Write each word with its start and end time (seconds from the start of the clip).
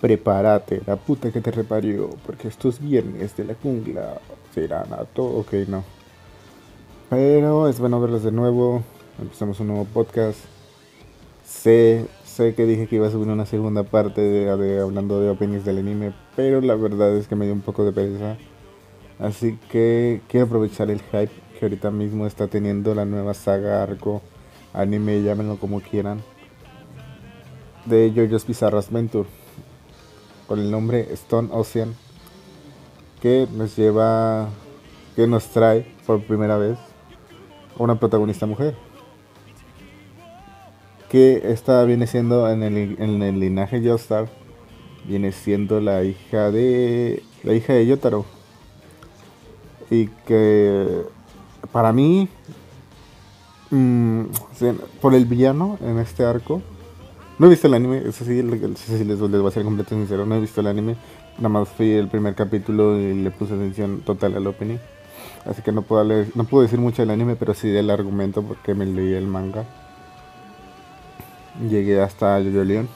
prepárate, 0.00 0.82
la 0.86 0.96
puta 0.96 1.32
que 1.32 1.40
te 1.40 1.50
reparió, 1.50 2.10
porque 2.24 2.48
estos 2.48 2.80
viernes 2.80 3.36
de 3.36 3.44
la 3.44 3.54
jungla 3.54 4.20
serán 4.54 4.92
a 4.92 5.04
todo, 5.04 5.38
ok, 5.38 5.52
no. 5.68 5.84
Pero 7.10 7.68
es 7.68 7.80
bueno 7.80 8.00
verlos 8.00 8.22
de 8.22 8.32
nuevo, 8.32 8.82
empezamos 9.20 9.60
un 9.60 9.68
nuevo 9.68 9.84
podcast. 9.86 10.38
Sé, 11.44 12.06
sé 12.24 12.54
que 12.54 12.66
dije 12.66 12.86
que 12.86 12.96
iba 12.96 13.06
a 13.06 13.10
subir 13.10 13.28
una 13.28 13.46
segunda 13.46 13.82
parte 13.82 14.20
de, 14.20 14.80
hablando 14.80 15.20
de 15.20 15.30
openings 15.30 15.64
del 15.64 15.78
anime, 15.78 16.12
pero 16.36 16.60
la 16.60 16.74
verdad 16.74 17.16
es 17.16 17.26
que 17.26 17.34
me 17.34 17.46
dio 17.46 17.54
un 17.54 17.62
poco 17.62 17.84
de 17.84 17.92
pereza. 17.92 18.36
Así 19.18 19.58
que 19.70 20.20
quiero 20.28 20.46
aprovechar 20.46 20.90
el 20.90 21.00
hype 21.00 21.32
que 21.58 21.64
ahorita 21.64 21.90
mismo 21.90 22.26
está 22.26 22.46
teniendo 22.46 22.94
la 22.94 23.04
nueva 23.04 23.34
saga, 23.34 23.82
arco, 23.82 24.22
anime, 24.72 25.22
llámenlo 25.22 25.56
como 25.56 25.80
quieran, 25.80 26.22
de 27.86 28.12
JoJo's 28.14 28.46
Bizarre 28.46 28.78
Adventure, 28.78 29.28
con 30.48 30.58
el 30.58 30.70
nombre 30.70 31.12
Stone 31.12 31.50
Ocean, 31.52 31.94
que 33.20 33.46
nos 33.52 33.76
lleva, 33.76 34.48
que 35.14 35.26
nos 35.26 35.46
trae 35.48 35.94
por 36.06 36.22
primera 36.22 36.56
vez 36.56 36.78
una 37.76 38.00
protagonista 38.00 38.46
mujer. 38.46 38.74
Que 41.10 41.52
esta 41.52 41.84
viene 41.84 42.06
siendo 42.06 42.50
en 42.50 42.62
el, 42.62 42.96
en 42.98 43.22
el 43.22 43.38
linaje 43.38 43.82
Joestar, 43.86 44.28
viene 45.04 45.32
siendo 45.32 45.80
la 45.80 46.02
hija 46.02 46.50
de 46.50 47.22
la 47.42 47.54
hija 47.54 47.74
de 47.74 47.86
Yotaro. 47.86 48.24
Y 49.90 50.08
que 50.26 51.02
para 51.72 51.92
mí, 51.92 52.28
mm, 53.70 54.22
por 55.00 55.14
el 55.14 55.24
villano 55.26 55.78
en 55.82 55.98
este 55.98 56.24
arco, 56.24 56.62
no 57.38 57.46
he 57.46 57.50
visto 57.50 57.66
el 57.68 57.74
anime, 57.74 58.02
eso 58.04 58.24
sí, 58.24 58.42
les, 58.42 58.58
voy 58.58 59.46
a 59.46 59.50
ser 59.50 59.64
completamente 59.64 59.94
sincero, 59.94 60.26
no 60.26 60.34
he 60.34 60.40
visto 60.40 60.60
el 60.60 60.66
anime, 60.66 60.96
nada 61.36 61.48
más 61.48 61.68
fui 61.68 61.92
el 61.92 62.08
primer 62.08 62.34
capítulo 62.34 62.98
y 62.98 63.14
le 63.14 63.30
puse 63.30 63.54
atención 63.54 64.00
total 64.00 64.36
al 64.36 64.46
opening. 64.46 64.78
Así 65.44 65.62
que 65.62 65.72
no 65.72 65.82
puedo, 65.82 66.04
no 66.34 66.44
puedo 66.44 66.62
decir 66.62 66.78
mucho 66.78 67.02
del 67.02 67.10
anime, 67.10 67.36
pero 67.36 67.54
sí 67.54 67.68
del 67.68 67.90
argumento 67.90 68.42
porque 68.42 68.74
me 68.74 68.86
leí 68.86 69.14
el 69.14 69.26
manga. 69.26 69.64
Llegué 71.70 72.00
hasta 72.00 72.40
Yoyo 72.40 72.64
Leon. 72.64 72.88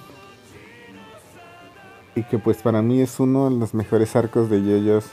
Y 2.14 2.24
que 2.24 2.38
pues 2.38 2.58
para 2.58 2.82
mí 2.82 3.00
es 3.00 3.20
uno 3.20 3.48
de 3.48 3.56
los 3.56 3.74
mejores 3.74 4.14
arcos 4.16 4.50
de 4.50 4.62
Yoyos 4.62 5.06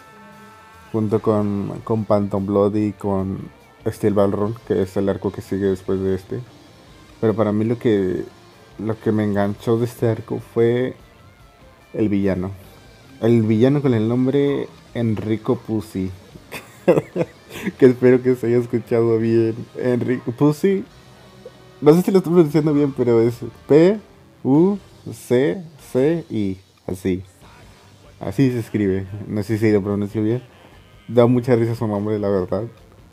junto 0.91 1.21
con, 1.21 1.80
con 1.83 2.05
Phantom 2.05 2.45
Blood 2.45 2.75
y 2.75 2.93
con 2.93 3.49
Steel 3.88 4.14
Ballroom, 4.14 4.55
que 4.67 4.81
es 4.81 4.97
el 4.97 5.08
arco 5.08 5.31
que 5.31 5.41
sigue 5.41 5.67
después 5.67 5.99
de 6.02 6.16
este. 6.16 6.41
Pero 7.21 7.36
para 7.36 7.52
mí 7.52 7.64
lo 7.64 7.77
que, 7.77 8.25
lo 8.80 8.99
que 8.99 9.11
me 9.11 9.23
enganchó 9.23 9.77
de 9.77 9.85
este 9.85 10.08
arco 10.08 10.39
fue 10.39 10.95
el 11.94 12.09
villano. 12.09 12.52
El 13.21 13.44
villano 13.44 13.81
con 13.81 13.94
el 13.94 14.08
nombre 14.08 14.67
Enrico 14.94 15.58
Pussy. 15.58 16.11
que 17.77 17.86
espero 17.86 18.21
que 18.21 18.36
se 18.36 18.47
haya 18.47 18.58
escuchado 18.58 19.17
bien. 19.19 19.55
Enrico 19.77 20.31
Pussy. 20.31 20.83
No 21.81 21.94
sé 21.94 22.02
si 22.02 22.11
lo 22.11 22.19
estoy 22.19 22.33
pronunciando 22.33 22.73
bien, 22.73 22.94
pero 22.94 23.21
es 23.21 23.36
P 23.67 23.99
U 24.44 24.77
C 25.11 25.64
C 25.91 26.25
I. 26.30 26.58
Así. 26.88 27.23
Así 28.19 28.52
se 28.52 28.59
escribe. 28.59 29.08
No 29.27 29.43
sé 29.43 29.58
si 29.58 29.71
lo 29.71 29.81
pronuncio 29.81 30.23
bien 30.23 30.41
da 31.09 31.25
mucha 31.25 31.55
risa 31.55 31.75
su 31.75 31.88
nombre, 31.88 32.17
la 32.19 32.30
verdad. 32.30 32.64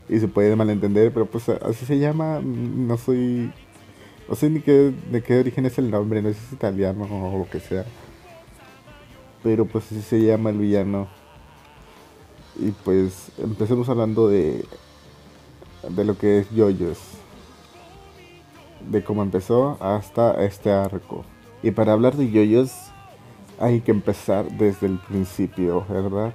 Y 0.07 0.19
se 0.19 0.27
puede 0.27 0.55
malentender, 0.55 1.11
pero 1.11 1.25
pues 1.25 1.49
así 1.49 1.85
se 1.85 1.99
llama. 1.99 2.39
No 2.41 2.97
soy. 2.97 3.51
No 4.27 4.35
sé 4.35 4.49
ni 4.49 4.59
qué, 4.61 4.93
de 5.11 5.23
qué 5.23 5.39
origen 5.39 5.65
es 5.65 5.77
el 5.77 5.89
nombre, 5.89 6.21
no 6.21 6.29
sé 6.29 6.35
si 6.35 6.45
es 6.45 6.53
italiano 6.53 7.07
o 7.09 7.39
lo 7.39 7.49
que 7.49 7.59
sea. 7.59 7.85
Pero 9.43 9.65
pues 9.65 9.85
así 9.85 10.01
se 10.01 10.21
llama 10.21 10.49
el 10.49 10.57
villano. 10.57 11.07
Y 12.59 12.71
pues 12.71 13.31
empecemos 13.37 13.87
hablando 13.89 14.27
de. 14.27 14.65
de 15.89 16.05
lo 16.05 16.17
que 16.17 16.39
es 16.39 16.49
Yoyos. 16.51 16.99
De 18.89 19.03
cómo 19.03 19.21
empezó 19.21 19.77
hasta 19.79 20.43
este 20.43 20.71
arco. 20.71 21.23
Y 21.63 21.71
para 21.71 21.93
hablar 21.93 22.15
de 22.15 22.29
Yoyos 22.29 22.71
hay 23.59 23.81
que 23.81 23.91
empezar 23.91 24.51
desde 24.57 24.87
el 24.87 24.99
principio, 24.99 25.85
¿verdad? 25.89 26.33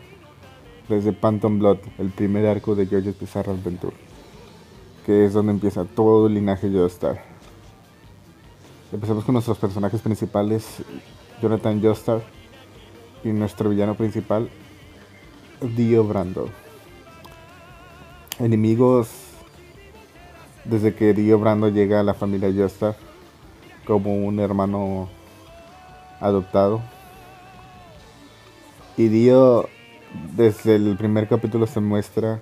desde 0.88 1.12
Phantom 1.12 1.58
Blood, 1.58 1.78
el 1.98 2.10
primer 2.10 2.46
arco 2.46 2.74
de 2.74 2.86
JoJo's 2.86 3.18
Bizarre 3.18 3.52
Adventure, 3.52 3.96
que 5.06 5.24
es 5.24 5.32
donde 5.32 5.52
empieza 5.52 5.84
todo 5.84 6.26
el 6.26 6.34
linaje 6.34 6.70
Joestar. 6.70 7.31
Empezamos 8.92 9.24
con 9.24 9.32
nuestros 9.32 9.56
personajes 9.56 10.02
principales, 10.02 10.82
Jonathan 11.40 11.80
Joestar, 11.80 12.22
y 13.24 13.28
nuestro 13.28 13.70
villano 13.70 13.94
principal, 13.94 14.50
Dio 15.62 16.04
Brando. 16.04 16.50
Enemigos 18.38 19.08
desde 20.64 20.94
que 20.94 21.14
Dio 21.14 21.38
Brando 21.38 21.68
llega 21.68 22.00
a 22.00 22.02
la 22.02 22.12
familia 22.12 22.52
Joestar 22.54 22.94
como 23.86 24.14
un 24.14 24.38
hermano 24.40 25.08
adoptado. 26.20 26.82
Y 28.98 29.08
Dio 29.08 29.70
desde 30.36 30.76
el 30.76 30.98
primer 30.98 31.28
capítulo 31.28 31.66
se 31.66 31.80
muestra 31.80 32.40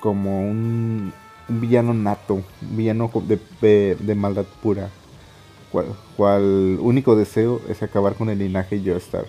como 0.00 0.40
un, 0.40 1.12
villano 1.48 1.92
nato, 1.92 2.34
un 2.34 2.44
villano 2.76 3.10
de, 3.26 4.14
maldad 4.14 4.46
pura, 4.62 4.88
cual, 6.16 6.78
único 6.80 7.16
deseo 7.16 7.60
es 7.68 7.82
acabar 7.82 8.14
con 8.14 8.30
el 8.30 8.38
linaje 8.38 8.80
Joestar. 8.84 9.26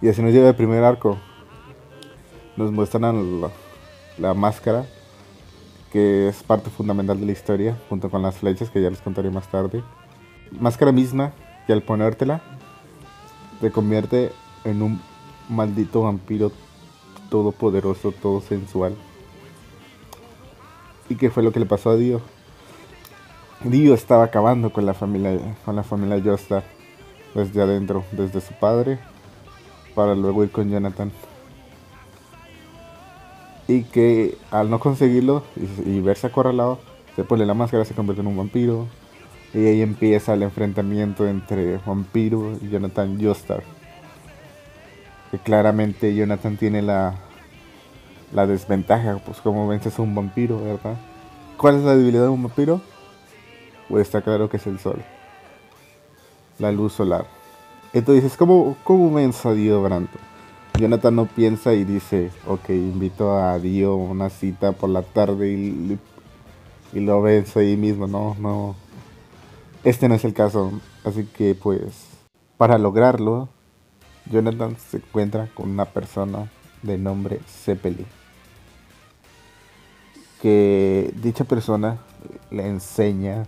Y 0.00 0.08
así 0.08 0.22
nos 0.22 0.32
llega 0.32 0.48
el 0.48 0.54
primer 0.54 0.84
arco. 0.84 1.18
Nos 2.56 2.70
muestran 2.70 3.40
la, 3.40 3.50
la, 4.18 4.34
máscara, 4.34 4.86
que 5.92 6.28
es 6.28 6.42
parte 6.42 6.70
fundamental 6.70 7.18
de 7.18 7.26
la 7.26 7.32
historia, 7.32 7.76
junto 7.88 8.10
con 8.10 8.22
las 8.22 8.36
flechas 8.36 8.70
que 8.70 8.82
ya 8.82 8.90
les 8.90 9.00
contaré 9.00 9.30
más 9.30 9.50
tarde. 9.50 9.82
Máscara 10.52 10.92
misma, 10.92 11.32
que 11.66 11.72
al 11.72 11.82
ponértela, 11.82 12.42
te 13.60 13.70
convierte 13.70 14.32
en 14.64 14.82
un 14.82 15.00
maldito 15.48 16.02
vampiro 16.02 16.52
todopoderoso, 17.30 18.12
todo 18.12 18.40
sensual. 18.40 18.94
¿Y 21.08 21.16
qué 21.16 21.30
fue 21.30 21.42
lo 21.42 21.52
que 21.52 21.60
le 21.60 21.66
pasó 21.66 21.90
a 21.90 21.96
Dio? 21.96 22.20
Dio 23.64 23.94
estaba 23.94 24.24
acabando 24.24 24.72
con 24.72 24.86
la 24.86 24.94
familia, 24.94 25.38
con 25.64 25.76
la 25.76 25.82
familia 25.82 26.20
Joestar 26.22 26.62
desde 27.34 27.60
adentro, 27.60 28.04
desde 28.12 28.40
su 28.40 28.54
padre, 28.54 28.98
para 29.94 30.14
luego 30.14 30.44
ir 30.44 30.50
con 30.50 30.70
Jonathan. 30.70 31.10
Y 33.66 33.82
que 33.82 34.38
al 34.50 34.70
no 34.70 34.80
conseguirlo 34.80 35.42
y, 35.84 36.00
verse 36.00 36.28
acorralado, 36.28 36.78
se 37.16 37.24
pone 37.24 37.44
la 37.44 37.54
máscara, 37.54 37.84
se 37.84 37.94
convierte 37.94 38.22
en 38.22 38.28
un 38.28 38.36
vampiro. 38.36 38.86
Y 39.52 39.66
ahí 39.66 39.82
empieza 39.82 40.34
el 40.34 40.42
enfrentamiento 40.42 41.26
entre 41.26 41.78
vampiro 41.78 42.52
y 42.62 42.68
Jonathan 42.68 43.20
Joestar 43.20 43.62
que 45.30 45.38
claramente 45.38 46.14
Jonathan 46.14 46.56
tiene 46.56 46.82
la, 46.82 47.14
la 48.32 48.46
desventaja, 48.46 49.18
pues 49.24 49.40
como 49.40 49.68
vences 49.68 49.98
a 49.98 50.02
un 50.02 50.14
vampiro, 50.14 50.62
¿verdad? 50.62 50.96
¿Cuál 51.56 51.76
es 51.76 51.82
la 51.82 51.96
debilidad 51.96 52.24
de 52.24 52.28
un 52.28 52.42
vampiro? 52.42 52.80
Pues 53.88 54.06
está 54.06 54.20
claro 54.22 54.48
que 54.48 54.58
es 54.58 54.66
el 54.66 54.78
sol, 54.78 55.02
la 56.58 56.72
luz 56.72 56.92
solar. 56.92 57.26
Entonces 57.92 58.36
¿cómo, 58.36 58.76
cómo 58.84 59.12
venzo 59.12 59.48
a 59.48 59.54
Dio 59.54 59.82
Brando? 59.82 60.10
Jonathan 60.78 61.16
no 61.16 61.26
piensa 61.26 61.74
y 61.74 61.84
dice, 61.84 62.30
ok, 62.46 62.68
invito 62.70 63.36
a 63.36 63.58
Dio 63.58 63.92
a 63.92 63.96
una 63.96 64.30
cita 64.30 64.72
por 64.72 64.90
la 64.90 65.02
tarde 65.02 65.50
y, 65.50 65.98
y 66.92 67.00
lo 67.00 67.20
venzo 67.22 67.60
ahí 67.60 67.76
mismo, 67.76 68.06
no, 68.06 68.36
no. 68.38 68.76
Este 69.82 70.08
no 70.08 70.14
es 70.14 70.24
el 70.24 70.34
caso, 70.34 70.72
así 71.04 71.24
que 71.24 71.54
pues 71.54 72.08
para 72.56 72.76
lograrlo 72.76 73.48
Jonathan 74.30 74.76
se 74.76 74.98
encuentra 74.98 75.48
con 75.54 75.70
una 75.70 75.86
persona 75.86 76.50
de 76.82 76.98
nombre 76.98 77.40
Zeppelin. 77.46 78.06
Que 80.42 81.12
dicha 81.16 81.44
persona 81.44 81.98
le 82.50 82.66
enseña 82.66 83.46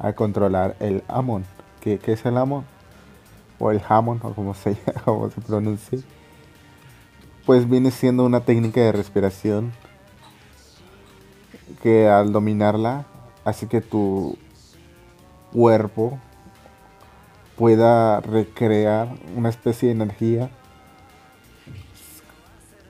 a 0.00 0.14
controlar 0.14 0.76
el 0.80 1.04
Amon. 1.08 1.44
¿Qué, 1.80 2.00
es 2.04 2.26
el 2.26 2.36
Amon? 2.36 2.64
O 3.58 3.70
el 3.70 3.80
Hamon, 3.86 4.18
o 4.22 4.32
como 4.34 4.54
se, 4.54 4.76
como 5.04 5.30
se 5.30 5.40
pronuncie. 5.40 6.00
Pues 7.46 7.68
viene 7.68 7.90
siendo 7.90 8.24
una 8.24 8.40
técnica 8.40 8.80
de 8.80 8.92
respiración 8.92 9.72
que 11.82 12.08
al 12.08 12.32
dominarla 12.32 13.06
hace 13.44 13.68
que 13.68 13.80
tu 13.80 14.36
cuerpo 15.52 16.18
pueda 17.56 18.20
recrear 18.20 19.08
una 19.36 19.48
especie 19.48 19.88
de 19.88 19.94
energía 19.94 20.50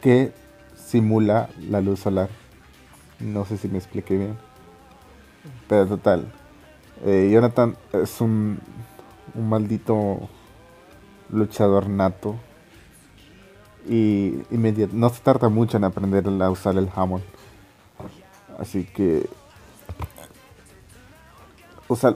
que 0.01 0.33
simula 0.77 1.49
la 1.59 1.81
luz 1.81 2.01
solar. 2.01 2.29
No 3.19 3.45
sé 3.45 3.57
si 3.59 3.69
me 3.69 3.79
expliqué 3.79 4.17
bien. 4.17 4.39
Pero 5.69 5.87
total. 5.87 6.33
Eh, 7.05 7.31
Jonathan 7.33 7.77
es 7.93 8.21
un, 8.21 8.59
un 9.35 9.49
maldito 9.49 10.29
luchador 11.31 11.89
nato. 11.89 12.37
Y, 13.89 14.43
no 14.93 15.09
se 15.09 15.21
tarda 15.23 15.49
mucho 15.49 15.77
en 15.77 15.85
aprender 15.85 16.27
a 16.29 16.51
usar 16.51 16.77
el 16.77 16.89
Hammond. 16.95 17.25
Así 18.59 18.85
que 18.85 19.27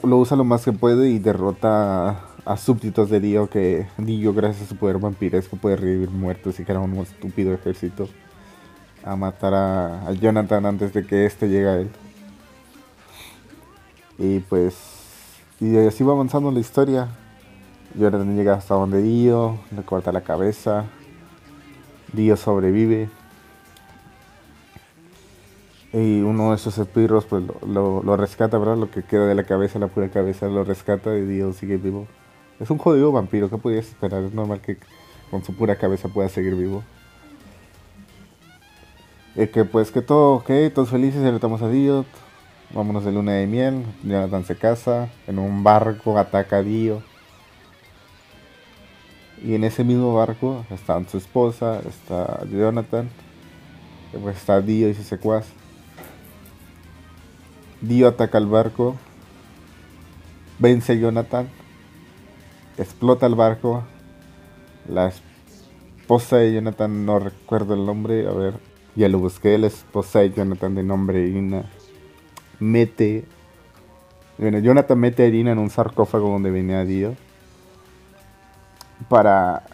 lo 0.03 0.19
usa 0.19 0.37
lo 0.37 0.45
más 0.45 0.65
que 0.65 0.73
puede 0.73 1.09
y 1.09 1.19
derrota 1.19 2.21
a, 2.45 2.57
súbditos 2.57 3.11
de 3.11 3.19
Dio 3.19 3.49
que 3.49 3.89
Dio 3.99 4.33
gracias 4.33 4.67
a 4.67 4.69
su 4.69 4.77
poder 4.77 4.99
vampiresco 4.99 5.57
puede 5.57 5.77
revivir 5.77 6.11
muertos 6.11 6.61
y 6.61 6.63
era 6.63 6.79
un 6.79 6.95
estúpido 6.99 7.53
ejército 7.53 8.09
a 9.03 9.17
matar 9.17 9.55
a, 9.55 10.13
Jonathan 10.13 10.67
antes 10.67 10.93
de 10.93 11.07
que 11.07 11.27
este 11.27 11.49
llegue 11.49 11.69
a 11.69 11.77
él. 11.81 11.91
Y 14.19 14.41
pues 14.41 15.05
y 15.61 15.77
así 15.79 16.03
va 16.03 16.13
avanzando 16.13 16.51
la 16.51 16.61
historia. 16.61 17.09
Jonathan 17.95 18.37
llega 18.37 18.55
hasta 18.55 18.75
donde 18.75 19.01
Dio, 19.01 19.59
le 19.75 19.83
corta 19.83 20.11
la 20.13 20.23
cabeza. 20.23 20.85
Dio 22.13 22.37
sobrevive. 22.37 23.09
Y 25.93 26.23
uno 26.23 26.51
de 26.51 26.57
esos 26.57 26.77
espirros 26.77 27.25
pues 27.25 27.45
lo, 27.67 28.17
rescata, 28.17 28.59
¿verdad? 28.59 28.77
Lo 28.77 28.91
que 28.91 29.05
queda 29.05 29.27
de 29.29 29.37
la 29.37 29.45
cabeza, 29.45 29.79
la 29.79 29.87
pura 29.87 30.09
cabeza, 30.11 30.49
lo 30.49 30.65
rescata 30.65 31.17
y 31.17 31.25
Dios 31.25 31.57
sigue 31.57 31.77
vivo. 31.77 32.09
Es 32.59 32.69
un 32.71 32.79
jodido 32.79 33.13
vampiro, 33.13 33.49
¿qué 33.49 33.59
podías 33.59 33.87
esperar? 33.87 34.25
Es 34.25 34.35
normal 34.35 34.61
que 34.61 34.77
con 35.31 35.45
su 35.45 35.57
pura 35.57 35.77
cabeza 35.77 36.09
pueda 36.09 36.29
seguir 36.29 36.57
vivo. 36.57 36.83
Y 39.37 39.47
que 39.47 39.65
pues 39.65 39.93
que 39.93 40.03
todo, 40.03 40.35
ok, 40.35 40.51
todos 40.75 40.91
felices, 40.91 41.23
ya 41.23 41.29
estamos 41.31 41.63
a 41.63 41.69
Dio. 41.69 42.05
Vámonos 42.75 43.05
de 43.05 43.13
luna 43.13 43.33
de 43.33 43.47
miel. 43.47 43.85
Jonathan 44.03 44.45
se 44.45 44.57
casa. 44.57 45.09
En 45.29 45.39
un 45.39 45.63
barco 45.63 46.19
ataca 46.19 46.57
a 46.57 46.63
Dio. 46.63 47.03
Y 49.45 49.55
en 49.55 49.63
ese 49.63 49.85
mismo 49.85 50.15
barco 50.15 50.65
están 50.71 51.07
su 51.07 51.19
esposa, 51.19 51.81
está 51.87 52.45
Jonathan, 52.47 53.11
pues 54.23 54.37
está 54.37 54.63
Dio 54.63 54.89
y 54.89 54.95
su 54.95 55.03
secuaz. 55.03 55.47
Dio 57.83 58.09
ataca 58.09 58.39
el 58.39 58.47
barco, 58.47 58.97
vence 60.59 60.93
a 60.93 60.95
Jonathan, 60.95 61.49
explota 62.79 63.27
el 63.27 63.35
barco. 63.35 63.85
La 64.89 65.13
esposa 66.01 66.37
de 66.37 66.55
Jonathan, 66.55 67.05
no 67.05 67.19
recuerdo 67.19 67.75
el 67.75 67.85
nombre, 67.85 68.27
a 68.27 68.33
ver, 68.33 68.55
ya 68.95 69.11
lo 69.11 69.19
busqué. 69.19 69.59
La 69.59 69.67
esposa 69.67 70.21
de 70.21 70.31
Jonathan, 70.31 70.75
de 70.75 70.85
nombre 70.85 71.21
Irina, 71.21 71.71
mete. 72.61 73.25
Bueno, 74.39 74.59
Jonathan 74.59 74.99
mete 74.99 75.23
a 75.23 75.27
Irina 75.27 75.53
en 75.53 75.59
un 75.59 75.71
sarcófago 75.71 76.29
donde 76.29 76.51
venía 76.51 76.85
Dio 76.85 77.15
para 79.09 79.65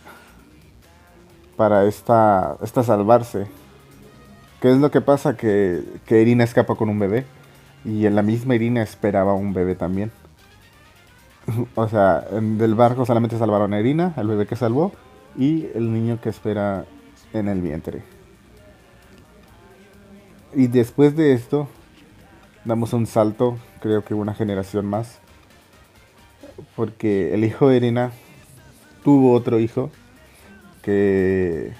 para 1.60 1.84
esta, 1.84 2.56
esta 2.62 2.82
salvarse. 2.82 3.46
¿Qué 4.62 4.72
es 4.72 4.78
lo 4.78 4.90
que 4.90 5.02
pasa? 5.02 5.36
Que, 5.36 5.82
que 6.06 6.22
Irina 6.22 6.42
escapa 6.42 6.74
con 6.74 6.88
un 6.88 6.98
bebé. 6.98 7.26
Y 7.84 8.06
en 8.06 8.14
la 8.16 8.22
misma 8.22 8.54
Irina 8.54 8.82
esperaba 8.82 9.34
un 9.34 9.52
bebé 9.52 9.74
también. 9.74 10.10
o 11.74 11.86
sea, 11.86 12.24
en, 12.32 12.56
del 12.56 12.74
barco 12.74 13.04
solamente 13.04 13.36
salvaron 13.36 13.74
a 13.74 13.80
Irina, 13.80 14.14
el 14.16 14.28
bebé 14.28 14.46
que 14.46 14.56
salvó, 14.56 14.92
y 15.36 15.66
el 15.74 15.92
niño 15.92 16.18
que 16.18 16.30
espera 16.30 16.86
en 17.34 17.46
el 17.46 17.60
vientre. 17.60 18.02
Y 20.54 20.68
después 20.68 21.14
de 21.14 21.34
esto, 21.34 21.68
damos 22.64 22.92
un 22.92 23.06
salto, 23.06 23.58
creo 23.80 24.04
que 24.04 24.14
una 24.14 24.34
generación 24.34 24.86
más. 24.86 25.18
Porque 26.76 27.32
el 27.34 27.44
hijo 27.44 27.68
de 27.68 27.76
Irina 27.76 28.12
tuvo 29.02 29.32
otro 29.32 29.58
hijo 29.58 29.90
que 30.82 31.72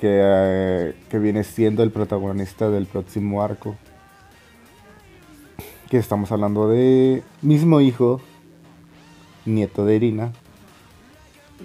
que, 0.00 0.08
eh, 0.22 0.94
que, 1.10 1.18
viene 1.18 1.44
siendo 1.44 1.82
el 1.82 1.90
protagonista 1.90 2.70
del 2.70 2.86
próximo 2.86 3.42
arco 3.42 3.76
que 5.90 5.98
estamos 5.98 6.32
hablando 6.32 6.70
de 6.70 7.22
mismo 7.42 7.82
hijo, 7.82 8.22
nieto 9.44 9.84
de 9.84 9.96
Irina, 9.96 10.32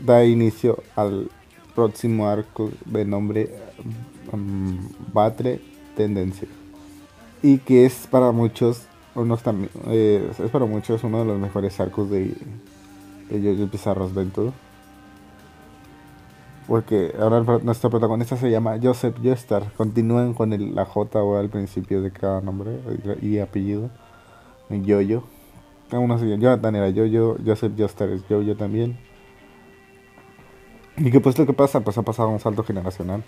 da 0.03 0.25
inicio 0.25 0.83
al 0.97 1.29
próximo 1.75 2.27
arco 2.27 2.71
de 2.85 3.05
nombre 3.05 3.55
um, 4.33 4.79
Batre 5.13 5.61
Tendencia. 5.95 6.49
Y 7.41 7.59
que 7.59 7.85
es 7.85 8.07
para 8.07 8.31
muchos, 8.31 8.87
unos 9.13 9.41
eh, 9.87 10.31
es 10.43 10.51
para 10.51 10.65
muchos 10.65 11.03
uno 11.03 11.19
de 11.19 11.25
los 11.25 11.39
mejores 11.39 11.79
arcos 11.79 12.09
de, 12.09 12.35
de 13.29 13.55
Jojo 13.55 13.69
Pizarro's 13.69 14.13
Venture. 14.13 14.51
Porque 16.67 17.13
ahora 17.19 17.41
nuestro 17.59 17.91
protagonista 17.91 18.37
se 18.37 18.49
llama 18.49 18.79
Joseph 18.81 19.17
Joestar. 19.21 19.71
Continúen 19.73 20.33
con 20.33 20.51
el, 20.53 20.73
la 20.73 20.85
J 20.85 21.21
o 21.21 21.37
al 21.37 21.49
principio 21.49 22.01
de 22.01 22.11
cada 22.11 22.41
nombre 22.41 22.79
y 23.21 23.37
apellido. 23.37 23.91
Yo-Yo. 24.69 25.23
Aún 25.91 26.11
así, 26.11 26.27
Jonathan 26.27 26.75
era 26.75 26.89
Yo-Yo, 26.89 27.37
Joseph 27.45 27.73
Joestar 27.77 28.09
es 28.09 28.27
Yo-Yo 28.27 28.57
también. 28.57 28.97
¿Y 30.97 31.11
qué 31.11 31.19
pues 31.19 31.37
lo 31.37 31.45
que 31.45 31.53
pasa? 31.53 31.81
Pues 31.81 31.97
ha 31.99 32.01
pasado 32.01 32.29
un 32.29 32.39
salto 32.39 32.63
generacional 32.63 33.23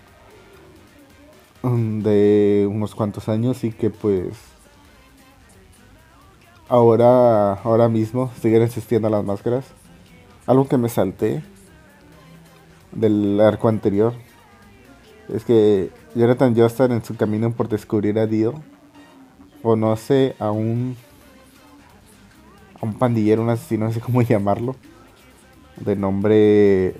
de 1.62 2.68
unos 2.70 2.94
cuantos 2.94 3.28
años 3.28 3.64
y 3.64 3.72
que 3.72 3.90
pues 3.90 4.34
ahora, 6.68 7.54
ahora 7.54 7.88
mismo 7.88 8.30
siguen 8.40 8.62
existiendo 8.62 9.08
las 9.10 9.24
máscaras. 9.24 9.66
Algo 10.46 10.68
que 10.68 10.78
me 10.78 10.88
salté 10.88 11.42
del 12.92 13.40
arco 13.40 13.68
anterior 13.68 14.14
es 15.28 15.44
que 15.44 15.90
Jonathan 16.14 16.56
Joestar 16.56 16.90
en 16.90 17.04
su 17.04 17.16
camino 17.16 17.52
por 17.52 17.68
descubrir 17.68 18.18
a 18.18 18.26
Dio 18.26 18.54
conoce 19.62 20.34
a 20.38 20.50
un 20.50 20.96
a 22.80 22.86
un 22.86 22.94
pandillero, 22.94 23.42
un 23.42 23.50
asesino, 23.50 23.86
no 23.86 23.92
sé 23.92 24.00
cómo 24.00 24.22
llamarlo, 24.22 24.76
de 25.76 25.96
nombre 25.96 26.94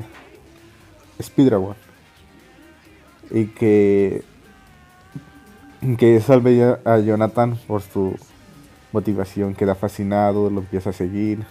Speeddragon. 1.20 1.76
Y 3.30 3.46
que, 3.46 4.24
que 5.96 6.20
salve 6.20 6.78
a 6.84 6.98
Jonathan 6.98 7.58
por 7.66 7.82
su 7.82 8.16
motivación, 8.92 9.54
queda 9.54 9.74
fascinado, 9.74 10.50
lo 10.50 10.60
empieza 10.60 10.90
a 10.90 10.92
seguir. 10.92 11.44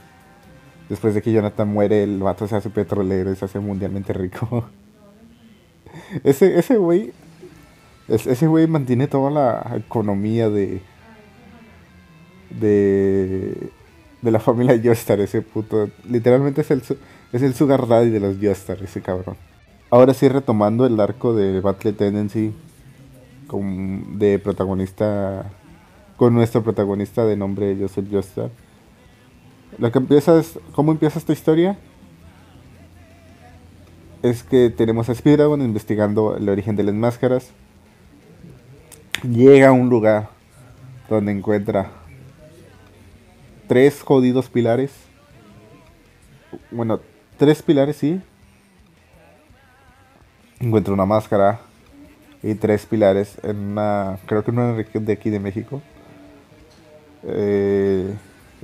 Después 0.90 1.13
de 1.13 1.22
que 1.22 1.32
Jonathan 1.32 1.68
muere, 1.68 2.04
el 2.04 2.20
vato 2.20 2.48
se 2.48 2.56
hace 2.56 2.70
petrolero 2.70 3.32
y 3.32 3.36
se 3.36 3.46
hace 3.46 3.60
mundialmente 3.60 4.13
rico. 4.13 4.66
ese, 6.24 6.58
ese 6.58 6.78
güey. 6.78 7.13
Ese 8.08 8.48
mantiene 8.68 9.08
toda 9.08 9.30
la 9.30 9.78
economía 9.78 10.50
de. 10.50 10.82
De 12.50 13.72
de 14.22 14.32
la 14.32 14.40
familia 14.40 14.80
Joestar, 14.82 15.20
ese 15.20 15.42
puto. 15.42 15.90
Literalmente 16.10 16.62
es 16.62 16.72
el, 16.72 16.82
es 17.32 17.42
el 17.42 17.54
sugar 17.54 17.88
daddy 17.88 18.10
de 18.10 18.20
los 18.20 18.38
Joestar, 18.38 18.82
ese 18.84 19.01
cabrón. 19.01 19.38
Ahora 19.90 20.13
sí, 20.13 20.28
retomando 20.28 20.86
el 20.86 21.00
arco 21.00 21.34
de 21.34 21.62
Battle 21.62 21.94
Tendency 21.94 22.54
con, 23.48 24.20
de 24.20 24.39
protagonista. 24.39 25.51
Con 26.18 26.34
nuestro 26.34 26.63
protagonista 26.63 27.25
de 27.25 27.38
nombre 27.38 27.77
Joseph 27.80 28.08
Joestar. 28.12 28.50
Lo 29.77 29.92
que 29.92 30.00
empieza 30.00 30.39
es. 30.39 30.60
¿Cómo 30.74 30.92
empieza 30.92 31.20
esta 31.20 31.34
historia? 31.34 31.77
Es 34.24 34.44
que 34.44 34.70
tenemos 34.70 35.10
a 35.10 35.16
Speeddragon 35.16 35.62
investigando 35.62 36.36
el 36.36 36.50
origen 36.50 36.75
de 36.75 36.84
las 36.84 36.96
máscaras. 36.96 37.51
Llega 39.24 39.70
a 39.70 39.72
un 39.72 39.89
lugar 39.89 40.30
donde 41.10 41.32
encuentra 41.32 41.92
tres 43.68 44.01
jodidos 44.01 44.50
pilares. 44.50 44.92
Bueno, 46.72 47.00
tres 47.38 47.62
pilares, 47.62 47.98
sí. 47.98 48.22
Encuentro 50.60 50.94
una 50.94 51.06
máscara 51.06 51.62
y 52.44 52.56
tres 52.56 52.86
pilares 52.86 53.38
en 53.44 53.58
una, 53.58 54.20
creo 54.25 54.44
que 54.44 54.51
en 54.51 54.60
una 54.60 54.75
región 54.75 55.06
de 55.06 55.13
aquí 55.13 55.29
de 55.29 55.39
México. 55.39 55.82
Eh, 57.24 58.13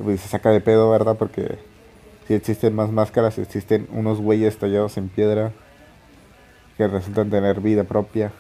pues 0.02 0.22
se 0.22 0.28
saca 0.28 0.50
de 0.50 0.62
pedo, 0.62 0.90
¿verdad? 0.90 1.18
Porque 1.18 1.58
si 2.28 2.34
existen 2.34 2.76
más 2.76 2.92
máscaras, 2.92 3.38
existen 3.38 3.88
unos 3.92 4.20
güeyes 4.20 4.58
tallados 4.58 4.98
en 4.98 5.10
piedra 5.10 5.52
que 6.78 6.88
resultan 6.88 7.30
tener 7.30 7.62
vida 7.62 7.84
propia 7.84 8.32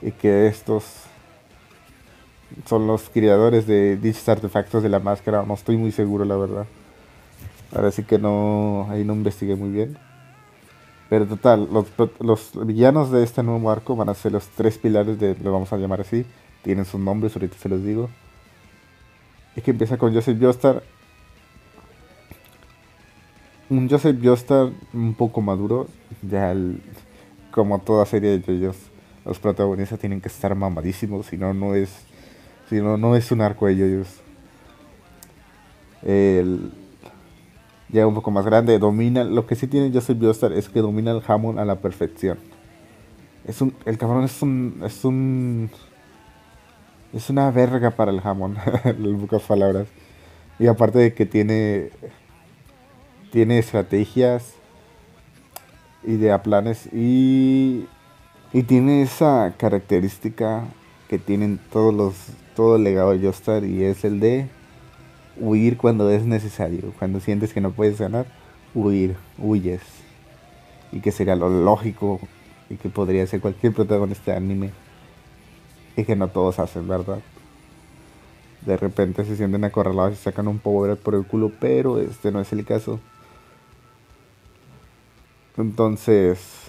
y 0.00 0.10
que 0.10 0.46
estos 0.46 0.84
son 2.66 2.86
los 2.86 3.08
creadores 3.08 3.66
de 3.66 3.96
dichos 3.96 4.28
artefactos 4.28 4.82
de 4.82 4.88
la 4.88 4.98
máscara. 4.98 5.44
No 5.44 5.54
estoy 5.54 5.76
muy 5.76 5.92
seguro, 5.92 6.24
la 6.24 6.36
verdad. 6.36 6.66
Ahora 7.74 7.90
sí 7.90 8.02
que 8.02 8.18
no, 8.18 8.86
ahí 8.90 9.04
no 9.04 9.14
investigué 9.14 9.56
muy 9.56 9.70
bien. 9.70 9.96
Pero 11.12 11.26
total, 11.26 11.68
los, 11.70 11.88
los 12.20 12.66
villanos 12.66 13.10
de 13.10 13.22
este 13.22 13.42
nuevo 13.42 13.70
arco 13.70 13.94
van 13.94 14.08
a 14.08 14.14
ser 14.14 14.32
los 14.32 14.48
tres 14.48 14.78
pilares 14.78 15.20
de, 15.20 15.36
lo 15.42 15.52
vamos 15.52 15.70
a 15.70 15.76
llamar 15.76 16.00
así. 16.00 16.24
Tienen 16.62 16.86
sus 16.86 16.98
nombres, 16.98 17.36
ahorita 17.36 17.54
se 17.58 17.68
los 17.68 17.84
digo. 17.84 18.08
Es 19.54 19.62
que 19.62 19.72
empieza 19.72 19.98
con 19.98 20.14
Joseph 20.14 20.38
Joestar. 20.40 20.82
un 23.68 23.90
Joseph 23.90 24.16
Joestar 24.22 24.70
un 24.94 25.12
poco 25.12 25.42
maduro, 25.42 25.86
ya 26.22 26.54
como 27.50 27.78
toda 27.80 28.06
serie 28.06 28.38
de 28.38 28.50
ellos, 28.54 28.78
los 29.26 29.38
protagonistas 29.38 29.98
tienen 29.98 30.22
que 30.22 30.28
estar 30.28 30.54
mamadísimos, 30.54 31.26
si 31.26 31.36
no, 31.36 31.52
no 31.52 31.74
es, 31.74 31.90
si 32.70 32.76
no, 32.76 33.16
es 33.16 33.30
un 33.30 33.42
arco 33.42 33.66
de 33.66 33.72
ellos. 33.74 34.08
Ya 37.92 38.06
un 38.06 38.14
poco 38.14 38.30
más 38.30 38.44
grande, 38.44 38.78
domina, 38.78 39.22
lo 39.22 39.46
que 39.46 39.54
sí 39.54 39.66
tiene 39.66 39.92
Joseph 39.92 40.18
Joestar 40.20 40.52
es 40.52 40.68
que 40.68 40.80
domina 40.80 41.10
el 41.12 41.22
Hammond 41.26 41.58
a 41.58 41.64
la 41.64 41.76
perfección. 41.76 42.38
Es 43.46 43.60
un, 43.60 43.74
el 43.84 43.98
cabrón 43.98 44.24
es 44.24 44.40
un, 44.40 44.80
es 44.84 45.04
un, 45.04 45.70
es 47.12 47.28
una 47.28 47.50
verga 47.50 47.90
para 47.90 48.10
el 48.10 48.20
Hammond, 48.24 48.56
en 48.84 49.20
pocas 49.20 49.42
palabras. 49.42 49.86
Y 50.58 50.66
aparte 50.66 50.98
de 50.98 51.14
que 51.14 51.26
tiene 51.26 51.90
tiene 53.32 53.58
estrategias, 53.58 54.52
idea 56.04 56.42
planes 56.42 56.86
y, 56.92 57.86
y 58.52 58.62
tiene 58.64 59.02
esa 59.02 59.54
característica 59.56 60.64
que 61.08 61.18
tienen 61.18 61.58
todos 61.72 61.94
los 61.94 62.14
todo 62.54 62.76
el 62.76 62.84
legado 62.84 63.12
de 63.12 63.20
Joestar 63.20 63.64
y 63.64 63.84
es 63.84 64.04
el 64.04 64.20
de 64.20 64.48
huir 65.36 65.76
cuando 65.76 66.10
es 66.10 66.24
necesario, 66.24 66.92
cuando 66.98 67.20
sientes 67.20 67.52
que 67.52 67.60
no 67.60 67.72
puedes 67.72 67.98
ganar, 67.98 68.26
huir, 68.74 69.16
huyes. 69.38 69.82
Y 70.92 71.00
que 71.00 71.10
sería 71.10 71.36
lo 71.36 71.48
lógico 71.48 72.20
y 72.68 72.76
que 72.76 72.88
podría 72.88 73.26
ser 73.26 73.40
cualquier 73.40 73.72
protagonista 73.72 74.32
de 74.32 74.36
anime 74.36 74.70
y 75.96 76.04
que 76.04 76.16
no 76.16 76.28
todos 76.28 76.58
hacen, 76.58 76.88
¿verdad? 76.88 77.20
De 78.64 78.76
repente 78.76 79.24
se 79.24 79.36
sienten 79.36 79.64
acorralados 79.64 80.14
y 80.14 80.16
sacan 80.16 80.48
un 80.48 80.58
power 80.58 80.96
por 80.96 81.14
el 81.14 81.26
culo, 81.26 81.50
pero 81.60 81.98
este 81.98 82.30
no 82.30 82.40
es 82.40 82.52
el 82.52 82.64
caso. 82.64 83.00
Entonces, 85.56 86.62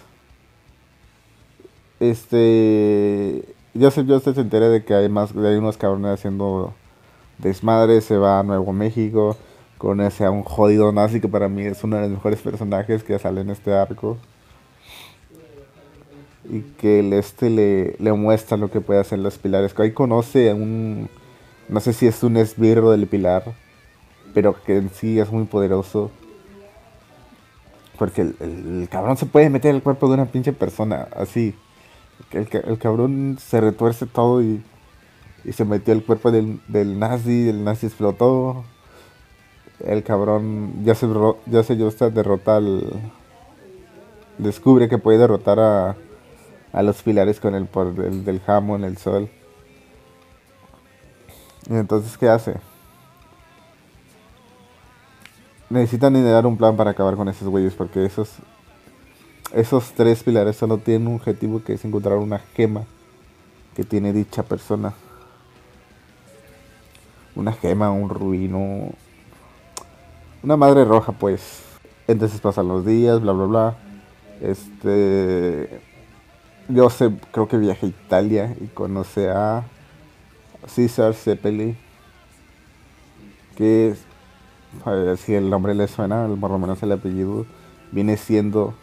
este, 1.99 3.55
Joseph 3.79 4.05
Joseph 4.07 4.35
se 4.35 4.41
entera 4.41 4.69
de 4.69 4.83
que 4.83 4.93
hay 4.93 5.07
más, 5.07 5.35
hay 5.35 5.55
unos 5.55 5.77
cabrones 5.77 6.11
haciendo 6.11 6.73
desmadre, 7.37 8.01
se 8.01 8.17
va 8.17 8.39
a 8.39 8.43
Nuevo 8.43 8.73
México, 8.73 9.37
conoce 9.77 10.25
a 10.25 10.31
un 10.31 10.43
jodido 10.43 10.91
nazi 10.91 11.19
que 11.19 11.27
para 11.27 11.49
mí 11.49 11.63
es 11.63 11.83
uno 11.83 11.97
de 11.97 12.03
los 12.03 12.11
mejores 12.11 12.39
personajes 12.41 13.03
que 13.03 13.19
sale 13.19 13.41
en 13.41 13.49
este 13.49 13.73
arco. 13.73 14.17
Y 16.49 16.61
que 16.77 16.99
el 16.99 17.13
este 17.13 17.49
le, 17.49 18.13
muestra 18.13 18.57
lo 18.57 18.69
que 18.69 18.81
puede 18.81 18.99
hacer 18.99 19.19
los 19.19 19.37
pilares. 19.37 19.73
Ahí 19.79 19.91
conoce 19.91 20.51
a 20.51 20.55
un, 20.55 21.09
no 21.69 21.79
sé 21.79 21.93
si 21.93 22.05
es 22.05 22.21
un 22.23 22.37
esbirro 22.37 22.91
del 22.91 23.07
pilar, 23.07 23.43
pero 24.33 24.55
que 24.63 24.77
en 24.77 24.89
sí 24.89 25.19
es 25.19 25.31
muy 25.31 25.45
poderoso 25.45 26.11
porque 27.97 28.21
el, 28.21 28.87
cabrón 28.91 29.17
se 29.17 29.25
puede 29.25 29.49
meter 29.49 29.69
en 29.69 29.77
el 29.77 29.83
cuerpo 29.83 30.07
de 30.07 30.15
una 30.15 30.25
pinche 30.25 30.51
persona, 30.51 31.07
así. 31.15 31.55
El, 32.31 32.47
el 32.51 32.77
cabrón 32.77 33.37
se 33.39 33.61
retuerce 33.61 34.05
todo 34.05 34.41
y, 34.41 34.61
y 35.43 35.51
se 35.51 35.65
metió 35.65 35.93
el 35.93 36.03
cuerpo 36.03 36.31
del, 36.31 36.61
del, 36.67 36.99
nazi, 36.99 37.49
el 37.49 37.63
nazi 37.63 37.87
explotó. 37.87 38.63
El 39.79 40.03
cabrón 40.03 40.83
ya 40.85 40.95
se, 40.95 41.07
ya 41.45 41.63
se 41.63 41.87
está 41.87 42.09
derrota 42.09 42.57
al... 42.57 43.11
Descubre 44.37 44.89
que 44.89 44.97
puede 44.97 45.17
derrotar 45.17 45.59
a, 45.59 45.95
a 46.71 46.81
los 46.83 47.01
pilares 47.03 47.39
con 47.39 47.53
el, 47.55 47.65
por 47.65 47.87
el 47.99 48.25
del 48.25 48.39
jamón, 48.39 48.83
el 48.83 48.97
sol. 48.97 49.29
Y 51.69 51.75
entonces, 51.75 52.17
¿qué 52.17 52.29
hace? 52.29 52.55
necesitan 55.73 56.15
idear 56.15 56.45
un 56.45 56.55
plan 56.55 56.77
para 56.77 56.91
acabar 56.91 57.15
con 57.15 57.27
esos 57.27 57.47
güeyes 57.47 57.73
porque 57.73 58.05
esos 58.05 58.29
esos 59.53 59.91
tres 59.93 60.23
pilares 60.23 60.55
solo 60.55 60.77
tienen 60.77 61.07
un 61.07 61.15
objetivo 61.15 61.63
que 61.63 61.73
es 61.73 61.85
encontrar 61.85 62.17
una 62.17 62.39
gema 62.39 62.85
que 63.75 63.83
tiene 63.83 64.13
dicha 64.13 64.43
persona. 64.43 64.93
Una 67.35 67.53
gema, 67.53 67.91
un 67.91 68.09
ruino, 68.09 68.91
una 70.43 70.57
madre 70.57 70.85
roja, 70.85 71.11
pues. 71.13 71.63
Entonces 72.07 72.39
pasan 72.41 72.67
los 72.67 72.85
días, 72.85 73.21
bla 73.21 73.31
bla 73.31 73.45
bla. 73.45 73.77
Este 74.41 75.81
yo 76.69 76.89
sé, 76.89 77.11
creo 77.31 77.47
que 77.47 77.57
viaja 77.57 77.85
a 77.85 77.89
Italia 77.89 78.55
y 78.61 78.67
conoce 78.67 79.29
a 79.29 79.65
César 80.67 81.13
Zeppeli, 81.13 81.75
que 83.57 83.89
es 83.89 84.05
si 85.19 85.35
el 85.35 85.49
nombre 85.49 85.75
le 85.75 85.87
suena, 85.87 86.27
por 86.39 86.51
lo 86.51 86.57
menos 86.59 86.81
el 86.81 86.91
apellido, 86.93 87.45
viene 87.91 88.17
siendo 88.17 88.73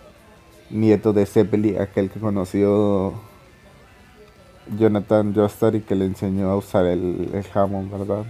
nieto 0.68 1.12
de 1.12 1.26
Zeppelin, 1.26 1.80
aquel 1.80 2.10
que 2.10 2.20
conoció 2.20 3.14
Jonathan 4.78 5.34
Joestar 5.34 5.74
y 5.74 5.80
que 5.80 5.96
le 5.96 6.04
enseñó 6.04 6.50
a 6.50 6.56
usar 6.56 6.84
el, 6.84 7.30
el 7.32 7.44
Hammond, 7.52 7.90
¿verdad? 7.90 8.24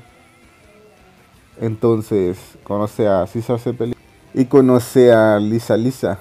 Entonces 1.61 2.39
conoce 2.65 3.07
a 3.07 3.27
César 3.29 3.61
Zeppelin 3.61 3.95
y 4.35 4.47
conoce 4.47 5.13
a 5.13 5.39
Lisa 5.39 5.77
Lisa, 5.77 6.19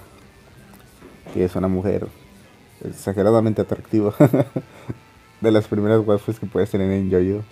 que 1.33 1.45
es 1.45 1.55
una 1.55 1.67
mujer 1.67 2.07
exageradamente 2.83 3.61
atractiva. 3.61 4.13
de 5.41 5.51
las 5.51 5.67
primeras 5.67 6.05
waifus 6.05 6.39
que 6.39 6.45
puedes 6.45 6.69
tener 6.69 6.91
en 6.91 7.09
Yoyo. 7.09 7.43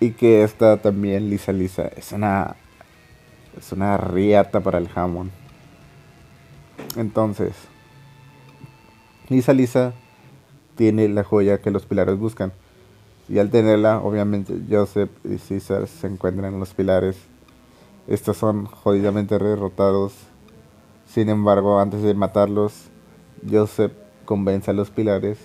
Y 0.00 0.12
que 0.12 0.42
esta 0.42 0.78
también, 0.78 1.28
Lisa 1.28 1.52
Lisa, 1.52 1.88
es 1.96 2.12
una. 2.12 2.56
Es 3.56 3.72
una 3.72 3.96
riata 3.96 4.60
para 4.60 4.78
el 4.78 4.88
jamón. 4.88 5.30
Entonces, 6.96 7.52
Lisa 9.28 9.52
Lisa 9.52 9.92
tiene 10.76 11.08
la 11.08 11.24
joya 11.24 11.60
que 11.60 11.70
los 11.70 11.84
pilares 11.84 12.16
buscan. 12.16 12.52
Y 13.30 13.38
al 13.38 13.50
tenerla, 13.50 14.00
obviamente, 14.00 14.54
Joseph 14.68 15.10
y 15.24 15.38
César 15.38 15.86
se 15.86 16.06
encuentran 16.06 16.52
en 16.52 16.60
los 16.60 16.74
pilares. 16.74 17.16
Estos 18.06 18.36
son 18.36 18.66
jodidamente 18.66 19.38
derrotados. 19.38 20.12
Sin 21.06 21.28
embargo, 21.28 21.78
antes 21.78 22.02
de 22.02 22.12
matarlos, 22.12 22.88
Joseph 23.48 23.92
convence 24.24 24.70
a 24.70 24.74
los 24.74 24.90
pilares 24.90 25.38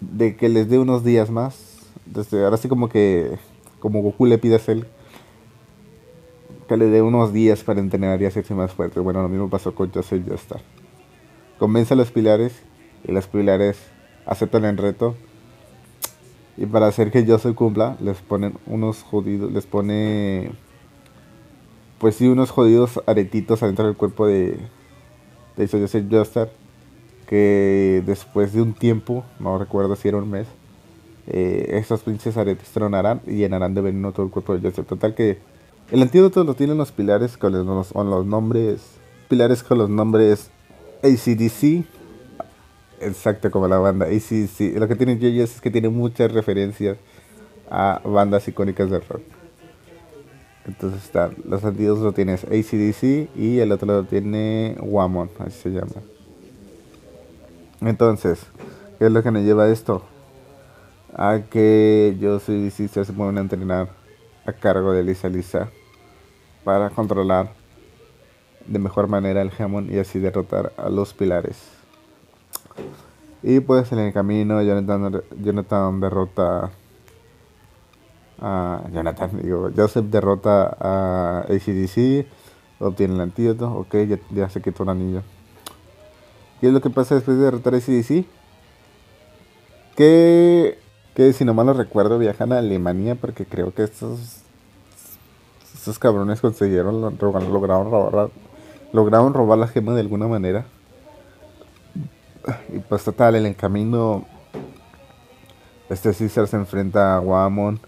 de 0.00 0.34
que 0.36 0.48
les 0.48 0.68
dé 0.68 0.78
unos 0.78 1.04
días 1.04 1.30
más 1.30 1.70
desde 2.06 2.42
ahora 2.44 2.56
sí 2.56 2.68
como 2.68 2.88
que, 2.88 3.38
como 3.78 4.02
Goku 4.02 4.26
le 4.26 4.38
pide 4.38 4.56
a 4.56 4.58
Cell 4.58 4.84
que 6.68 6.76
le 6.76 6.86
dé 6.86 7.02
unos 7.02 7.32
días 7.32 7.64
para 7.64 7.80
entrenar 7.80 8.22
y 8.22 8.26
hacerse 8.26 8.54
más 8.54 8.72
fuerte. 8.72 9.00
Bueno, 9.00 9.22
lo 9.22 9.28
mismo 9.28 9.50
pasó 9.50 9.74
con 9.74 9.90
Joseph 9.90 10.24
Joestar. 10.24 10.60
Convence 11.58 11.94
a 11.94 11.96
los 11.96 12.12
pilares 12.12 12.62
y 13.02 13.10
los 13.10 13.26
pilares 13.26 13.76
aceptan 14.24 14.64
el 14.64 14.76
reto. 14.76 15.16
Y 16.60 16.66
para 16.66 16.88
hacer 16.88 17.10
que 17.10 17.24
Joseph 17.26 17.54
cumpla, 17.54 17.96
les 18.00 18.18
ponen 18.18 18.52
unos 18.66 19.02
jodidos, 19.02 19.50
les 19.50 19.64
pone, 19.64 20.52
pues 21.98 22.16
sí, 22.16 22.28
unos 22.28 22.50
jodidos 22.50 23.00
aretitos 23.06 23.62
adentro 23.62 23.86
del 23.86 23.96
cuerpo 23.96 24.26
de, 24.26 24.58
de 25.56 25.66
Joseph 25.68 26.04
Joestar. 26.10 26.50
Que 27.26 28.02
después 28.04 28.52
de 28.52 28.60
un 28.60 28.74
tiempo, 28.74 29.24
no 29.38 29.56
recuerdo 29.56 29.96
si 29.96 30.08
era 30.08 30.18
un 30.18 30.30
mes, 30.30 30.48
eh, 31.28 31.78
estos 31.78 32.00
pinches 32.02 32.36
aretes 32.36 32.68
tronarán 32.68 33.22
y 33.26 33.36
llenarán 33.36 33.72
de 33.72 33.80
veneno 33.80 34.12
todo 34.12 34.26
el 34.26 34.32
cuerpo 34.32 34.54
de 34.54 34.68
Joseph. 34.68 34.86
Total 34.86 35.14
que 35.14 35.38
el 35.90 36.02
antídoto 36.02 36.44
lo 36.44 36.52
tienen 36.52 36.76
los 36.76 36.92
pilares 36.92 37.38
con 37.38 37.52
los, 37.52 37.90
con 37.90 38.10
los 38.10 38.26
nombres. 38.26 38.82
Pilares 39.28 39.62
con 39.62 39.78
los 39.78 39.88
nombres 39.88 40.50
ACDC. 41.02 41.86
Exacto 43.00 43.50
como 43.50 43.66
la 43.68 43.78
banda 43.78 44.06
ACDC. 44.06 44.76
Lo 44.76 44.86
que 44.88 44.96
tiene 44.96 45.18
JS 45.18 45.56
es 45.56 45.60
que 45.60 45.70
tiene 45.70 45.88
muchas 45.88 46.32
referencias 46.32 46.98
a 47.70 48.00
bandas 48.04 48.46
icónicas 48.48 48.90
del 48.90 49.02
rock. 49.08 49.22
Entonces 50.66 51.04
están, 51.04 51.34
los 51.44 51.64
antídotos 51.64 52.02
lo 52.04 52.12
tienes 52.12 52.44
ACDC 52.44 53.34
y 53.34 53.58
el 53.58 53.72
otro 53.72 53.86
lo 53.86 54.04
tiene 54.04 54.76
Wamon, 54.80 55.30
así 55.38 55.62
se 55.62 55.70
llama. 55.70 55.94
Entonces, 57.80 58.40
¿qué 58.98 59.06
es 59.06 59.12
lo 59.12 59.22
que 59.22 59.30
nos 59.30 59.42
lleva 59.42 59.64
a 59.64 59.70
esto? 59.70 60.04
a 61.14 61.40
que 61.50 62.16
yo 62.20 62.38
soy 62.40 62.70
si 62.70 62.88
se 62.88 63.04
pueden 63.12 63.38
entrenar 63.38 63.88
a 64.46 64.52
cargo 64.52 64.92
de 64.92 65.02
Lisa 65.02 65.28
Lisa 65.28 65.68
para 66.64 66.90
controlar 66.90 67.52
de 68.66 68.78
mejor 68.78 69.08
manera 69.08 69.42
el 69.42 69.50
Gemon 69.50 69.92
y 69.92 69.98
así 69.98 70.18
derrotar 70.18 70.72
a 70.76 70.88
los 70.88 71.12
pilares. 71.14 71.79
Y 73.42 73.60
pues 73.60 73.90
en 73.92 74.00
el 74.00 74.12
camino 74.12 74.62
Jonathan, 74.62 75.22
Jonathan 75.42 76.00
derrota 76.00 76.70
a 78.40 78.82
Jonathan, 78.92 79.30
digo, 79.42 79.70
Joseph 79.74 80.06
derrota 80.06 80.76
a 80.80 81.40
ACDC, 81.48 82.26
obtiene 82.80 83.14
el 83.14 83.20
antídoto, 83.20 83.72
ok, 83.72 83.94
ya, 84.30 84.48
se 84.48 84.60
quitó 84.62 84.82
un 84.82 84.90
anillo. 84.90 85.22
¿Qué 86.60 86.68
es 86.68 86.72
lo 86.72 86.80
que 86.80 86.90
pasa 86.90 87.14
después 87.14 87.38
de 87.38 87.44
derrotar 87.44 87.74
a 87.74 87.78
ACDC? 87.78 88.24
Que 89.96 90.78
que 91.14 91.32
si 91.32 91.44
no 91.44 91.54
mal 91.54 91.66
lo 91.66 91.72
recuerdo 91.72 92.18
viajan 92.18 92.52
a 92.52 92.58
Alemania 92.58 93.16
porque 93.16 93.44
creo 93.44 93.74
que 93.74 93.82
estos 93.82 94.42
Estos 95.74 95.98
cabrones 95.98 96.40
consiguieron, 96.40 97.00
lograron 97.00 97.90
robar, 97.90 98.30
lograron 98.92 99.34
robar 99.34 99.58
la 99.58 99.66
gema 99.66 99.94
de 99.94 100.00
alguna 100.00 100.28
manera. 100.28 100.66
Y 102.72 102.78
pues 102.78 103.04
total, 103.04 103.36
el 103.36 103.56
camino, 103.56 104.24
este 105.88 106.12
Caesar 106.14 106.46
se 106.46 106.56
enfrenta 106.56 107.16
a 107.16 107.20
Wamon. 107.20 107.80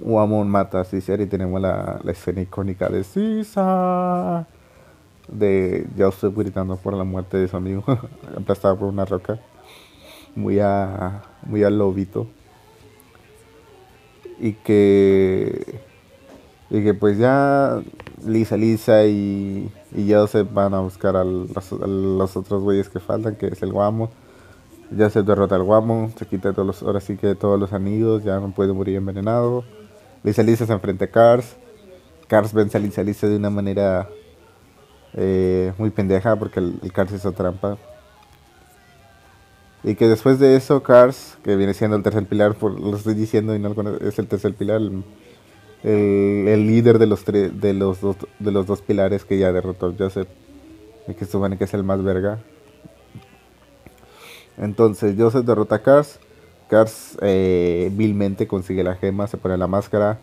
Wamon 0.00 0.48
mata 0.48 0.80
a 0.80 0.84
Caesar 0.84 1.20
y 1.20 1.26
tenemos 1.26 1.60
la, 1.60 2.00
la 2.02 2.12
escena 2.12 2.40
icónica 2.40 2.88
de 2.88 3.04
Caesar. 3.04 4.46
De 5.28 5.86
Joseph 5.96 6.34
gritando 6.36 6.76
por 6.76 6.94
la 6.94 7.04
muerte 7.04 7.36
de 7.36 7.48
su 7.48 7.56
amigo, 7.56 7.84
aplastado 8.36 8.78
por 8.78 8.88
una 8.88 9.04
roca. 9.04 9.38
Muy 10.34 10.58
a, 10.60 11.22
muy 11.42 11.64
al 11.64 11.78
lobito. 11.78 12.26
Y 14.40 14.52
que 14.52 15.80
y 16.70 16.82
que 16.82 16.94
pues 16.94 17.18
ya 17.18 17.80
Lisa, 18.26 18.56
Lisa 18.56 19.04
y, 19.04 19.70
y 19.94 20.12
Joseph 20.12 20.48
van 20.52 20.74
a 20.74 20.80
buscar 20.80 21.16
a 21.16 21.24
los, 21.24 22.36
otros 22.36 22.62
güeyes 22.62 22.88
que 22.88 23.00
faltan, 23.00 23.36
que 23.36 23.46
es 23.48 23.62
el 23.62 23.72
guamo. 23.72 24.10
Joseph 24.96 25.26
derrota 25.26 25.54
al 25.56 25.62
guamo, 25.62 26.10
se 26.18 26.26
quita 26.26 26.52
todos 26.52 26.66
los, 26.66 26.82
ahora 26.82 27.00
sí 27.00 27.16
que 27.16 27.34
todos 27.34 27.60
los 27.60 27.72
anillos, 27.72 28.24
ya 28.24 28.40
no 28.40 28.50
puede 28.50 28.72
morir 28.72 28.96
envenenado. 28.96 29.64
Lisa 30.22 30.42
Lisa 30.42 30.66
se 30.66 30.72
enfrenta 30.72 31.06
a 31.06 31.08
Cars. 31.08 31.56
Cars 32.26 32.52
vence 32.52 32.76
a 32.76 32.80
Lisa 32.80 33.02
Lisa 33.02 33.26
de 33.26 33.36
una 33.36 33.50
manera 33.50 34.08
eh, 35.14 35.72
muy 35.78 35.90
pendeja 35.90 36.36
porque 36.36 36.60
el, 36.60 36.92
Cars 36.92 37.12
hizo 37.12 37.32
trampa. 37.32 37.78
Y 39.84 39.94
que 39.94 40.08
después 40.08 40.38
de 40.38 40.56
eso, 40.56 40.82
Cars, 40.82 41.38
que 41.44 41.54
viene 41.54 41.72
siendo 41.72 41.96
el 41.96 42.02
tercer 42.02 42.26
pilar, 42.26 42.54
por, 42.54 42.78
lo 42.78 42.96
estoy 42.96 43.14
diciendo 43.14 43.54
y 43.54 43.58
no 43.58 43.74
es 44.00 44.18
el 44.18 44.26
tercer 44.26 44.54
pilar, 44.54 44.80
el, 44.80 45.04
líder 45.82 46.98
de 46.98 47.06
los, 47.06 47.24
de, 47.24 47.72
los 47.74 48.00
dos, 48.00 48.16
de 48.38 48.52
los 48.52 48.66
dos 48.66 48.82
pilares 48.82 49.24
que 49.24 49.38
ya 49.38 49.52
derrotó 49.52 49.94
Joseph. 49.98 50.28
Y 51.06 51.14
que 51.14 51.24
supone 51.24 51.56
que 51.56 51.64
es 51.64 51.74
el 51.74 51.84
más 51.84 52.02
verga. 52.02 52.38
Entonces 54.58 55.14
Joseph 55.16 55.44
derrota 55.44 55.76
a 55.76 55.82
Cars. 55.82 56.18
Cars 56.68 57.16
eh, 57.22 57.90
vilmente 57.92 58.46
consigue 58.46 58.84
la 58.84 58.96
gema, 58.96 59.26
se 59.26 59.38
pone 59.38 59.56
la 59.56 59.66
máscara. 59.66 60.18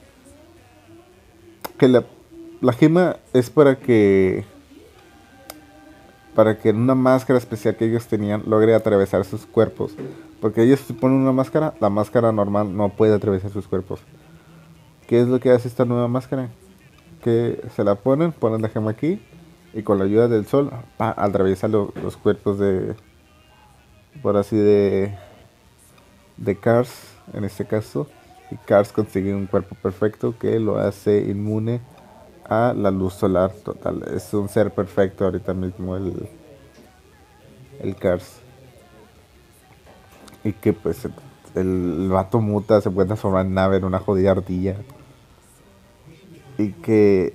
Que 1.78 1.88
la, 1.88 2.04
la 2.62 2.74
gema 2.74 3.18
es 3.34 3.50
para 3.50 3.80
que 3.80 4.46
para 6.36 6.60
que 6.60 6.70
en 6.70 6.78
una 6.78 6.96
máscara 6.96 7.40
especial 7.40 7.78
que 7.78 7.86
ellos 7.86 8.08
tenían 8.08 8.44
logre 8.46 8.76
atravesar 8.76 9.24
sus 9.24 9.46
cuerpos. 9.46 9.96
Porque 10.42 10.62
ellos 10.62 10.82
se 10.82 10.94
ponen 10.94 11.18
una 11.18 11.32
máscara, 11.32 11.74
la 11.80 11.90
máscara 11.90 12.32
normal 12.32 12.76
no 12.76 12.90
puede 12.90 13.16
atravesar 13.16 13.52
sus 13.52 13.68
cuerpos. 13.68 14.02
¿Qué 15.08 15.22
es 15.22 15.28
lo 15.28 15.40
que 15.40 15.52
hace 15.52 15.68
esta 15.68 15.86
nueva 15.86 16.08
máscara? 16.08 16.50
Que 17.24 17.62
se 17.76 17.84
la 17.84 17.96
ponen, 17.96 18.32
ponen 18.32 18.62
la 18.62 18.70
gema 18.70 18.92
aquí 18.92 19.22
y 19.74 19.84
con 19.84 20.00
la 20.00 20.06
ayuda 20.06 20.28
del 20.28 20.48
sol 20.48 20.72
atraviesa 20.98 21.68
los 21.68 22.18
cuerpos 22.18 22.58
de, 22.58 22.96
por 24.22 24.38
así 24.38 24.56
de, 24.56 25.16
de 26.38 26.56
Cars 26.58 26.92
en 27.34 27.44
este 27.44 27.66
caso. 27.66 28.08
Y 28.52 28.56
Cars 28.58 28.92
consigue 28.92 29.34
un 29.34 29.48
cuerpo 29.48 29.76
perfecto 29.76 30.36
que 30.38 30.60
lo 30.60 30.78
hace 30.78 31.20
inmune 31.20 31.82
a 32.48 32.74
la 32.76 32.92
luz 32.92 33.14
solar 33.16 33.52
total. 33.52 34.04
Es 34.16 34.34
un 34.34 34.50
ser 34.50 34.72
perfecto 34.72 35.26
ahorita 35.26 35.54
mismo 35.54 35.96
el, 35.96 36.30
el 37.80 37.96
Cars. 37.96 38.40
Y 40.44 40.54
que 40.54 40.74
pues 40.74 41.08
el, 41.56 42.10
vato 42.10 42.40
muta, 42.40 42.82
se 42.82 42.92
puede 42.92 43.08
transformar 43.08 43.46
en 43.46 43.54
nave, 43.54 43.78
en 43.78 43.86
una 43.86 44.00
jodida 44.00 44.32
ardilla. 44.32 44.78
Y 46.58 46.72
que 46.72 47.34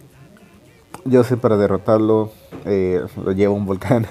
yo 1.04 1.24
sé 1.24 1.36
para 1.36 1.56
derrotarlo 1.56 2.30
eh, 2.64 3.04
lo 3.22 3.32
lleva 3.32 3.52
a 3.52 3.56
un 3.56 3.66
volcán. 3.66 4.06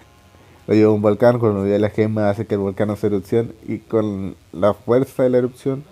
lo 0.66 0.74
lleva 0.74 0.90
a 0.90 0.94
un 0.94 1.02
volcán, 1.02 1.38
cuando 1.38 1.62
ve 1.62 1.78
la 1.78 1.90
gema 1.90 2.30
hace 2.30 2.46
que 2.46 2.54
el 2.54 2.60
volcán 2.60 2.90
haga 2.90 3.00
erupción 3.02 3.54
y 3.66 3.78
con 3.78 4.36
la 4.52 4.74
fuerza 4.74 5.22
de 5.22 5.30
la 5.30 5.38
erupción 5.38 5.84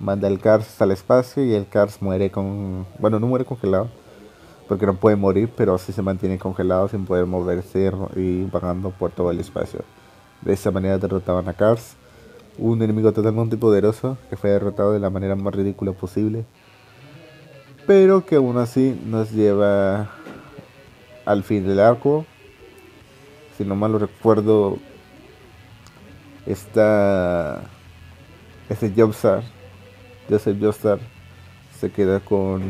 manda 0.00 0.28
el 0.28 0.38
Cars 0.38 0.80
al 0.80 0.92
espacio 0.92 1.44
y 1.44 1.54
el 1.54 1.68
Cars 1.68 2.02
muere 2.02 2.30
con... 2.30 2.86
Bueno, 2.98 3.18
no 3.18 3.26
muere 3.26 3.44
congelado 3.44 3.88
porque 4.68 4.86
no 4.86 4.94
puede 4.94 5.16
morir, 5.16 5.50
pero 5.56 5.78
sí 5.78 5.92
se 5.92 6.02
mantiene 6.02 6.38
congelado 6.38 6.88
sin 6.88 7.06
poder 7.06 7.26
moverse 7.26 7.90
y 8.16 8.44
vagando 8.44 8.90
por 8.90 9.10
todo 9.10 9.30
el 9.30 9.40
espacio. 9.40 9.80
De 10.42 10.52
esa 10.52 10.70
manera 10.70 10.98
derrotaban 10.98 11.48
a 11.48 11.54
Cars 11.54 11.96
un 12.58 12.82
enemigo 12.82 13.12
totalmente 13.12 13.56
poderoso 13.56 14.18
que 14.28 14.36
fue 14.36 14.50
derrotado 14.50 14.92
de 14.92 14.98
la 14.98 15.10
manera 15.10 15.36
más 15.36 15.54
ridícula 15.54 15.92
posible, 15.92 16.44
pero 17.86 18.26
que 18.26 18.36
aún 18.36 18.58
así 18.58 19.00
nos 19.06 19.30
lleva 19.30 20.10
al 21.24 21.44
fin 21.44 21.66
del 21.66 21.80
arco. 21.80 22.26
Si 23.56 23.64
no 23.64 23.74
mal 23.74 23.92
lo 23.92 23.98
recuerdo, 23.98 24.78
está 26.46 27.62
este 28.68 28.92
Jobstar, 28.94 29.42
Joseph 30.28 30.58
Jobstar, 30.60 30.98
se 31.78 31.90
queda 31.90 32.20
con, 32.20 32.60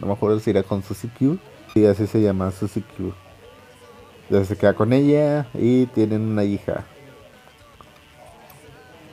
no 0.00 0.06
me 0.06 0.12
acuerdo 0.12 0.40
si 0.40 0.50
era 0.50 0.62
con 0.62 0.82
Susie 0.82 1.10
Q, 1.18 1.38
y 1.74 1.84
así 1.84 2.06
se 2.06 2.22
llama 2.22 2.50
Susie 2.50 2.82
Q. 2.96 3.12
Entonces 4.24 4.48
se 4.48 4.56
queda 4.56 4.74
con 4.74 4.92
ella 4.92 5.46
y 5.52 5.86
tienen 5.86 6.22
una 6.22 6.44
hija. 6.44 6.84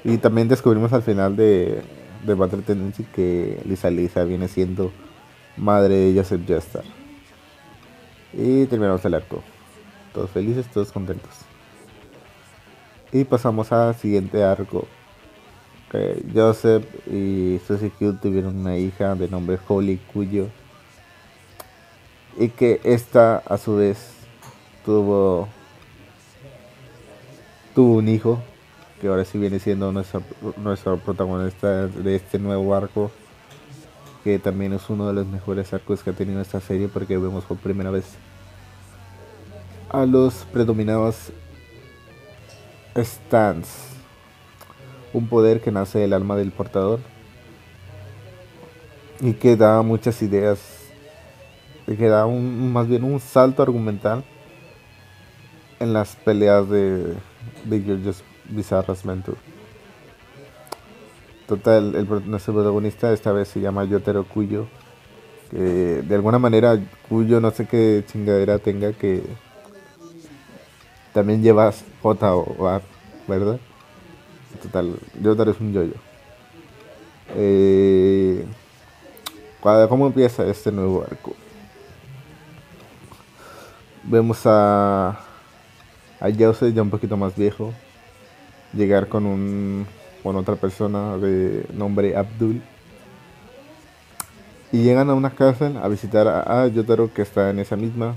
Y 0.03 0.17
también 0.17 0.47
descubrimos 0.47 0.93
al 0.93 1.03
final 1.03 1.35
de, 1.35 1.81
de 2.25 2.33
Battle 2.33 2.61
Tendency 2.61 3.03
que 3.03 3.61
Lisa 3.65 3.89
Lisa 3.89 4.23
viene 4.23 4.47
siendo 4.47 4.91
madre 5.57 5.95
de 5.95 6.17
Joseph 6.17 6.41
Joestar. 6.47 6.83
Y 8.33 8.65
terminamos 8.65 9.03
el 9.05 9.13
arco. 9.13 9.43
Todos 10.13 10.29
felices, 10.31 10.67
todos 10.67 10.91
contentos. 10.91 11.31
Y 13.11 13.23
pasamos 13.25 13.71
al 13.71 13.95
siguiente 13.95 14.43
arco. 14.43 14.87
Joseph 16.33 16.85
y 17.05 17.59
Susie 17.67 17.91
Q 17.91 18.13
tuvieron 18.21 18.57
una 18.57 18.77
hija 18.77 19.13
de 19.15 19.27
nombre 19.27 19.59
Holly 19.67 19.99
Cuyo. 20.13 20.47
Y 22.37 22.47
que 22.49 22.79
esta 22.85 23.37
a 23.37 23.57
su 23.57 23.75
vez 23.75 24.13
tuvo, 24.85 25.49
tuvo 27.75 27.95
un 27.95 28.07
hijo 28.07 28.41
que 29.01 29.07
ahora 29.07 29.25
sí 29.25 29.39
viene 29.39 29.57
siendo 29.57 29.91
nuestro, 29.91 30.21
nuestro 30.57 30.95
protagonista 30.97 31.87
de 31.87 32.15
este 32.15 32.37
nuevo 32.37 32.75
arco, 32.75 33.09
que 34.23 34.37
también 34.37 34.73
es 34.73 34.87
uno 34.91 35.07
de 35.07 35.13
los 35.13 35.25
mejores 35.25 35.73
arcos 35.73 36.03
que 36.03 36.11
ha 36.11 36.13
tenido 36.13 36.39
esta 36.39 36.61
serie 36.61 36.87
porque 36.87 37.17
vemos 37.17 37.43
por 37.45 37.57
primera 37.57 37.89
vez 37.89 38.05
a 39.89 40.05
los 40.05 40.45
predominados 40.53 41.31
stands, 42.95 43.69
un 45.13 45.27
poder 45.27 45.61
que 45.61 45.71
nace 45.71 45.97
del 45.97 46.13
alma 46.13 46.35
del 46.35 46.51
portador 46.51 46.99
y 49.19 49.33
que 49.33 49.55
da 49.55 49.81
muchas 49.81 50.21
ideas, 50.21 50.59
que 51.87 52.07
da 52.07 52.27
un, 52.27 52.71
más 52.71 52.87
bien 52.87 53.03
un 53.03 53.19
salto 53.19 53.63
argumental 53.63 54.23
en 55.79 55.91
las 55.91 56.15
peleas 56.15 56.69
de, 56.69 57.15
de 57.65 57.81
George 57.81 58.30
bizarras 58.51 59.05
Mentor. 59.05 59.35
Total, 61.47 61.95
el, 61.95 62.29
nuestro 62.29 62.53
protagonista 62.53 63.11
esta 63.11 63.31
vez 63.31 63.47
se 63.47 63.59
llama 63.59 63.83
Yotaro 63.85 64.23
Cuyo. 64.23 64.67
Que 65.49 65.57
de 65.57 66.15
alguna 66.15 66.39
manera 66.39 66.79
Cuyo 67.09 67.41
no 67.41 67.51
sé 67.51 67.65
qué 67.65 68.03
chingadera 68.07 68.59
tenga 68.59 68.93
que 68.93 69.21
también 71.13 71.41
llevas 71.41 71.83
J 72.01 72.35
o 72.35 72.67
A, 72.67 72.81
¿verdad? 73.27 73.59
Total, 74.61 74.95
Yotaro 75.21 75.51
es 75.51 75.59
un 75.59 75.73
yoyo. 75.73 75.93
Eh, 77.35 78.45
¿Cómo 79.61 80.07
empieza 80.07 80.45
este 80.45 80.71
nuevo 80.71 81.03
arco? 81.03 81.35
Vemos 84.03 84.41
a, 84.45 85.19
a 86.19 86.29
Jose 86.37 86.73
ya 86.73 86.81
un 86.81 86.89
poquito 86.89 87.15
más 87.15 87.35
viejo, 87.35 87.71
llegar 88.73 89.07
con 89.07 89.25
un 89.25 89.85
con 90.23 90.35
otra 90.35 90.55
persona 90.55 91.17
de 91.17 91.65
nombre 91.73 92.15
Abdul. 92.15 92.61
Y 94.71 94.83
llegan 94.83 95.09
a 95.09 95.13
una 95.13 95.31
casa 95.31 95.71
a 95.81 95.87
visitar 95.87 96.27
a, 96.27 96.67
Yotaro 96.67 97.13
que 97.13 97.23
está 97.23 97.49
en 97.49 97.59
esa 97.59 97.75
misma. 97.75 98.15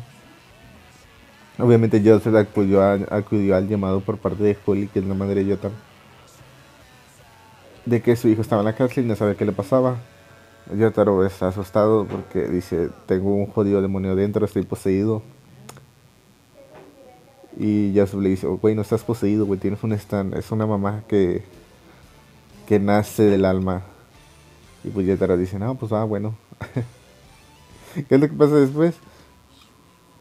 Obviamente 1.58 2.02
Yotaro 2.02 2.38
acudió, 2.38 3.56
al 3.56 3.68
llamado 3.68 4.00
por 4.00 4.18
parte 4.18 4.42
de 4.42 4.56
Holly 4.64 4.88
que 4.88 5.00
es 5.00 5.04
la 5.04 5.14
madre 5.14 5.36
de 5.36 5.46
Yotaro 5.46 5.74
de 7.86 8.00
que 8.00 8.16
su 8.16 8.28
hijo 8.28 8.42
estaba 8.42 8.62
en 8.62 8.66
la 8.66 8.74
cárcel 8.74 9.04
y 9.04 9.08
no 9.08 9.16
sabe 9.16 9.36
qué 9.36 9.44
le 9.44 9.52
pasaba. 9.52 9.96
Yotaro 10.74 11.26
está 11.26 11.48
asustado 11.48 12.06
porque 12.06 12.48
dice 12.48 12.88
tengo 13.06 13.34
un 13.34 13.46
jodido 13.46 13.82
demonio 13.82 14.16
dentro 14.16 14.46
estoy 14.46 14.62
poseído 14.62 15.22
y 17.56 17.92
ya 17.92 18.06
le 18.18 18.30
dice, 18.30 18.46
güey, 18.46 18.74
no 18.74 18.82
estás 18.82 19.04
poseído, 19.04 19.46
güey, 19.46 19.60
tienes 19.60 19.82
un 19.84 19.92
stand. 19.92 20.34
Es 20.34 20.50
una 20.50 20.66
mamá 20.66 21.04
que, 21.08 21.42
que 22.66 22.80
nace 22.80 23.22
del 23.24 23.44
alma. 23.44 23.82
Y 24.82 24.88
pues 24.88 25.06
Yetaro 25.06 25.36
dice, 25.36 25.58
no, 25.58 25.74
pues 25.76 25.92
va, 25.92 26.04
bueno. 26.04 26.34
¿Qué 27.94 28.14
es 28.14 28.20
lo 28.20 28.28
que 28.28 28.34
pasa 28.34 28.56
después? 28.56 28.96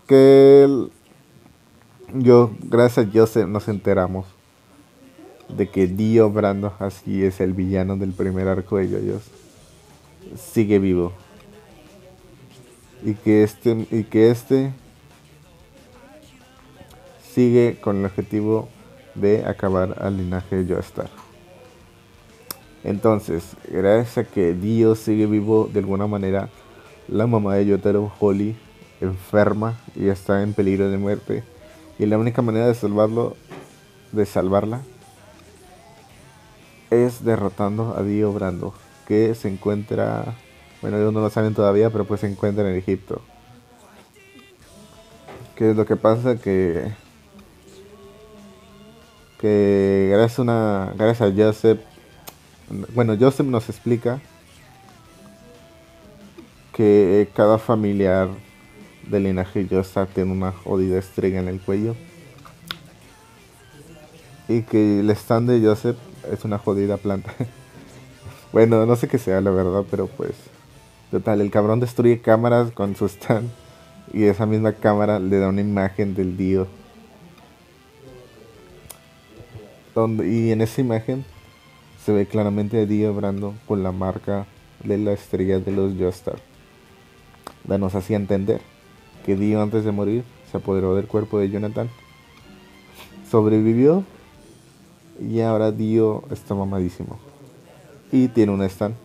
Que 0.08 0.88
yo, 2.14 2.52
gracias 2.62 3.08
a 3.08 3.10
Joseph, 3.12 3.48
nos 3.48 3.68
enteramos 3.68 4.26
de 5.50 5.70
que 5.70 5.88
Dio 5.88 6.30
Brando, 6.30 6.74
así 6.80 7.24
es 7.24 7.42
el 7.42 7.54
villano 7.54 7.98
del 7.98 8.14
primer 8.14 8.48
arco 8.48 8.78
de 8.78 8.90
Yoyos, 8.90 9.24
sigue 10.36 10.80
vivo. 10.80 11.14
Y 13.04 13.16
que 13.16 13.44
este, 13.44 13.88
y 13.92 14.04
que 14.04 14.30
este 14.30 14.72
sigue 17.34 17.80
con 17.82 17.98
el 17.98 18.06
objetivo 18.06 18.70
de 19.16 19.46
acabar 19.46 19.96
al 20.02 20.18
linaje 20.18 20.64
de 20.64 20.74
Joestar. 20.74 21.10
Entonces, 22.84 23.56
gracias 23.70 24.18
a 24.18 24.24
que 24.30 24.54
Dio 24.54 24.96
sigue 24.96 25.26
vivo 25.26 25.70
de 25.72 25.80
alguna 25.80 26.06
manera, 26.06 26.50
la 27.08 27.28
mamá 27.28 27.56
de 27.56 27.66
Yotaro, 27.66 28.12
Holly, 28.20 28.56
enferma 29.02 29.80
y 29.96 30.08
está 30.08 30.44
en 30.44 30.54
peligro 30.54 30.90
de 30.90 30.98
muerte. 30.98 31.44
Y 31.98 32.06
la 32.06 32.18
única 32.18 32.42
manera 32.42 32.68
de 32.68 32.76
salvarlo, 32.76 33.36
de 34.12 34.26
salvarla, 34.26 34.82
es 36.90 37.24
derrotando 37.24 37.96
a 37.98 38.04
Dio 38.04 38.32
Brando, 38.34 38.74
que 39.08 39.34
se 39.34 39.48
encuentra, 39.48 40.36
bueno, 40.82 40.98
ellos 40.98 41.14
no 41.14 41.22
lo 41.22 41.30
saben 41.30 41.54
todavía, 41.54 41.90
pero 41.90 42.06
pues 42.06 42.22
se 42.22 42.28
encuentra 42.28 42.70
en 42.70 42.76
Egipto. 42.76 43.22
¿Qué 45.56 45.72
es 45.72 45.78
lo 45.78 45.86
que 45.86 45.96
pasa? 45.96 46.36
Que, 46.38 46.92
que 49.44 50.08
gracias, 50.10 50.40
a 50.40 50.42
una, 50.42 50.94
gracias 50.96 51.30
a 51.30 51.36
Joseph, 51.36 51.82
bueno, 52.96 53.18
Joseph 53.20 53.46
nos 53.46 53.68
explica 53.68 54.22
que 56.72 57.28
cada 57.36 57.58
familiar 57.58 58.30
del 59.06 59.24
linaje 59.24 59.68
Joseph 59.70 60.08
tiene 60.16 60.32
una 60.32 60.54
jodida 60.54 60.98
estrella 60.98 61.42
en 61.42 61.50
el 61.50 61.60
cuello. 61.60 61.94
Y 64.48 64.62
que 64.62 65.02
el 65.02 65.10
stand 65.10 65.50
de 65.50 65.60
Joseph 65.60 65.98
es 66.32 66.46
una 66.46 66.58
jodida 66.58 66.96
planta. 66.96 67.34
bueno, 68.54 68.86
no 68.86 68.96
sé 68.96 69.10
qué 69.10 69.18
sea 69.18 69.42
la 69.42 69.52
verdad, 69.52 69.84
pero 69.92 70.08
pues. 70.08 70.36
Total, 71.12 71.42
el 71.42 71.52
cabrón 71.52 71.82
destruye 71.82 72.22
cámaras 72.22 72.72
con 72.72 72.96
su 72.96 73.10
stand. 73.10 73.50
Y 74.14 74.24
esa 74.24 74.46
misma 74.46 74.72
cámara 74.72 75.20
le 75.20 75.38
da 75.38 75.50
una 75.50 75.60
imagen 75.60 76.16
del 76.16 76.38
Dio. 76.38 76.66
Donde, 79.96 80.28
y 80.28 80.52
en 80.52 80.62
esa 80.62 80.82
imagen 80.82 81.26
se 82.04 82.12
ve 82.12 82.26
claramente 82.26 82.82
a 82.82 82.86
Dio 82.86 83.14
Brando 83.14 83.54
con 83.68 83.84
la 83.84 83.92
marca 83.92 84.46
de 84.84 84.98
la 84.98 85.14
estrella 85.14 85.60
de 85.60 85.72
los 85.72 85.94
Joestar. 85.98 86.40
Nos 87.68 87.96
hacía 87.96 88.18
entender 88.18 88.62
que 89.26 89.36
Dio 89.36 89.62
antes 89.62 89.86
de 89.86 89.92
morir 89.92 90.24
se 90.52 90.58
apoderó 90.58 90.96
del 90.96 91.08
cuerpo 91.08 91.40
de 91.40 91.50
Jonathan. 91.50 91.90
Sobrevivió 93.30 94.04
y 95.20 95.40
ahora 95.42 95.72
Dio 95.72 96.24
está 96.30 96.56
mamadísimo. 96.56 97.20
Y 98.12 98.28
tiene 98.28 98.52
un 98.52 98.62
stand. 98.64 98.96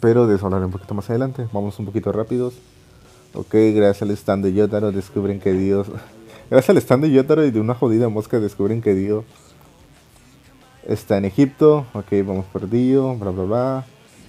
Pero 0.00 0.26
de 0.26 0.36
eso 0.36 0.46
hablaré 0.46 0.64
un 0.64 0.72
poquito 0.72 0.94
más 0.94 1.10
adelante. 1.10 1.46
Vamos 1.52 1.78
un 1.78 1.86
poquito 1.86 2.12
rápidos. 2.12 2.54
Ok, 3.34 3.54
gracias 3.74 4.02
al 4.02 4.10
stand 4.12 4.44
de 4.44 4.52
Yotaro 4.52 4.92
descubren 4.92 5.40
que 5.40 5.52
Dio... 5.52 5.84
gracias 6.52 6.68
al 6.68 6.76
stand 6.82 7.04
de 7.04 7.10
Yotaro 7.10 7.46
y 7.46 7.50
de 7.50 7.60
una 7.60 7.74
jodida 7.74 8.10
mosca 8.10 8.38
descubren 8.38 8.82
que 8.82 8.94
Dio 8.94 9.24
está 10.86 11.16
en 11.16 11.24
Egipto. 11.24 11.86
Ok, 11.94 12.08
vamos 12.26 12.44
por 12.52 12.68
Dio, 12.68 13.16
bla 13.16 13.30
bla 13.30 13.44
bla. 13.44 13.86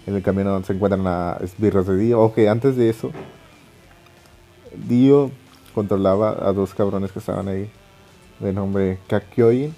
En 0.07 0.15
el 0.15 0.23
camino 0.23 0.63
se 0.63 0.71
encuentran 0.71 1.05
a 1.05 1.37
esbirros 1.41 1.85
de 1.85 1.97
Dio. 1.97 2.21
Ok, 2.21 2.39
antes 2.49 2.77
de 2.77 2.89
eso, 2.89 3.11
Dio 4.87 5.31
controlaba 5.75 6.47
a 6.47 6.53
dos 6.53 6.73
cabrones 6.73 7.11
que 7.11 7.19
estaban 7.19 7.49
ahí 7.49 7.69
de 8.39 8.53
nombre 8.53 8.99
Kakyoin 9.07 9.75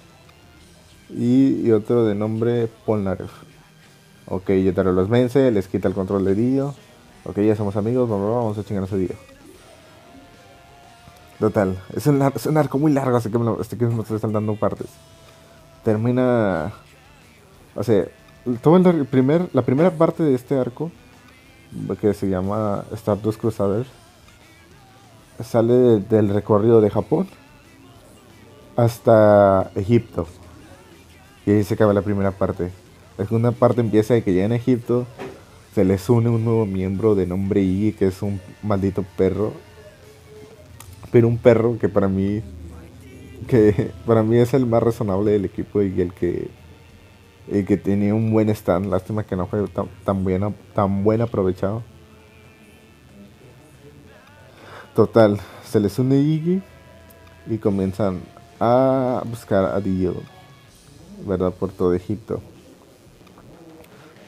y, 1.10 1.68
otro 1.72 2.04
de 2.04 2.14
nombre 2.14 2.68
Polnareff. 2.84 3.32
Ok, 4.28 4.52
Yotaro 4.52 4.92
los 4.92 5.08
vence, 5.08 5.50
les 5.50 5.66
quita 5.66 5.88
el 5.88 5.94
control 5.94 6.24
de 6.24 6.36
Dio. 6.36 6.74
Ok, 7.24 7.40
ya 7.40 7.56
somos 7.56 7.74
amigos, 7.74 8.08
vamos 8.08 8.56
a 8.56 8.62
chingarnos 8.62 8.92
a 8.92 8.96
Dio. 8.96 9.35
Total, 11.38 11.78
es 11.94 12.06
un, 12.06 12.22
arco 12.56 12.78
muy 12.78 12.92
largo, 12.92 13.16
así 13.16 13.30
que 13.30 13.38
me, 13.38 13.60
este 13.60 13.76
que 13.76 13.86
me 13.86 14.02
estoy 14.02 14.18
saltando 14.18 14.56
partes. 14.56 14.88
Termina. 15.84 16.72
O 17.74 17.82
sea, 17.82 18.06
todo 18.62 18.76
el 18.76 19.06
primer, 19.06 19.48
la 19.52 19.62
primera 19.62 19.90
parte 19.90 20.22
de 20.22 20.34
este 20.34 20.58
arco, 20.58 20.90
que 22.00 22.14
se 22.14 22.28
llama 22.28 22.84
Stardust 22.92 23.38
Crusaders, 23.38 23.88
sale 25.44 26.00
del 26.00 26.30
recorrido 26.30 26.80
de 26.80 26.90
Japón 26.90 27.28
hasta 28.76 29.70
Egipto. 29.74 30.26
Y 31.44 31.50
ahí 31.50 31.64
se 31.64 31.74
acaba 31.74 31.92
la 31.92 32.02
primera 32.02 32.30
parte. 32.30 32.70
La 33.18 33.24
segunda 33.24 33.52
parte 33.52 33.80
empieza 33.80 34.14
de 34.14 34.22
que 34.22 34.34
ya 34.34 34.44
en 34.44 34.52
Egipto 34.52 35.06
se 35.74 35.84
les 35.84 36.08
une 36.08 36.28
un 36.28 36.44
nuevo 36.44 36.66
miembro 36.66 37.14
de 37.14 37.26
nombre 37.26 37.60
Iggy, 37.60 37.92
que 37.92 38.06
es 38.06 38.22
un 38.22 38.40
maldito 38.62 39.04
perro. 39.16 39.52
Pero 41.16 41.28
un 41.28 41.38
perro 41.38 41.78
que 41.78 41.88
para 41.88 42.08
mí 42.08 42.42
que 43.48 43.90
para 44.06 44.22
mí 44.22 44.36
es 44.36 44.52
el 44.52 44.66
más 44.66 44.82
razonable 44.82 45.30
del 45.30 45.46
equipo 45.46 45.80
y 45.80 45.98
el 45.98 46.12
que 46.12 46.50
el 47.50 47.64
que 47.64 47.78
tenía 47.78 48.14
un 48.14 48.30
buen 48.30 48.50
stand, 48.50 48.90
lástima 48.90 49.24
que 49.24 49.34
no 49.34 49.46
fue 49.46 49.66
tan, 49.68 49.88
tan, 50.04 50.22
bien, 50.26 50.54
tan 50.74 51.02
buen 51.02 51.22
aprovechado. 51.22 51.82
Total, 54.94 55.40
se 55.64 55.80
les 55.80 55.98
une 55.98 56.18
Iggy 56.18 56.60
y 57.48 57.56
comienzan 57.56 58.20
a 58.60 59.22
buscar 59.24 59.64
a 59.64 59.80
Dio, 59.80 60.16
¿verdad? 61.26 61.50
Por 61.50 61.72
todo 61.72 61.94
Egipto. 61.94 62.42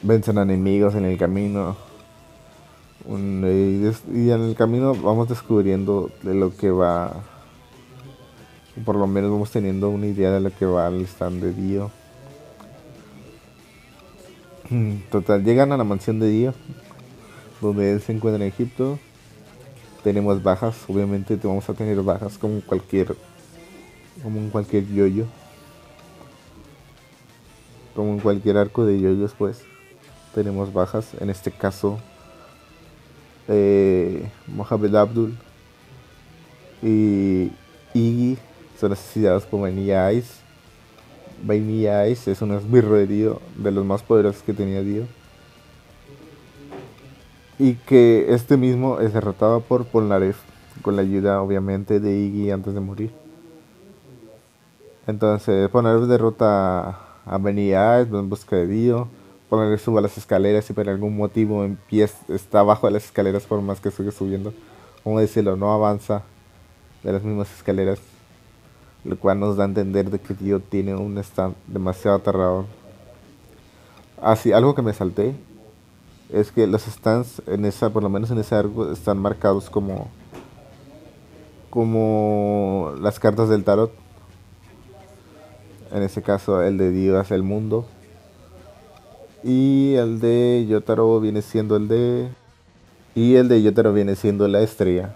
Vencen 0.01 0.39
enemigos 0.39 0.95
en 0.95 1.05
el 1.05 1.19
camino. 1.19 1.88
Y 3.07 4.29
en 4.29 4.41
el 4.41 4.55
camino 4.55 4.93
vamos 4.93 5.29
descubriendo 5.29 6.09
de 6.23 6.35
lo 6.35 6.55
que 6.55 6.69
va. 6.71 7.23
Por 8.85 8.95
lo 8.95 9.07
menos 9.07 9.31
vamos 9.31 9.51
teniendo 9.51 9.89
una 9.89 10.07
idea 10.07 10.31
de 10.31 10.39
lo 10.39 10.55
que 10.55 10.65
va 10.65 10.87
al 10.87 11.01
stand 11.01 11.41
de 11.41 11.53
Dio. 11.53 11.91
Total, 15.11 15.43
llegan 15.43 15.71
a 15.71 15.77
la 15.77 15.83
mansión 15.83 16.19
de 16.19 16.29
Dio, 16.29 16.53
donde 17.61 17.91
él 17.91 18.01
se 18.01 18.13
encuentra 18.13 18.43
en 18.43 18.51
Egipto. 18.51 18.99
Tenemos 20.03 20.41
bajas, 20.41 20.75
obviamente 20.87 21.37
vamos 21.43 21.69
a 21.69 21.73
tener 21.73 22.01
bajas 22.01 22.37
como 22.37 22.61
cualquier 22.61 23.15
como 24.23 24.39
en 24.39 24.49
cualquier 24.49 24.87
yoyo. 24.87 25.25
Como 27.95 28.13
en 28.13 28.19
cualquier 28.19 28.57
arco 28.57 28.85
de 28.85 28.99
yoyos, 28.99 29.33
pues 29.37 29.63
tenemos 30.33 30.71
bajas. 30.73 31.13
En 31.19 31.29
este 31.29 31.51
caso, 31.51 31.99
eh, 33.49 34.29
Mohamed 34.47 34.95
Abdul 34.95 35.37
y 36.83 37.51
Iggy 37.93 38.37
son 38.79 38.93
asesinados 38.93 39.45
por 39.45 39.61
Vanilla 39.61 40.11
Ice. 40.13 40.35
Vanilla 41.43 42.07
Ice 42.07 42.31
es 42.31 42.41
un 42.41 42.51
esbirro 42.51 42.95
de 42.95 43.07
Dio, 43.07 43.41
de 43.57 43.71
los 43.71 43.85
más 43.85 44.03
poderosos 44.03 44.43
que 44.43 44.53
tenía 44.53 44.81
Dio. 44.81 45.05
Y 47.57 47.73
que 47.73 48.33
este 48.33 48.55
mismo 48.55 48.99
es 48.99 49.13
derrotado 49.13 49.61
por 49.61 49.85
Polnareff, 49.85 50.37
con 50.81 50.95
la 50.95 51.01
ayuda 51.01 51.41
obviamente 51.41 51.99
de 51.99 52.17
Iggy 52.17 52.51
antes 52.51 52.73
de 52.73 52.79
morir. 52.79 53.11
Entonces, 55.07 55.69
poner 55.69 55.99
derrota 56.01 56.99
a 57.25 57.37
Benny 57.39 57.73
en 57.73 58.29
busca 58.29 58.55
de 58.55 58.67
Dio. 58.67 59.07
Poner 59.49 59.79
suba 59.79 60.01
las 60.01 60.17
escaleras 60.17 60.69
y 60.69 60.73
por 60.73 60.87
algún 60.87 61.17
motivo 61.17 61.65
en 61.65 61.75
pie 61.75 62.07
está 62.27 62.59
abajo 62.59 62.87
de 62.87 62.93
las 62.93 63.05
escaleras 63.05 63.43
por 63.43 63.61
más 63.61 63.79
que 63.79 63.89
sigue 63.89 64.11
subiendo. 64.11 64.53
Como 65.03 65.19
decirlo, 65.19 65.55
no 65.55 65.73
avanza 65.73 66.23
de 67.03 67.13
las 67.13 67.23
mismas 67.23 67.51
escaleras. 67.51 67.99
Lo 69.03 69.17
cual 69.17 69.39
nos 69.39 69.57
da 69.57 69.63
a 69.63 69.67
entender 69.67 70.09
de 70.11 70.19
que 70.19 70.33
Dio 70.33 70.59
tiene 70.59 70.93
un 70.93 71.17
stand 71.17 71.55
demasiado 71.67 72.17
aterrador. 72.17 72.65
Así, 74.21 74.51
algo 74.51 74.75
que 74.75 74.81
me 74.81 74.93
salté 74.93 75.33
es 76.31 76.51
que 76.51 76.67
los 76.67 76.83
stands 76.83 77.41
en 77.47 77.65
esa, 77.65 77.89
por 77.89 78.03
lo 78.03 78.09
menos 78.09 78.29
en 78.29 78.37
ese 78.37 78.53
arco, 78.53 78.91
están 78.91 79.17
marcados 79.17 79.69
como 79.69 80.09
como 81.69 82.93
las 82.99 83.19
cartas 83.19 83.47
del 83.47 83.63
tarot 83.63 83.91
en 85.91 86.03
este 86.03 86.21
caso 86.21 86.61
el 86.61 86.77
de 86.77 86.91
Dios 86.91 87.31
el 87.31 87.43
mundo. 87.43 87.85
Y 89.43 89.95
el 89.95 90.19
de 90.19 90.65
Yotaro 90.67 91.19
viene 91.19 91.41
siendo 91.41 91.75
el 91.77 91.87
de... 91.87 92.29
Y 93.15 93.35
el 93.35 93.47
de 93.47 93.61
Yotaro 93.61 93.93
viene 93.93 94.15
siendo 94.15 94.47
la 94.47 94.61
estrella. 94.61 95.15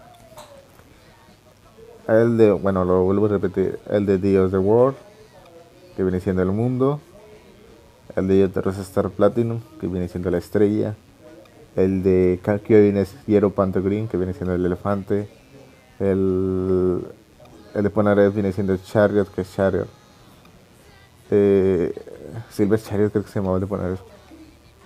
El 2.07 2.37
de, 2.37 2.51
bueno, 2.51 2.83
lo 2.85 3.03
vuelvo 3.03 3.27
a 3.27 3.29
repetir, 3.29 3.79
el 3.89 4.05
de 4.05 4.17
Dios 4.17 4.51
the 4.51 4.57
World, 4.57 4.97
que 5.95 6.03
viene 6.03 6.19
siendo 6.19 6.41
el 6.41 6.51
mundo. 6.51 6.99
El 8.15 8.27
de 8.27 8.39
Yotaro 8.39 8.71
es 8.71 8.77
Star 8.79 9.09
Platinum, 9.09 9.61
que 9.79 9.87
viene 9.87 10.07
siendo 10.07 10.29
la 10.29 10.37
estrella. 10.37 10.95
El 11.75 12.03
de 12.03 12.39
Kakyoin 12.43 12.97
es 12.97 13.15
Hierro 13.25 13.49
Panto 13.51 13.81
Green, 13.81 14.07
que 14.07 14.17
viene 14.17 14.33
siendo 14.33 14.53
el 14.53 14.65
elefante. 14.65 15.27
El, 15.99 17.05
el 17.73 17.83
de 17.83 17.89
Ponares 17.89 18.33
viene 18.33 18.51
siendo 18.51 18.75
Chariot, 18.77 19.33
que 19.33 19.41
es 19.41 19.53
Chariot. 19.55 19.87
Eh, 21.31 21.93
Silver 22.51 22.81
Chariot 22.81 23.11
creo 23.11 23.23
que 23.23 23.31
se 23.31 23.39
llamaba 23.39 23.55
el 23.55 23.61
de 23.61 23.67
Ponares. 23.67 23.99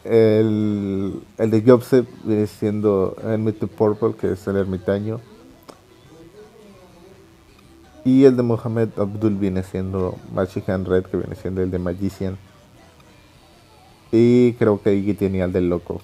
El, 0.09 1.21
el 1.37 1.51
de 1.51 1.61
Jobsep 1.61 2.07
viene 2.23 2.47
siendo 2.47 3.15
Hermit 3.21 3.59
Purple, 3.65 4.13
que 4.13 4.31
es 4.31 4.47
el 4.47 4.55
ermitaño. 4.55 5.19
Y 8.05 8.23
el 8.23 8.37
de 8.37 8.43
Mohamed 8.43 8.89
Abdul 8.97 9.35
viene 9.35 9.63
siendo 9.63 10.15
Machikan 10.33 10.85
Red, 10.85 11.07
que 11.07 11.17
viene 11.17 11.35
siendo 11.35 11.61
el 11.61 11.69
de 11.69 11.79
Magician. 11.79 12.37
Y 14.13 14.53
creo 14.53 14.81
que 14.81 14.95
Iggy 14.95 15.13
tenía 15.13 15.43
el 15.43 15.51
del 15.51 15.69
loco. 15.69 15.99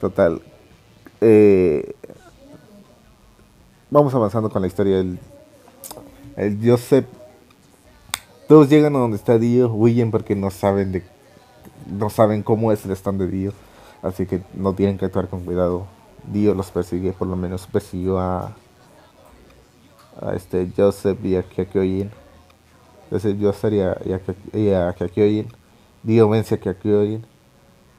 Total. 0.00 0.42
Eh, 1.20 1.94
vamos 3.88 4.12
avanzando 4.14 4.50
con 4.50 4.62
la 4.62 4.68
historia. 4.68 4.96
del 4.96 5.20
el 6.34 6.58
Joseph. 6.60 7.06
Todos 8.48 8.68
llegan 8.68 8.96
a 8.96 9.00
donde 9.00 9.16
está 9.16 9.38
Dio, 9.38 9.70
huyen 9.72 10.10
porque 10.10 10.34
no 10.34 10.50
saben 10.50 10.90
de 10.90 11.02
no 11.88 12.10
saben 12.10 12.42
cómo 12.42 12.72
es 12.72 12.84
el 12.84 12.92
stand 12.92 13.20
de 13.20 13.28
Dio. 13.28 13.52
Así 14.02 14.26
que 14.26 14.42
no 14.54 14.74
tienen 14.74 14.98
que 14.98 15.06
actuar 15.06 15.28
con 15.28 15.44
cuidado. 15.44 15.86
Dio 16.32 16.54
los 16.54 16.70
persigue, 16.70 17.12
por 17.12 17.28
lo 17.28 17.36
menos 17.36 17.66
persiguió 17.66 18.18
a, 18.18 18.54
este 20.34 20.70
Joseph 20.76 21.24
y 21.24 21.36
a 21.36 21.42
Kakyoin. 21.42 22.10
Joseph 23.10 23.38
Joestar 23.40 23.72
y 23.72 23.80
a, 23.80 23.96
y 24.52 24.70
a, 24.70 24.94
Dio 26.02 26.28
vence 26.28 26.54
a 26.54 26.58
Kakyoin. 26.58 27.24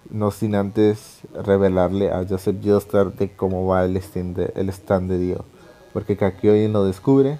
No 0.10 0.32
sin 0.32 0.56
antes 0.56 1.20
revelarle 1.34 2.12
a 2.12 2.26
Joseph 2.28 2.58
Joestar 2.64 3.14
de 3.14 3.32
cómo 3.32 3.68
va 3.68 3.86
el 3.86 3.98
stand 3.98 4.38
de, 4.38 4.54
el 4.56 4.70
stand 4.70 5.10
de 5.10 5.18
Dio. 5.18 5.46
Porque 5.94 6.16
Kakyoin 6.16 6.72
lo 6.72 6.86
descubre. 6.86 7.40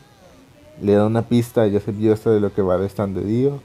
Le 0.82 0.94
da 0.94 1.06
una 1.06 1.24
pista 1.24 1.64
a 1.64 1.70
Joseph 1.70 1.96
Joestar 2.00 2.34
de 2.34 2.40
lo 2.40 2.54
que 2.54 2.62
va 2.62 2.76
el 2.76 2.84
stand 2.84 3.18
de 3.18 3.24
Dio 3.24 3.62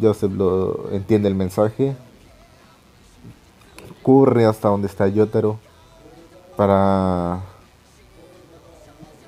Joseph 0.00 0.32
lo 0.32 0.90
entiende 0.92 1.28
el 1.28 1.34
mensaje. 1.34 1.96
Corre 4.02 4.46
hasta 4.46 4.68
donde 4.68 4.86
está 4.86 5.08
Yotaro 5.08 5.58
para 6.56 7.40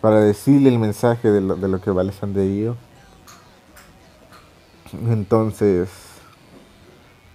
para 0.01 0.21
decirle 0.21 0.69
el 0.69 0.79
mensaje 0.79 1.31
de 1.31 1.41
lo, 1.41 1.57
de 1.57 1.69
lo 1.69 1.81
que 1.81 1.91
vale 1.91 2.13
Sanderío. 2.13 2.77
Entonces 5.09 5.89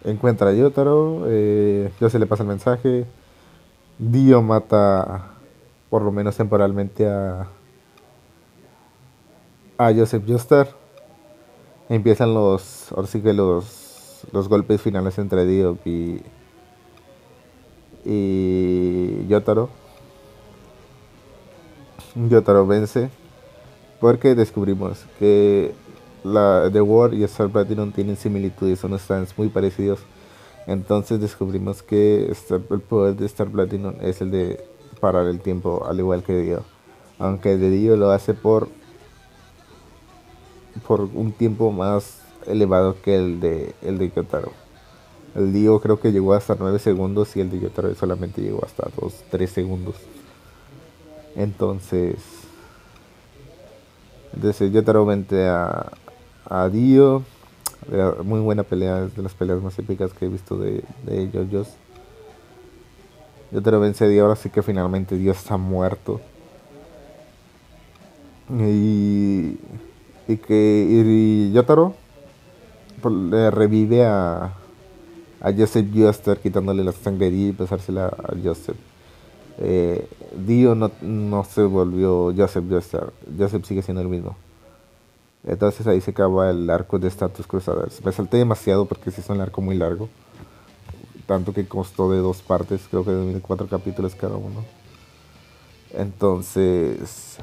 encuentra 0.03 0.49
a 0.49 0.53
Yotaro, 0.53 1.23
eh, 1.27 1.91
Joseph 1.99 2.19
le 2.19 2.27
pasa 2.27 2.43
el 2.43 2.49
mensaje. 2.49 3.05
Dio 3.97 4.41
mata 4.41 5.31
por 5.89 6.01
lo 6.01 6.11
menos 6.11 6.35
temporalmente 6.35 7.07
a 7.07 7.47
a 9.77 9.93
Joseph 9.93 10.23
Joestar 10.27 10.67
empiezan 11.89 12.33
los, 12.33 12.91
ahora 12.91 13.07
sí 13.07 13.21
que 13.21 13.33
los, 13.33 14.25
los 14.31 14.47
golpes 14.47 14.81
finales 14.81 15.17
entre 15.17 15.45
Diop 15.45 15.85
y, 15.85 16.21
y 18.05 19.27
Yotaro. 19.27 19.69
Yotaro 22.15 22.65
vence 22.65 23.09
porque 23.99 24.35
descubrimos 24.35 25.05
que 25.19 25.73
la 26.23 26.69
The 26.71 26.81
War 26.81 27.13
y 27.13 27.23
Star 27.23 27.49
Platinum 27.49 27.91
tienen 27.91 28.17
similitudes, 28.17 28.79
son 28.79 28.97
stands 28.97 29.37
muy 29.37 29.49
parecidos. 29.49 29.99
Entonces 30.65 31.21
descubrimos 31.21 31.81
que 31.81 32.33
el 32.69 32.81
poder 32.81 33.15
de 33.15 33.25
Star 33.25 33.47
Platinum 33.47 33.95
es 34.01 34.21
el 34.21 34.31
de 34.31 34.65
parar 34.99 35.27
el 35.27 35.39
tiempo, 35.39 35.85
al 35.87 35.99
igual 35.99 36.23
que 36.23 36.41
Dio. 36.41 36.63
Aunque 37.19 37.57
de 37.57 37.69
Dio 37.69 37.95
lo 37.95 38.11
hace 38.11 38.33
por 38.33 38.67
por 40.85 41.01
un 41.01 41.31
tiempo 41.31 41.71
más 41.71 42.21
elevado 42.45 42.95
que 43.01 43.15
el 43.15 43.39
de 43.39 43.75
el 43.81 43.97
de 43.97 44.11
Yotaro. 44.11 44.51
El 45.35 45.53
Dio 45.53 45.79
creo 45.79 45.99
que 45.99 46.11
llegó 46.11 46.33
hasta 46.33 46.55
9 46.57 46.79
segundos 46.79 47.35
y 47.35 47.41
el 47.41 47.51
de 47.51 47.59
Yotaro 47.59 47.93
solamente 47.95 48.41
llegó 48.41 48.65
hasta 48.65 48.89
2, 48.99 49.13
3 49.29 49.49
segundos. 49.49 49.95
Entonces, 51.35 52.15
desde 54.33 54.71
Yotaro 54.71 55.05
vente 55.05 55.47
a, 55.47 55.91
a 56.45 56.69
Dio. 56.69 57.23
Muy 58.23 58.39
buena 58.39 58.63
pelea, 58.63 59.05
es 59.05 59.15
de 59.15 59.21
las 59.23 59.33
peleas 59.33 59.61
más 59.61 59.77
épicas 59.79 60.11
que 60.11 60.25
he 60.25 60.29
visto 60.29 60.57
de, 60.57 60.83
de 61.05 61.21
ellos. 61.21 61.67
Yotaro 63.51 63.79
vence 63.79 64.05
a 64.05 64.07
Dio, 64.07 64.23
ahora 64.23 64.35
sí 64.35 64.49
que 64.49 64.61
finalmente 64.61 65.15
Dio 65.15 65.31
está 65.31 65.57
muerto. 65.57 66.19
Y 68.49 69.57
y 70.27 70.37
que 70.37 71.51
Yotaro 71.53 71.95
pues, 73.01 73.13
le 73.13 73.51
revive 73.51 74.05
a, 74.05 74.53
a 75.41 75.53
Joseph 75.55 75.87
Joestar 75.93 76.39
quitándole 76.39 76.83
la 76.83 76.91
sangre 76.91 77.27
y 77.29 77.51
pasársela 77.51 78.07
a 78.07 78.33
Joseph. 78.43 78.77
Eh, 79.59 80.07
Dio 80.45 80.75
no, 80.75 80.91
no, 81.01 81.43
se 81.43 81.63
volvió 81.63 82.33
Joseph 82.35 82.65
Joestar, 82.69 83.11
Joseph 83.37 83.65
sigue 83.65 83.81
siendo 83.81 84.01
el 84.01 84.07
mismo. 84.07 84.35
Entonces 85.45 85.87
ahí 85.87 86.01
se 86.01 86.11
acaba 86.11 86.49
el 86.49 86.69
arco 86.69 86.99
de 86.99 87.07
Status 87.07 87.47
Crusaders. 87.47 88.03
Me 88.03 88.11
salté 88.11 88.37
demasiado 88.37 88.85
porque 88.85 89.11
se 89.11 89.21
hizo 89.21 89.33
un 89.33 89.41
arco 89.41 89.61
muy 89.61 89.75
largo. 89.75 90.09
Tanto 91.25 91.53
que 91.53 91.67
costó 91.67 92.11
de 92.11 92.19
dos 92.19 92.41
partes, 92.41 92.81
creo 92.89 93.03
que 93.03 93.11
de 93.11 93.39
cuatro 93.39 93.67
capítulos 93.67 94.15
cada 94.15 94.35
uno. 94.35 94.63
Entonces, 95.93 97.37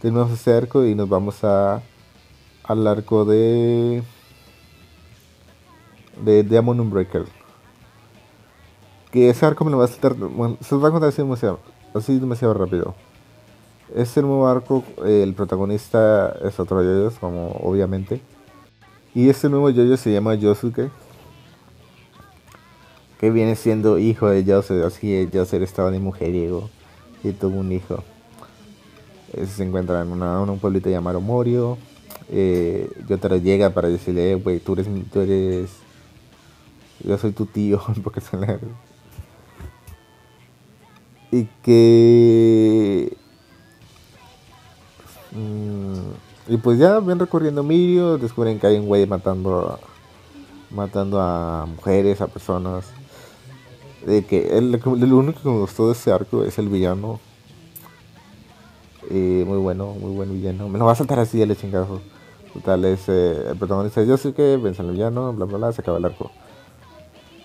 tenemos 0.00 0.30
ese 0.30 0.54
arco 0.54 0.84
y 0.84 0.94
nos 0.94 1.08
vamos 1.08 1.42
a 1.44 1.82
al 2.70 2.86
arco 2.86 3.24
de 3.24 4.02
de 6.22 6.44
Diamond 6.44 6.80
Unbreaker. 6.80 7.24
Que 9.10 9.28
ese 9.28 9.44
arco 9.44 9.64
me 9.64 9.72
lo 9.72 9.78
va 9.78 9.86
a 9.86 9.88
saltar 9.88 10.14
se 10.14 10.74
los 10.74 10.84
va 10.84 10.88
a 10.88 10.90
contar 10.92 11.08
así 11.08 11.20
demasiado, 11.20 11.58
así 11.94 12.18
demasiado 12.20 12.54
rápido. 12.54 12.94
Este 13.92 14.22
nuevo 14.22 14.46
arco 14.46 14.84
el 15.04 15.34
protagonista 15.34 16.32
es 16.44 16.60
otro 16.60 16.80
Yoyo 16.80 17.10
como 17.18 17.48
obviamente. 17.62 18.20
Y 19.16 19.28
este 19.28 19.48
nuevo 19.48 19.70
Yoyo 19.70 19.96
se 19.96 20.12
llama 20.12 20.36
Yosuke 20.36 20.90
que 23.18 23.30
viene 23.30 23.56
siendo 23.56 23.98
hijo 23.98 24.28
de 24.28 24.44
Yosuke 24.44 24.84
así 24.84 25.28
Yosuke 25.32 25.64
estaba 25.64 25.90
de 25.90 25.98
mujeriego 25.98 26.70
y 27.24 27.32
tuvo 27.32 27.58
un 27.58 27.72
hijo. 27.72 28.04
Se 29.56 29.64
encuentra 29.64 30.02
en, 30.02 30.12
en 30.12 30.22
un 30.22 30.58
pueblito 30.60 30.88
llamado 30.88 31.20
Morio 31.20 31.76
eh, 32.28 32.88
Yotaro 33.08 33.36
llega 33.36 33.70
para 33.70 33.88
decirle, 33.88 34.32
eh, 34.32 34.34
güey, 34.34 34.60
tú 34.60 34.74
eres, 34.74 34.86
tú 35.12 35.20
eres, 35.20 35.70
yo 37.02 37.18
soy 37.18 37.32
tu 37.32 37.46
tío, 37.46 37.80
porque 38.04 38.20
son 38.20 38.42
la... 38.42 38.58
Y 41.32 41.44
que... 41.62 43.16
Mm, 45.32 46.52
y 46.52 46.56
pues 46.56 46.78
ya 46.78 46.98
ven 46.98 47.18
recorriendo 47.20 47.62
Mirio, 47.62 48.18
descubren 48.18 48.58
que 48.58 48.66
hay 48.66 48.76
un 48.78 48.86
güey 48.86 49.06
matando, 49.06 49.78
matando 50.70 51.20
a 51.20 51.66
mujeres, 51.66 52.20
a 52.20 52.26
personas. 52.26 52.86
De 54.04 54.24
que 54.24 54.58
el, 54.58 54.72
lo 54.72 55.16
único 55.16 55.42
que 55.42 55.48
me 55.48 55.60
gustó 55.60 55.86
de 55.86 55.92
ese 55.92 56.10
arco 56.10 56.42
es 56.44 56.58
el 56.58 56.68
villano. 56.68 57.20
Eh, 59.08 59.44
muy 59.46 59.58
bueno, 59.58 59.94
muy 59.94 60.12
buen 60.12 60.32
villano. 60.32 60.68
Me 60.68 60.78
lo 60.78 60.84
va 60.84 60.92
a 60.92 60.96
saltar 60.96 61.18
así 61.18 61.40
el 61.40 61.56
chingazo. 61.56 62.00
Total, 62.52 62.84
es 62.84 63.08
eh, 63.08 63.50
el 63.50 63.56
protagonista 63.56 64.02
yo 64.02 64.16
sé 64.16 64.34
que 64.34 64.56
vence 64.56 64.82
al 64.82 64.90
villano, 64.90 65.32
bla 65.32 65.46
bla 65.46 65.56
bla, 65.56 65.72
se 65.72 65.80
acaba 65.82 65.98
el 65.98 66.04
arco. 66.04 66.30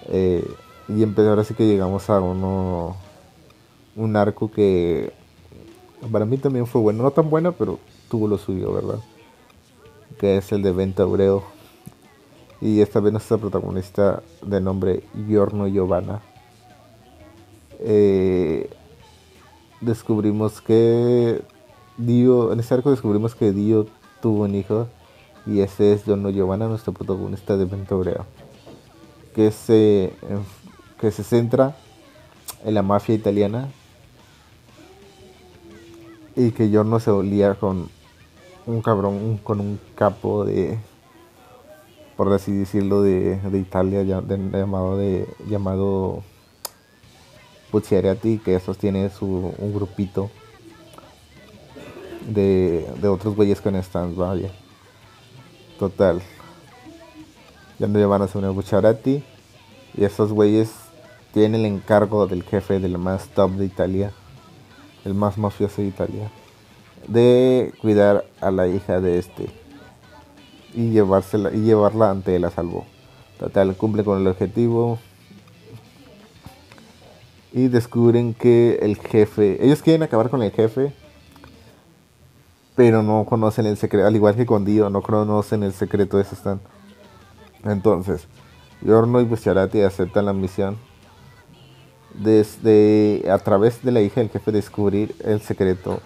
Eh, 0.08 0.44
y 0.88 1.04
empezó 1.04 1.30
ahora 1.30 1.44
sí 1.44 1.54
que 1.54 1.66
llegamos 1.66 2.10
a 2.10 2.20
uno 2.20 2.96
un 3.96 4.16
arco 4.16 4.52
que 4.52 5.14
para 6.12 6.26
mí 6.26 6.38
también 6.38 6.68
fue 6.68 6.82
bueno, 6.82 7.04
no 7.04 7.12
tan 7.12 7.30
bueno, 7.30 7.54
pero 7.54 7.80
tuvo 8.10 8.28
lo 8.28 8.38
suyo, 8.38 8.74
¿verdad? 8.74 9.00
Que 10.20 10.38
es 10.38 10.52
el 10.52 10.62
de 10.62 10.72
Venta 10.72 11.04
Aureo. 11.04 11.44
Y 12.62 12.82
esta 12.82 13.00
vez 13.00 13.12
nuestra 13.12 13.38
protagonista 13.38 14.24
de 14.42 14.62
nombre 14.62 15.04
Giorno 15.28 15.68
Giovanna. 15.68 16.22
Eh, 17.80 18.70
descubrimos 19.86 20.62
que 20.62 21.42
Dio, 21.98 22.52
en 22.52 22.60
este 22.60 22.74
arco 22.74 22.92
descubrimos 22.92 23.36
que 23.36 23.52
Dio 23.52 23.88
tuvo 24.22 24.44
un 24.44 24.56
hijo 24.56 24.88
y 25.46 25.62
ese 25.62 25.94
es 25.94 26.06
Don 26.06 26.28
Giovanna, 26.34 26.68
nuestro 26.68 26.92
protagonista 26.92 27.56
de 27.56 27.66
Ventobreo, 27.66 28.26
que 29.34 29.52
se, 29.52 30.14
que 31.00 31.12
se 31.12 31.24
centra 31.24 31.76
en 32.66 32.74
la 32.74 32.82
mafia 32.82 33.16
italiana 33.16 33.70
y 36.36 36.52
que 36.52 36.70
yo 36.70 36.84
no 36.84 37.00
se 37.00 37.12
olía 37.12 37.54
con 37.54 37.90
un 38.66 38.82
cabrón, 38.82 39.38
con 39.44 39.60
un 39.60 39.80
capo 39.94 40.44
de, 40.44 40.80
por 42.18 42.34
así 42.34 42.52
decirlo, 42.52 43.04
de, 43.04 43.40
Italia 43.54 44.02
llamado, 44.04 44.98
de, 44.98 45.28
llamado 45.48 46.24
ti 47.82 48.42
que 48.44 48.60
sostiene 48.60 49.10
su, 49.10 49.54
un 49.58 49.74
grupito 49.74 50.30
de, 52.28 52.88
de 53.02 53.08
otros 53.08 53.36
güeyes 53.36 53.62
con 53.62 53.76
están, 53.76 54.16
vaya. 54.16 54.52
Total. 55.80 56.22
Ya 57.80 57.88
no 57.88 58.00
llevan 58.00 58.22
a 58.22 58.28
su 58.28 58.40
Bucciarati. 58.40 59.24
Y 59.98 60.04
estos 60.04 60.32
güeyes 60.32 60.72
tienen 61.34 61.62
el 61.62 61.66
encargo 61.66 62.28
del 62.28 62.44
jefe 62.44 62.80
del 62.80 62.98
más 62.98 63.28
top 63.30 63.52
de 63.52 63.66
Italia. 63.66 64.12
El 65.04 65.14
más 65.14 65.38
mafioso 65.38 65.82
de 65.82 65.90
Italia. 65.90 66.32
De 67.08 67.74
cuidar 67.82 68.26
a 68.42 68.52
la 68.52 68.68
hija 68.68 69.02
de 69.02 69.20
este. 69.20 69.50
Y, 70.74 70.92
llevársela, 70.92 71.52
y 71.54 71.62
llevarla 71.62 72.10
ante 72.10 72.36
él 72.36 72.46
a 72.46 72.52
salvo. 72.52 72.86
Total, 73.40 73.76
cumple 73.76 74.04
con 74.04 74.20
el 74.20 74.28
objetivo. 74.28 75.00
Y 77.56 77.70
descubren 77.70 78.36
que 78.36 78.78
el 78.84 78.98
jefe. 78.98 79.66
Ellos 79.66 79.82
quieren 79.82 80.04
acabar 80.04 80.30
con 80.30 80.44
el 80.44 80.52
jefe 80.52 80.94
pero 82.76 83.02
no 83.02 83.26
conocen 83.26 83.66
el 83.66 83.78
secreto, 83.78 84.06
al 84.06 84.16
igual 84.16 84.36
que 84.36 84.46
con 84.46 84.66
Dio, 84.66 84.90
no 84.90 85.02
conocen 85.02 85.64
el 85.64 85.74
secreto 85.74 86.18
de 86.18 86.24
ese 86.24 86.36
stand. 86.36 86.60
Entonces, 87.64 88.28
Yorno 88.82 89.22
y 89.22 89.24
Bucciarati 89.24 89.82
aceptan 89.82 90.26
la 90.26 90.34
misión 90.34 90.78
desde 92.14 93.26
a 93.30 93.38
través 93.40 93.82
de 93.82 93.92
la 93.92 94.02
hija 94.02 94.22
del 94.22 94.30
jefe 94.30 94.52
descubrir 94.52 95.16
el 95.24 95.42
secreto 95.42 96.02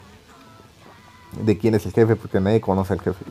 de 1.43 1.57
quién 1.57 1.75
es 1.75 1.85
el 1.85 1.91
jefe, 1.91 2.15
porque 2.15 2.39
nadie 2.39 2.61
conoce 2.61 2.93
al 2.93 3.01
jefe. 3.01 3.25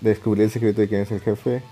Descubrir 0.00 0.44
el 0.44 0.50
secreto 0.50 0.80
de 0.80 0.88
quién 0.88 1.02
es 1.02 1.12
el 1.12 1.20
jefe 1.20 1.62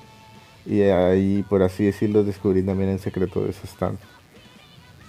y 0.66 0.82
ahí, 0.82 1.44
por 1.48 1.62
así 1.62 1.84
decirlo, 1.84 2.24
descubrir 2.24 2.66
también 2.66 2.90
el 2.90 3.00
secreto 3.00 3.44
de 3.44 3.52
su 3.52 3.66
stand. 3.66 3.98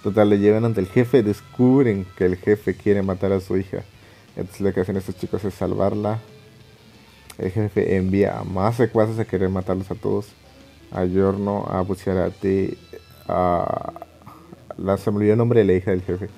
Total, 0.02 0.28
le 0.28 0.38
llevan 0.38 0.64
ante 0.64 0.80
el 0.80 0.88
jefe, 0.88 1.22
descubren 1.22 2.06
que 2.16 2.24
el 2.24 2.36
jefe 2.36 2.74
quiere 2.74 3.02
matar 3.02 3.32
a 3.32 3.40
su 3.40 3.56
hija. 3.56 3.84
Entonces 4.34 4.60
lo 4.60 4.72
que 4.72 4.80
hacen 4.80 4.96
estos 4.96 5.16
chicos 5.16 5.44
es 5.44 5.54
salvarla. 5.54 6.18
El 7.38 7.50
jefe 7.50 7.96
envía 7.96 8.38
a 8.38 8.44
más 8.44 8.76
secuaces 8.76 9.18
a 9.18 9.24
querer 9.24 9.48
matarlos 9.48 9.90
a 9.90 9.94
todos. 9.94 10.26
A 10.90 11.06
Giorno, 11.06 11.66
a 11.68 11.82
Bucciarati, 11.82 12.76
a... 13.28 13.92
La, 14.78 14.96
se 14.96 15.10
me 15.10 15.18
olvidó 15.18 15.32
el 15.32 15.38
nombre 15.38 15.60
de 15.60 15.66
la 15.66 15.74
hija 15.74 15.90
del 15.90 16.02
jefe. 16.02 16.28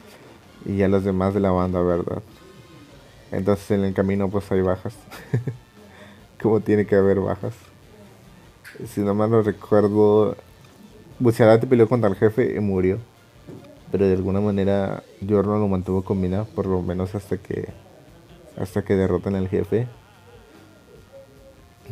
Y 0.67 0.83
a 0.83 0.89
los 0.89 1.05
demás 1.05 1.33
de 1.35 1.41
la 1.41 1.51
banda, 1.51 1.81
¿verdad? 1.81 2.23
Entonces 3.31 3.71
en 3.71 3.85
el 3.85 3.95
camino 3.95 4.29
pues 4.29 4.51
hay 4.53 4.61
bajas. 4.61 4.95
Como 6.43 6.61
tiene 6.61 6.85
que 6.85 6.97
haber 6.97 7.21
bajas. 7.21 7.55
Si 8.87 9.01
no 9.01 9.15
mal 9.15 9.31
no 9.31 9.43
recuerdo, 9.43 10.37
Bucciarati 11.19 11.67
peleó 11.67 11.89
contra 11.89 12.09
el 12.09 12.17
jefe 12.17 12.55
y 12.57 12.61
murió. 12.61 12.99
Pero 13.93 14.07
de 14.07 14.15
alguna 14.15 14.41
manera 14.41 15.03
Giorno 15.21 15.59
lo 15.59 15.69
mantuvo 15.69 16.03
con 16.03 16.21
vida, 16.21 16.45
por 16.45 16.67
lo 16.67 16.83
menos 16.83 17.15
hasta 17.15 17.39
que 17.39 17.69
hasta 18.57 18.85
que 18.85 18.95
derrotan 18.95 19.35
al 19.37 19.49
jefe. 19.49 19.87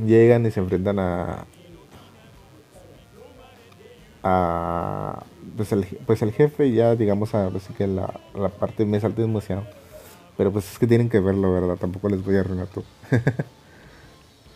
Llegan 0.04 0.46
y 0.46 0.50
se 0.50 0.60
enfrentan 0.60 0.98
a. 0.98 1.46
a 4.22 5.24
pues 5.56 5.72
el, 5.72 5.84
pues 6.06 6.22
el 6.22 6.32
jefe 6.32 6.72
ya 6.72 6.96
digamos 6.96 7.34
a 7.34 7.46
así 7.48 7.72
que 7.74 7.86
la, 7.86 8.20
la 8.34 8.48
parte 8.48 8.84
me 8.84 9.00
salta 9.00 9.22
demasiado. 9.22 9.64
Pero 10.36 10.50
pues 10.52 10.72
es 10.72 10.78
que 10.78 10.86
tienen 10.86 11.08
que 11.08 11.20
verlo, 11.20 11.52
¿verdad? 11.52 11.76
Tampoco 11.76 12.08
les 12.08 12.24
voy 12.24 12.36
a 12.36 12.40
arruinar 12.40 12.66
todo. 12.68 12.84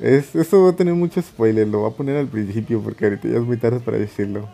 es, 0.00 0.34
esto 0.34 0.64
va 0.64 0.70
a 0.70 0.76
tener 0.76 0.94
mucho 0.94 1.20
spoiler, 1.22 1.66
lo 1.66 1.80
voy 1.80 1.90
a 1.90 1.94
poner 1.96 2.16
al 2.16 2.28
principio 2.28 2.80
porque 2.80 3.04
ahorita 3.06 3.28
ya 3.28 3.36
es 3.36 3.44
muy 3.44 3.56
tarde 3.56 3.80
para 3.80 3.98
decirlo. 3.98 4.48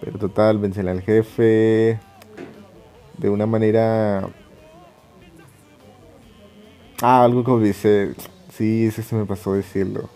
Pero 0.00 0.18
total, 0.18 0.58
vencen 0.58 0.88
al 0.88 1.02
jefe 1.02 1.98
de 3.18 3.30
una 3.30 3.46
manera 3.46 4.28
Ah, 7.02 7.24
algo 7.24 7.44
como 7.44 7.60
dice. 7.60 8.14
Sí, 8.54 8.86
eso 8.86 9.02
se 9.02 9.14
me 9.14 9.26
pasó 9.26 9.52
decirlo. 9.52 10.08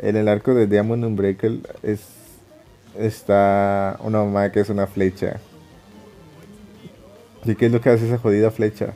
En 0.00 0.16
el 0.16 0.26
arco 0.28 0.52
de 0.54 0.66
Diamond 0.66 1.04
Unbreakable 1.04 1.60
es, 1.82 2.00
está 2.96 3.96
una 4.02 4.18
mamá 4.18 4.50
que 4.50 4.60
es 4.60 4.70
una 4.70 4.88
flecha. 4.88 5.40
¿Y 7.44 7.54
qué 7.54 7.66
es 7.66 7.72
lo 7.72 7.80
que 7.80 7.90
hace 7.90 8.06
esa 8.06 8.18
jodida 8.18 8.50
flecha? 8.50 8.94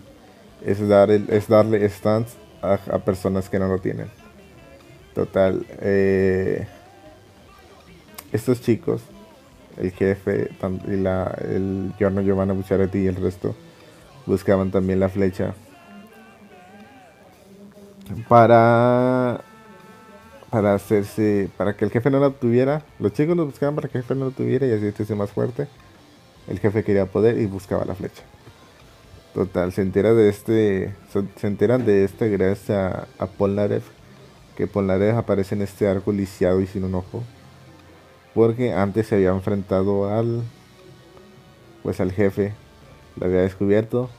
Es, 0.65 0.87
dar 0.89 1.11
es 1.11 1.49
darle 1.49 1.89
stands 1.89 2.37
a, 2.63 2.99
personas 2.99 3.49
que 3.49 3.59
no 3.59 3.69
lo 3.69 3.79
tienen. 3.79 4.09
Total. 5.15 5.67
Eh, 5.81 6.67
estos 8.33 8.63
chicos, 8.63 9.03
el 9.77 9.91
jefe 9.91 10.51
y 10.87 10.97
la, 10.97 11.37
el 11.41 11.93
Giorno 11.99 12.23
Giovanna 12.23 12.55
Bucciaretti 12.55 12.99
y 12.99 13.07
el 13.07 13.17
resto, 13.17 13.55
buscaban 14.27 14.71
también 14.71 15.01
la 15.01 15.09
flecha 15.09 15.55
para 18.29 19.41
para 20.51 20.75
hacerse 20.75 21.49
para 21.57 21.75
que 21.77 21.85
el 21.85 21.91
jefe 21.91 22.11
no 22.11 22.21
la 22.21 22.31
tuviera 22.31 22.83
los 22.99 23.13
chicos 23.13 23.37
lo 23.37 23.47
buscaban 23.47 23.75
para 23.75 23.89
que 23.89 23.99
el 23.99 24.05
jefe 24.05 24.15
no 24.15 24.27
lo 24.27 24.31
tuviera 24.33 24.67
y 24.67 24.73
así 24.73 24.87
estuviese 24.87 25.15
más 25.15 25.31
fuerte 25.31 25.67
el 26.49 26.59
jefe 26.59 26.85
quería 26.85 27.07
poder 27.07 27.39
y 27.39 27.47
buscaba 27.47 27.85
la 27.85 27.95
flecha 27.95 28.23
total 29.35 29.73
se 29.73 29.83
entera 29.83 30.15
de 30.15 30.29
este 30.29 30.95
se 31.37 31.47
enteran 31.47 31.85
de 31.85 32.05
este 32.05 32.29
gracias 32.29 32.71
a, 32.71 33.09
a 33.19 33.27
Polnareff 33.27 33.85
que 34.57 34.67
Polnareff 34.67 35.17
aparece 35.17 35.55
en 35.55 35.63
este 35.63 35.89
arco 35.89 36.13
lisiado 36.13 36.61
y 36.61 36.67
sin 36.67 36.85
un 36.85 36.95
ojo 36.95 37.23
porque 38.35 38.73
antes 38.73 39.07
se 39.07 39.17
había 39.17 39.31
enfrentado 39.31 40.11
al 40.11 40.43
pues 41.83 42.01
al 42.01 42.13
jefe 42.13 42.55
lo 43.17 43.27
había 43.27 43.41
descubierto 43.41 44.11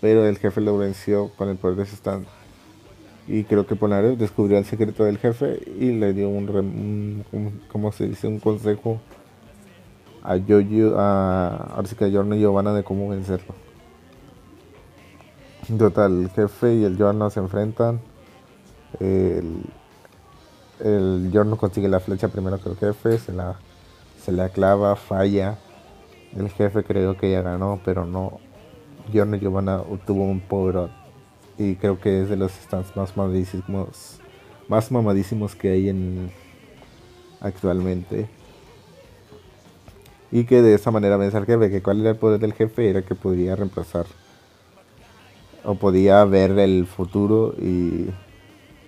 pero 0.00 0.26
el 0.26 0.38
jefe 0.38 0.60
lo 0.60 0.76
venció 0.76 1.30
con 1.36 1.48
el 1.48 1.56
poder 1.56 1.76
de 1.76 1.86
su 1.86 1.96
stand 1.96 2.26
y 3.28 3.44
creo 3.44 3.66
que 3.66 3.74
Polnareff 3.74 4.18
descubrió 4.18 4.56
el 4.58 4.64
secreto 4.64 5.04
del 5.04 5.18
jefe 5.18 5.60
y 5.78 5.92
le 5.92 6.12
dio 6.12 6.28
un, 6.28 7.24
como 7.70 7.90
se 7.90 8.06
dice? 8.08 8.28
Un 8.28 8.38
consejo 8.38 9.00
a 10.22 10.36
Yoyo, 10.36 10.98
a, 10.98 11.76
a 11.76 11.82
y 11.82 12.10
Giovanna 12.38 12.72
de 12.72 12.84
cómo 12.84 13.08
vencerlo. 13.08 13.65
Total, 15.66 16.22
el 16.22 16.30
jefe 16.30 16.76
y 16.76 16.84
el 16.84 16.96
Giorno 16.96 17.28
se 17.28 17.40
enfrentan. 17.40 18.00
El, 19.00 19.64
el 20.78 21.28
Giorno 21.32 21.56
consigue 21.56 21.88
la 21.88 21.98
flecha 21.98 22.28
primero 22.28 22.60
que 22.60 22.68
el 22.68 22.76
jefe, 22.76 23.18
se 23.18 23.32
la, 23.32 23.56
se 24.24 24.30
la 24.30 24.48
clava, 24.50 24.94
falla. 24.94 25.58
El 26.36 26.50
jefe 26.50 26.84
creo 26.84 27.16
que 27.16 27.32
ya 27.32 27.42
ganó, 27.42 27.80
pero 27.84 28.06
no. 28.06 28.38
Giorno 29.10 29.34
y 29.34 29.40
Giovanna 29.40 29.80
obtuvo 29.80 30.22
un 30.22 30.38
power 30.38 30.88
y 31.58 31.74
creo 31.74 31.98
que 31.98 32.22
es 32.22 32.28
de 32.28 32.36
los 32.36 32.52
stands 32.52 32.94
más 32.94 33.16
mamadísimos, 33.16 34.20
más 34.68 34.92
mamadísimos 34.92 35.56
que 35.56 35.70
hay 35.70 35.88
en 35.88 36.30
actualmente. 37.40 38.28
Y 40.30 40.44
que 40.44 40.62
de 40.62 40.74
esa 40.74 40.92
manera 40.92 41.16
vence 41.16 41.36
al 41.36 41.46
jefe, 41.46 41.70
que 41.70 41.82
cuál 41.82 42.02
era 42.02 42.10
el 42.10 42.16
poder 42.16 42.38
del 42.38 42.52
jefe 42.52 42.88
era 42.88 43.02
que 43.02 43.16
podía 43.16 43.56
reemplazar 43.56 44.06
o 45.66 45.74
podía 45.74 46.24
ver 46.24 46.52
el 46.58 46.86
futuro 46.86 47.54
y, 47.58 48.06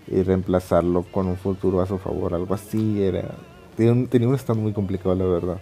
y 0.07 0.23
reemplazarlo 0.23 1.03
con 1.03 1.27
un 1.27 1.37
futuro 1.37 1.81
a 1.81 1.87
su 1.87 1.99
favor, 1.99 2.35
algo 2.35 2.55
así 2.55 3.03
era. 3.03 3.35
Tenía 3.77 3.93
un, 3.93 4.07
tenía 4.07 4.29
un 4.29 4.35
stand 4.37 4.61
muy 4.61 4.73
complicado 4.73 5.14
la 5.14 5.25
verdad. 5.25 5.61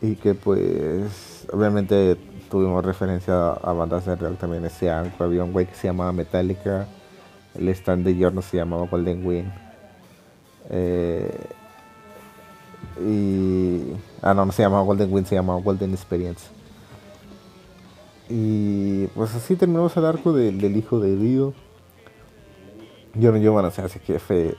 Y 0.00 0.14
que 0.16 0.34
pues 0.34 1.46
obviamente 1.52 2.16
tuvimos 2.48 2.84
referencia 2.84 3.50
a, 3.50 3.72
bandas 3.72 4.06
de 4.06 4.14
real 4.14 4.36
también 4.36 4.64
ese 4.64 4.90
año. 4.90 5.12
Había 5.18 5.42
un 5.42 5.52
güey 5.52 5.66
que 5.66 5.74
se 5.74 5.88
llamaba 5.88 6.12
Metallica. 6.12 6.86
El 7.54 7.68
stand 7.68 8.04
de 8.04 8.16
Yorno 8.16 8.40
se 8.42 8.56
llamaba 8.56 8.86
Golden 8.86 9.26
Wind. 9.26 9.52
Eh, 10.70 11.46
y. 13.00 13.94
Ah, 14.22 14.34
no, 14.34 14.46
no 14.46 14.52
se 14.52 14.62
llamaba 14.62 14.82
Golden 14.82 15.12
Wind, 15.12 15.26
se 15.26 15.34
llamaba 15.34 15.60
Golden 15.60 15.92
Experience. 15.92 16.46
Y 18.28 19.06
pues 19.08 19.34
así 19.34 19.56
terminamos 19.56 19.96
el 19.96 20.04
arco 20.04 20.32
del 20.32 20.76
hijo 20.76 20.98
de 21.00 21.16
Dio. 21.16 21.54
Yorno 23.14 23.40
Giovanna 23.40 23.70
se 23.70 23.82
hace 23.82 23.98
jefe. 24.00 24.54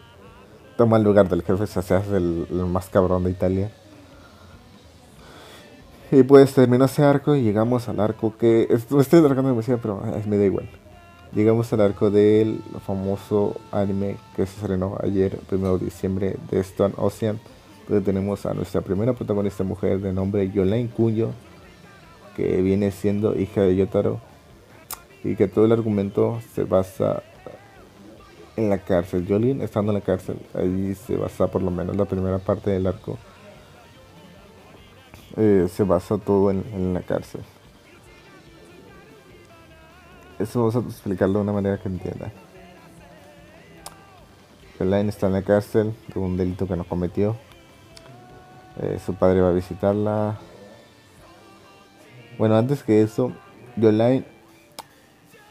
Toma 0.77 0.97
el 0.97 1.03
lugar 1.03 1.29
del 1.29 1.41
jefe, 1.41 1.67
se 1.67 1.79
hace 1.79 2.17
el 2.17 2.47
más 2.51 2.89
cabrón 2.89 3.23
de 3.23 3.31
Italia. 3.31 3.71
Y 6.11 6.23
pues 6.23 6.53
terminó 6.53 6.85
ese 6.85 7.03
arco 7.03 7.35
y 7.35 7.41
llegamos 7.41 7.89
al 7.89 7.99
arco 7.99 8.37
que. 8.37 8.67
Estoy 8.69 9.19
alargando 9.19 9.49
demasiado, 9.49 9.79
pero 9.81 10.01
me 10.27 10.37
da 10.37 10.45
igual. 10.45 10.69
Llegamos 11.33 11.73
al 11.73 11.81
arco 11.81 12.11
del 12.11 12.61
famoso 12.85 13.55
anime 13.71 14.17
que 14.35 14.45
se 14.45 14.55
estrenó 14.55 14.97
ayer, 15.03 15.39
1 15.51 15.77
de 15.77 15.85
diciembre, 15.85 16.37
de 16.49 16.59
Stone 16.61 16.93
Ocean, 16.97 17.39
donde 17.89 18.05
tenemos 18.05 18.45
a 18.45 18.53
nuestra 18.53 18.81
primera 18.81 19.13
protagonista 19.13 19.63
mujer 19.63 19.99
de 19.99 20.13
nombre 20.13 20.49
Yolaine 20.49 20.89
Cuyo, 20.89 21.31
que 22.35 22.61
viene 22.61 22.91
siendo 22.91 23.39
hija 23.39 23.61
de 23.61 23.75
Yotaro, 23.75 24.19
y 25.23 25.35
que 25.35 25.47
todo 25.47 25.65
el 25.65 25.71
argumento 25.71 26.39
se 26.53 26.63
basa 26.63 27.23
en 28.55 28.69
la 28.69 28.77
cárcel. 28.77 29.25
Jolene 29.27 29.63
estando 29.63 29.91
en 29.91 29.99
la 29.99 30.05
cárcel, 30.05 30.37
allí 30.53 30.95
se 30.95 31.15
basa 31.17 31.47
por 31.47 31.61
lo 31.61 31.71
menos 31.71 31.95
la 31.95 32.05
primera 32.05 32.39
parte 32.39 32.69
del 32.71 32.87
arco 32.87 33.17
eh, 35.37 35.67
se 35.69 35.83
basa 35.83 36.17
todo 36.17 36.49
en, 36.49 36.93
la 36.93 37.01
cárcel. 37.01 37.41
Eso 40.39 40.59
vamos 40.59 40.75
a 40.75 40.79
explicarlo 40.79 41.39
de 41.39 41.43
una 41.43 41.51
manera 41.51 41.77
que 41.77 41.89
entienda. 41.89 42.31
Elaine 44.79 45.09
está 45.09 45.27
en 45.27 45.33
la 45.33 45.41
cárcel 45.41 45.93
de 46.13 46.19
un 46.19 46.37
delito 46.37 46.67
que 46.67 46.75
no 46.77 46.85
cometió. 46.85 47.35
Eh, 48.81 48.99
su 49.05 49.13
padre 49.13 49.41
va 49.41 49.49
a 49.49 49.53
visitarla. 49.53 50.37
Bueno, 52.37 52.57
antes 52.57 52.83
que 52.83 53.01
eso, 53.01 53.31
Yolaine 53.77 54.25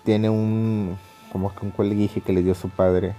tiene 0.04 0.28
un 0.28 0.98
como 1.32 1.54
que 1.54 1.64
un 1.64 1.72
colguije 1.72 2.20
que 2.20 2.32
le 2.32 2.42
dio 2.42 2.54
su 2.54 2.68
padre 2.68 3.14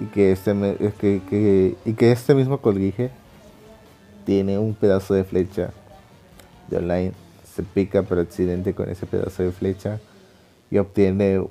y 0.00 0.06
que 0.06 0.32
este 0.32 0.52
que, 0.98 1.76
y 1.84 1.92
que 1.94 2.12
este 2.12 2.34
mismo 2.34 2.58
colguije 2.58 3.10
tiene 4.24 4.58
un 4.58 4.74
pedazo 4.74 5.14
de 5.14 5.22
flecha. 5.22 5.70
Yolaine 6.68 7.12
se 7.54 7.62
pica 7.62 8.02
por 8.02 8.18
accidente 8.18 8.74
con 8.74 8.88
ese 8.90 9.06
pedazo 9.06 9.44
de 9.44 9.52
flecha 9.52 10.00
y 10.70 10.78
obtiene 10.78 11.46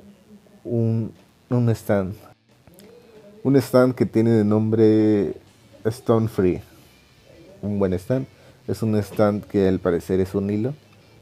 un, 0.66 1.14
un 1.50 1.70
stand. 1.70 2.16
Un 3.44 3.56
stand 3.56 3.96
que 3.96 4.06
tiene 4.06 4.32
de 4.32 4.44
nombre 4.44 5.36
Stone 5.86 6.28
Free. 6.28 6.62
Un 7.62 7.80
buen 7.80 7.94
stand. 7.94 8.28
Es 8.68 8.82
un 8.82 8.96
stand 8.96 9.44
que 9.46 9.68
al 9.68 9.80
parecer 9.80 10.20
es 10.20 10.34
un 10.34 10.50
hilo. 10.50 10.74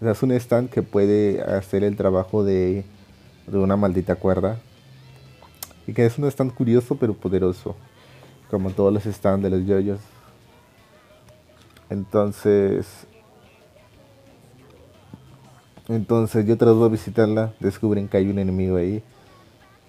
es 0.01 0.23
un 0.23 0.31
stand 0.31 0.69
que 0.69 0.81
puede 0.81 1.41
hacer 1.41 1.83
el 1.83 1.97
trabajo 1.97 2.43
de, 2.43 2.85
de 3.47 3.57
una 3.57 3.75
maldita 3.75 4.15
cuerda. 4.15 4.59
Y 5.85 5.93
que 5.93 6.05
es 6.05 6.17
un 6.17 6.25
stand 6.25 6.53
curioso 6.53 6.95
pero 6.95 7.13
poderoso. 7.13 7.75
Como 8.49 8.71
todos 8.71 8.93
los 8.93 9.03
stands 9.03 9.43
de 9.43 9.49
los 9.49 9.65
yoyos. 9.65 9.99
Entonces, 11.89 12.87
entonces 15.89 16.45
yo 16.45 16.57
trato 16.57 16.85
de 16.85 16.89
visitarla, 16.89 17.53
descubren 17.59 18.07
que 18.07 18.17
hay 18.17 18.29
un 18.29 18.39
enemigo 18.39 18.77
ahí 18.77 19.03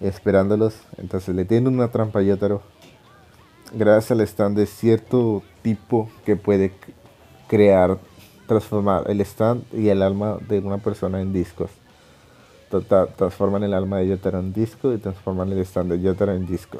esperándolos. 0.01 0.75
Entonces 0.97 1.33
le 1.33 1.45
tienen 1.45 1.73
una 1.73 1.87
trampa 1.87 2.19
a 2.19 2.23
Yotaro. 2.23 2.61
Gracias 3.73 4.11
al 4.11 4.21
stand 4.21 4.57
de 4.57 4.65
cierto 4.65 5.41
tipo 5.61 6.09
que 6.25 6.35
puede 6.35 6.73
crear, 7.47 7.97
transformar 8.47 9.09
el 9.09 9.21
stand 9.21 9.63
y 9.73 9.89
el 9.89 10.01
alma 10.01 10.37
de 10.47 10.59
una 10.59 10.77
persona 10.77 11.21
en 11.21 11.33
discos. 11.33 11.71
Total, 12.69 13.09
transforman 13.15 13.63
el 13.63 13.73
alma 13.73 13.99
de 13.99 14.07
Yotaro 14.07 14.39
en 14.39 14.53
disco 14.53 14.93
y 14.93 14.97
transforman 14.97 15.51
el 15.51 15.59
stand 15.59 15.91
de 15.91 16.01
Yotaro 16.01 16.33
en 16.33 16.45
disco. 16.45 16.79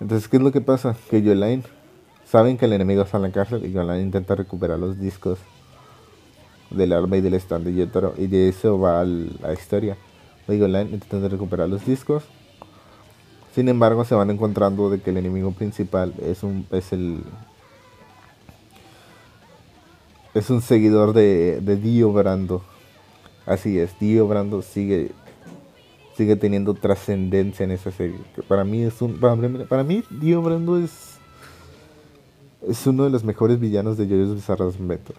Entonces, 0.00 0.28
¿qué 0.28 0.36
es 0.36 0.42
lo 0.42 0.52
que 0.52 0.60
pasa? 0.60 0.96
Que 1.10 1.22
Yolaine 1.22 1.64
Saben 2.30 2.56
que 2.56 2.66
el 2.66 2.72
enemigo 2.72 3.02
está 3.02 3.16
en 3.16 3.24
la 3.24 3.32
cárcel 3.32 3.66
y 3.66 3.72
Yolan 3.72 4.00
intenta 4.00 4.36
recuperar 4.36 4.78
los 4.78 5.00
discos 5.00 5.40
del 6.70 6.92
arma 6.92 7.16
y 7.16 7.20
del 7.20 7.34
stand 7.34 7.64
de 7.64 7.74
Yotaro. 7.74 8.14
Y 8.16 8.28
de 8.28 8.48
eso 8.48 8.78
va 8.78 9.04
la 9.04 9.52
historia. 9.52 9.96
Yolan 10.46 10.90
intenta 10.90 11.26
recuperar 11.28 11.68
los 11.68 11.84
discos. 11.84 12.22
Sin 13.52 13.68
embargo, 13.68 14.04
se 14.04 14.14
van 14.14 14.30
encontrando 14.30 14.90
de 14.90 15.00
que 15.00 15.10
el 15.10 15.16
enemigo 15.16 15.50
principal 15.50 16.14
es 16.22 16.44
un 16.44 16.68
es 16.70 16.92
el 16.92 17.24
es 20.34 20.50
un 20.50 20.62
seguidor 20.62 21.12
de, 21.12 21.60
de 21.60 21.76
Dio 21.76 22.12
Brando. 22.12 22.62
Así 23.46 23.78
es, 23.78 23.98
Dio 23.98 24.26
Brando 24.26 24.62
sigue 24.62 25.12
sigue 26.16 26.36
teniendo 26.36 26.74
trascendencia 26.74 27.64
en 27.64 27.70
esa 27.70 27.90
serie. 27.90 28.18
para 28.46 28.62
mí 28.62 28.82
es 28.82 29.00
un 29.00 29.18
para, 29.18 29.36
para 29.66 29.84
mí 29.84 30.04
Dio 30.10 30.42
Brando 30.42 30.78
es 30.78 31.18
es 32.66 32.86
uno 32.86 33.04
de 33.04 33.10
los 33.10 33.24
mejores 33.24 33.58
villanos 33.58 33.96
de 33.96 34.06
JoJo's 34.06 34.34
Bizarre 34.34 34.64
Adventure. 34.64 35.18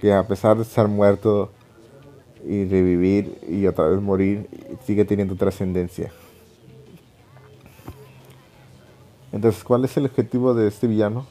Que 0.00 0.12
a 0.12 0.26
pesar 0.26 0.56
de 0.56 0.62
estar 0.62 0.86
muerto 0.86 1.50
y 2.46 2.64
revivir 2.64 3.38
y 3.48 3.66
otra 3.66 3.88
vez 3.88 4.00
morir, 4.00 4.48
sigue 4.84 5.04
teniendo 5.04 5.34
trascendencia. 5.34 6.12
Entonces, 9.32 9.64
¿cuál 9.64 9.84
es 9.84 9.96
el 9.96 10.04
objetivo 10.06 10.54
de 10.54 10.68
este 10.68 10.86
villano? 10.86 11.26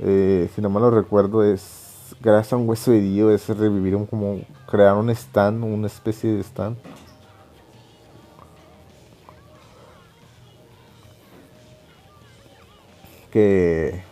Eh, 0.00 0.48
si 0.54 0.60
no 0.60 0.70
mal 0.70 0.82
lo 0.82 0.90
recuerdo, 0.90 1.42
es 1.42 2.14
gracias 2.20 2.52
a 2.52 2.56
un 2.56 2.68
hueso 2.68 2.90
de 2.90 3.00
Dio, 3.00 3.30
es 3.30 3.48
revivir 3.48 3.96
un, 3.96 4.06
como 4.06 4.40
crear 4.66 4.94
un 4.96 5.10
stand, 5.10 5.62
una 5.64 5.86
especie 5.86 6.32
de 6.32 6.40
stand 6.40 6.76
que, 13.30 14.02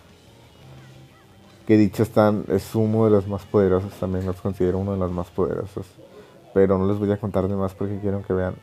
que 1.67 1.77
dicho 1.77 2.03
están, 2.03 2.45
es 2.49 2.75
uno 2.75 3.05
de 3.05 3.11
los 3.11 3.27
más 3.27 3.45
poderosos, 3.45 3.93
también 3.95 4.27
los 4.27 4.41
considero 4.41 4.79
uno 4.79 4.93
de 4.93 4.99
los 4.99 5.11
más 5.11 5.29
poderosos. 5.29 5.87
Pero 6.55 6.79
no 6.79 6.87
les 6.87 6.99
voy 6.99 7.11
a 7.13 7.19
contar 7.19 7.49
de 7.49 7.55
más 7.55 7.75
porque 7.75 7.99
quiero 7.99 8.23
que 8.23 8.33
vean 8.33 8.55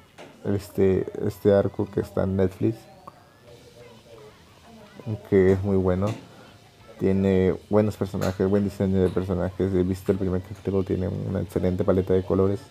este, 0.46 1.06
este 1.26 1.54
arco 1.54 1.88
que 1.90 2.00
está 2.00 2.24
en 2.24 2.38
Netflix, 2.38 2.78
que 5.30 5.54
es 5.54 5.64
muy 5.64 5.78
bueno. 5.78 6.08
Tiene 7.04 7.54
buenos 7.70 7.98
personajes, 7.98 8.50
buen 8.50 8.64
diseño 8.64 9.02
de 9.04 9.10
personajes. 9.10 9.74
He 9.74 9.84
visto 9.84 10.14
el 10.14 10.18
primer 10.18 10.42
capítulo, 10.42 10.86
tiene 10.86 11.10
una 11.10 11.42
excelente 11.42 11.84
paleta 11.84 12.14
de 12.14 12.24
colores. 12.24 12.62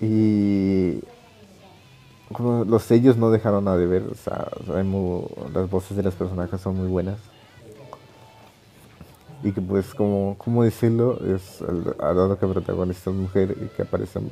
Y 0.00 1.00
los 2.66 2.82
sellos 2.84 3.18
no 3.18 3.30
dejaron 3.30 3.66
nada 3.66 3.76
de 3.76 3.86
ver, 3.86 4.04
o 4.04 4.14
sea, 4.14 4.48
las 5.52 5.68
voces 5.68 5.94
de 5.94 6.04
los 6.04 6.14
personajes 6.14 6.58
son 6.58 6.76
muy 6.76 6.88
buenas. 6.88 7.18
Y 9.42 9.52
que 9.52 9.60
pues, 9.60 9.92
como, 9.92 10.36
¿cómo 10.38 10.64
decirlo? 10.64 11.20
Es 11.36 11.62
dado 11.98 12.38
que 12.38 12.46
protagonista 12.46 13.10
es 13.10 13.16
mujer 13.16 13.58
y 13.60 13.76
que 13.76 13.82
aparecen 13.82 14.30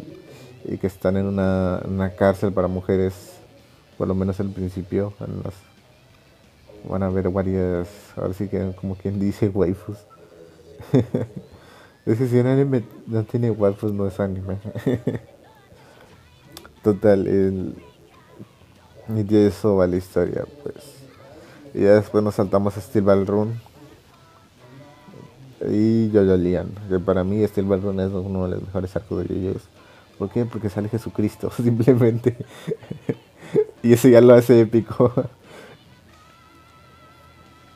y 0.65 0.79
que 0.79 0.87
están 0.87 1.19
en 1.19 1.27
una, 1.27 1.83
una 1.85 2.15
cárcel 2.15 2.51
para 2.51 2.67
mujeres, 2.67 3.35
por 3.99 4.09
lo 4.09 4.15
menos 4.15 4.41
al 4.41 4.49
principio, 4.49 5.13
en 5.21 5.43
las, 5.43 5.72
van 6.89 7.03
a 7.03 7.09
ver 7.11 7.31
varias, 7.31 7.89
ahora 8.17 8.35
sí 8.35 8.49
que 8.49 8.73
como 8.81 8.95
quien 8.95 9.19
dice, 9.19 9.49
waifus. 9.49 9.99
es 12.07 12.19
que 12.19 12.27
si 12.27 12.39
un 12.39 12.47
anime 12.47 12.85
no 13.07 13.25
tiene 13.25 13.51
waifus 13.51 13.93
no 13.93 14.07
es 14.07 14.19
anime. 14.21 14.59
Total, 16.83 17.27
el, 17.29 17.77
y 19.09 19.23
de 19.23 19.47
eso 19.49 19.77
va 19.77 19.87
la 19.87 19.97
historia, 19.97 20.45
pues. 20.63 20.75
Y 21.75 21.83
ya 21.83 21.95
después 21.95 22.23
nos 22.23 22.35
saltamos 22.35 22.77
a 22.77 22.81
Steel 22.81 23.05
Ball 23.05 23.27
Run. 23.27 23.61
Y 25.71 26.11
Jojo 26.13 26.37
Lian, 26.37 26.71
que 26.89 26.99
para 26.99 27.23
mí 27.23 27.47
Steel 27.47 27.67
Ball 27.67 27.83
Run 27.83 28.01
es 28.01 28.11
uno 28.11 28.45
de 28.45 28.57
los 28.57 28.63
mejores 28.63 28.95
arcos 28.97 29.27
de 29.27 29.35
JoJo's. 29.35 29.63
¿Por 30.19 30.31
qué? 30.31 30.45
Porque 30.45 30.69
sale 30.69 30.89
Jesucristo, 30.89 31.51
simplemente. 31.57 32.37
y 33.83 33.93
eso 33.93 34.09
ya 34.09 34.21
lo 34.21 34.35
hace 34.35 34.61
épico. 34.61 35.13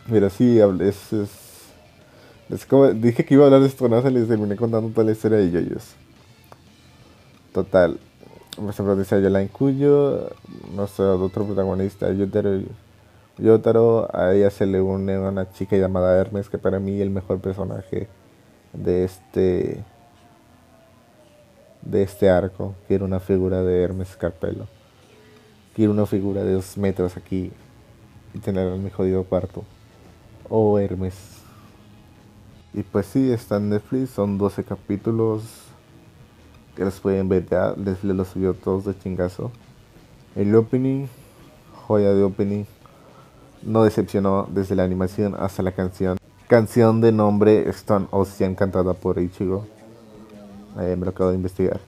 Pero 0.09 0.31
sí, 0.31 0.59
es, 0.59 1.13
es, 1.13 1.31
es 2.51 2.67
como, 2.67 2.89
dije 2.93 3.25
que 3.25 3.35
iba 3.35 3.45
a 3.45 3.47
hablar 3.47 3.61
de 3.61 3.67
esto, 3.67 3.89
no 3.89 4.01
se 4.03 4.11
les 4.11 4.29
terminé 4.29 4.57
contando 4.57 4.89
toda 4.91 5.05
la 5.05 5.13
historia 5.13 5.39
de 5.39 5.51
JoJo's. 5.51 5.95
Total, 7.53 7.99
por 8.57 8.71
ejemplo, 8.71 8.97
dice 8.97 9.21
Yolain 9.21 9.49
Cuyo, 9.49 10.31
nuestro 10.75 11.23
otro 11.23 11.45
protagonista, 11.45 12.13
Yotaro, 12.13 12.61
Yotaro, 13.39 14.09
a 14.13 14.33
ella 14.33 14.51
se 14.51 14.67
le 14.67 14.81
une 14.81 15.19
una 15.19 15.51
chica 15.51 15.77
llamada 15.77 16.19
Hermes, 16.19 16.49
que 16.49 16.59
para 16.59 16.79
mí 16.79 16.97
es 16.97 17.03
el 17.03 17.11
mejor 17.11 17.41
personaje 17.41 18.09
de 18.73 19.05
este 19.05 19.85
de 21.83 22.03
este 22.03 22.31
arco. 22.31 22.75
Quiero 22.89 23.05
una 23.05 23.21
figura 23.21 23.63
de 23.63 23.83
Hermes 23.83 24.17
Carpelo. 24.17 24.67
Quiero 25.75 25.93
una 25.93 26.07
figura 26.07 26.43
de 26.43 26.53
dos 26.53 26.77
metros 26.79 27.17
aquí 27.17 27.53
y 28.35 28.39
tener 28.39 28.73
en 28.73 28.83
mi 28.83 28.91
jodido 28.91 29.25
cuarto. 29.25 29.65
Oh, 30.49 30.79
Hermes. 30.79 31.15
Y 32.73 32.83
pues 32.83 33.07
sí, 33.07 33.33
está 33.33 33.57
en 33.57 33.71
Netflix, 33.71 34.11
son 34.11 34.39
12 34.39 34.65
capítulos 34.65 35.43
que 36.77 36.85
los 36.85 37.01
pueden 37.01 37.29
ver 37.29 37.47
ya, 37.49 37.75
les, 37.77 38.05
los 38.05 38.29
subió 38.29 38.55
todos 38.55 38.85
de 38.85 38.99
chingazo. 38.99 39.51
El 40.35 40.55
opening, 40.55 41.07
joya 41.87 42.13
de 42.13 42.23
opening, 42.23 42.65
no 43.63 43.83
decepcionó 43.83 44.47
desde 44.51 44.77
la 44.77 44.85
animación 44.85 45.35
hasta 45.39 45.63
la 45.63 45.73
canción. 45.73 46.19
Canción 46.49 47.01
de 47.01 47.13
nombre 47.13 47.69
Stone 47.71 48.07
Ocean 48.11 48.55
cantada 48.55 48.93
por 48.93 49.19
Ichigo. 49.19 49.67
Me 50.77 50.97
lo 50.97 51.11
acabo 51.11 51.31
de 51.31 51.37
investigar. 51.37 51.81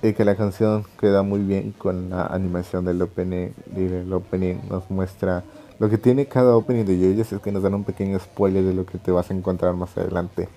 Y 0.00 0.12
que 0.12 0.24
la 0.24 0.36
canción 0.36 0.84
queda 1.00 1.22
muy 1.22 1.40
bien 1.40 1.72
con 1.72 2.10
la 2.10 2.26
animación 2.26 2.84
del 2.84 3.02
opening. 3.02 3.50
El 3.74 4.12
opening 4.12 4.60
nos 4.70 4.88
muestra 4.90 5.42
lo 5.78 5.88
que 5.88 5.98
tiene 5.98 6.26
cada 6.26 6.56
opening 6.56 6.84
de 6.84 6.96
JoJo's 6.96 7.32
es 7.32 7.40
que 7.40 7.52
nos 7.52 7.62
dan 7.62 7.74
un 7.74 7.84
pequeño 7.84 8.18
spoiler 8.18 8.64
de 8.64 8.74
lo 8.74 8.84
que 8.84 8.98
te 8.98 9.12
vas 9.12 9.30
a 9.30 9.34
encontrar 9.34 9.74
más 9.74 9.96
adelante. 9.96 10.48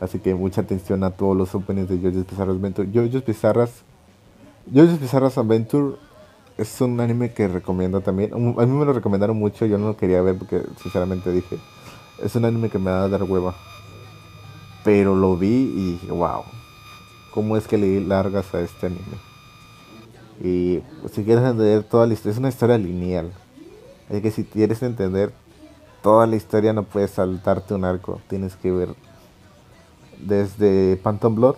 Así 0.00 0.18
que 0.18 0.34
mucha 0.34 0.60
atención 0.60 1.02
a 1.02 1.10
todos 1.10 1.36
los 1.36 1.54
openings 1.54 1.88
de 1.88 1.98
JoJo's 1.98 2.26
Bizarras 2.26 2.56
Adventure. 2.56 2.88
JoJo's 2.92 3.24
Bizarras, 3.24 3.70
JoJo's 4.72 5.00
Bizarras 5.00 5.38
Adventure 5.38 5.96
es 6.56 6.80
un 6.80 7.00
anime 7.00 7.32
que 7.32 7.48
recomiendo 7.48 8.00
también. 8.00 8.32
A 8.32 8.36
mí 8.36 8.72
me 8.72 8.84
lo 8.84 8.92
recomendaron 8.92 9.36
mucho, 9.36 9.66
yo 9.66 9.76
no 9.76 9.88
lo 9.88 9.96
quería 9.96 10.22
ver 10.22 10.38
porque 10.38 10.62
sinceramente 10.80 11.32
dije, 11.32 11.58
es 12.22 12.36
un 12.36 12.44
anime 12.44 12.68
que 12.70 12.78
me 12.78 12.90
va 12.90 13.04
a 13.04 13.08
dar 13.08 13.24
hueva. 13.24 13.54
Pero 14.84 15.16
lo 15.16 15.36
vi 15.36 15.72
y 15.74 15.92
dije, 15.92 16.12
wow, 16.12 16.42
¿cómo 17.32 17.56
es 17.56 17.66
que 17.66 17.78
le 17.78 18.00
largas 18.00 18.54
a 18.54 18.60
este 18.60 18.86
anime? 18.86 19.02
Y 20.42 20.82
si 21.10 21.24
quieres 21.24 21.44
entender 21.44 21.82
toda 21.84 22.06
la 22.06 22.12
historia, 22.12 22.32
es 22.32 22.38
una 22.38 22.48
historia 22.50 22.78
lineal. 22.78 23.32
Es 24.10 24.20
que 24.22 24.30
si 24.30 24.44
quieres 24.44 24.82
entender 24.82 25.32
toda 26.02 26.26
la 26.26 26.36
historia 26.36 26.72
no 26.72 26.82
puedes 26.82 27.12
saltarte 27.12 27.74
un 27.74 27.84
arco, 27.84 28.20
tienes 28.28 28.56
que 28.56 28.70
ver 28.70 28.94
desde 30.18 30.96
Phantom 30.96 31.34
Blood 31.34 31.56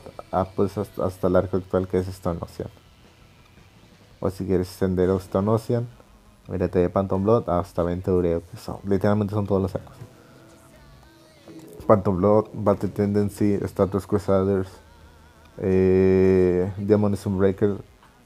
pues, 0.55 0.79
hasta, 0.79 1.27
el 1.27 1.37
arco 1.37 1.57
actual 1.57 1.89
que 1.89 1.99
es 1.99 2.09
Stone 2.09 2.39
Ocean. 2.41 2.71
O 4.21 4.31
si 4.31 4.47
quieres 4.47 4.69
Sendero 4.69 5.17
Stone 5.17 5.51
Ocean, 5.51 5.87
mírate 6.49 6.79
de 6.79 6.89
Phantom 6.89 7.23
Blood 7.23 7.49
hasta 7.49 7.83
Ventureo, 7.83 8.43
que 8.51 8.57
son, 8.57 8.79
literalmente 8.85 9.35
son 9.35 9.47
todos 9.47 9.63
los 9.63 9.75
arcos. 9.75 9.97
Phantom 11.87 12.17
Blood, 12.17 12.47
Battle 12.53 12.89
Tendency, 12.89 13.55
Status 13.63 14.07
Crusaders, 14.07 14.69
eh, 15.59 16.73
Demon 16.79 17.17
Breaker, 17.37 17.77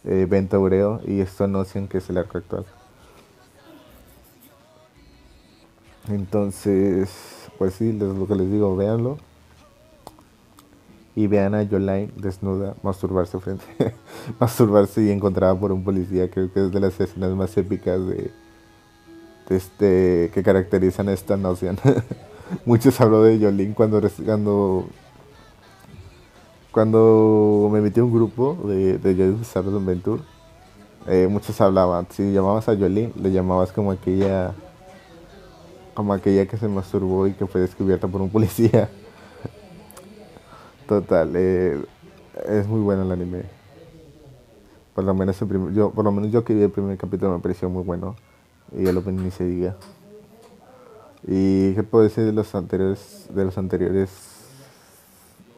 eh, 0.05 0.27
Ventureo 0.29 1.01
y 1.07 1.21
Stone 1.21 1.59
Ocean, 1.59 1.89
que 1.89 1.99
es 1.99 2.09
el 2.09 2.18
arco 2.18 2.39
actual. 2.39 2.64
Entonces, 6.11 7.09
pues 7.59 7.75
sí, 7.75 7.91
es 7.91 7.95
lo 7.95 8.27
que 8.27 8.35
les 8.35 8.51
digo, 8.51 8.77
véanlo. 8.77 9.19
Y 11.15 11.27
vean 11.27 11.55
a 11.55 11.67
Jolaine 11.67 12.13
desnuda 12.17 12.75
masturbarse 12.83 13.39
frente 13.41 13.65
masturbarse 14.41 15.03
y 15.03 15.11
encontrada 15.11 15.59
por 15.59 15.73
un 15.73 15.85
policía. 15.85 16.31
Creo 16.31 16.53
que 16.53 16.67
es 16.67 16.73
de 16.73 16.81
las 16.81 16.99
escenas 17.01 17.33
más 17.33 17.57
épicas 17.57 18.01
de, 18.07 18.31
este 19.51 20.31
que 20.33 20.43
caracterizan 20.43 21.09
esta 21.09 21.37
noción. 21.37 21.79
Muchos 22.65 23.01
habló 23.01 23.23
de 23.23 23.39
Jolene 23.39 23.75
cuando 23.75 24.01
cuando 24.25 24.87
cuando 26.71 27.69
me 27.73 27.81
metí 27.81 28.01
a 28.01 28.05
un 28.05 28.13
grupo 28.13 28.57
de, 28.65 28.99
de 28.99 29.15
Joyous 29.15 29.85
Venture 29.85 30.23
eh, 31.09 31.27
muchos 31.29 31.61
hablaban 31.61 32.07
si 32.11 32.33
llamabas 32.33 32.69
a 32.69 32.77
Jolene 32.77 33.13
le 33.21 33.33
llamabas 33.33 33.73
como 33.73 33.91
aquella 33.91 34.55
como 35.95 36.12
aquella 36.12 36.47
que 36.47 36.57
se 36.57 36.68
masturbó 36.68 37.26
y 37.26 37.32
que 37.32 37.47
fue 37.47 37.61
descubierta 37.61 38.09
por 38.09 38.20
un 38.20 38.30
policía 38.30 38.88
Total, 40.91 41.30
eh, 41.36 41.80
es 42.49 42.66
muy 42.66 42.80
bueno 42.80 43.05
el 43.05 43.12
anime. 43.12 43.45
Por 44.93 45.05
lo 45.05 45.14
menos 45.14 45.41
el 45.41 45.72
yo, 45.72 45.93
por 45.93 46.05
lo 46.05 46.11
menos 46.11 46.32
yo 46.32 46.43
que 46.43 46.53
vi 46.53 46.64
el 46.64 46.70
primer 46.70 46.99
capítulo 46.99 47.30
me 47.30 47.38
pareció 47.38 47.70
muy 47.70 47.84
bueno. 47.84 48.16
Y 48.76 48.88
el 48.88 48.97
opening 48.97 49.22
ni 49.22 49.30
se 49.30 49.45
diga. 49.45 49.76
¿Y 51.24 51.74
qué 51.74 51.84
puedo 51.84 52.03
decir 52.03 52.24
de 52.24 52.32
los 52.32 52.53
anteriores 52.57 53.28
de 53.32 53.45
los 53.45 53.57
anteriores 53.57 54.11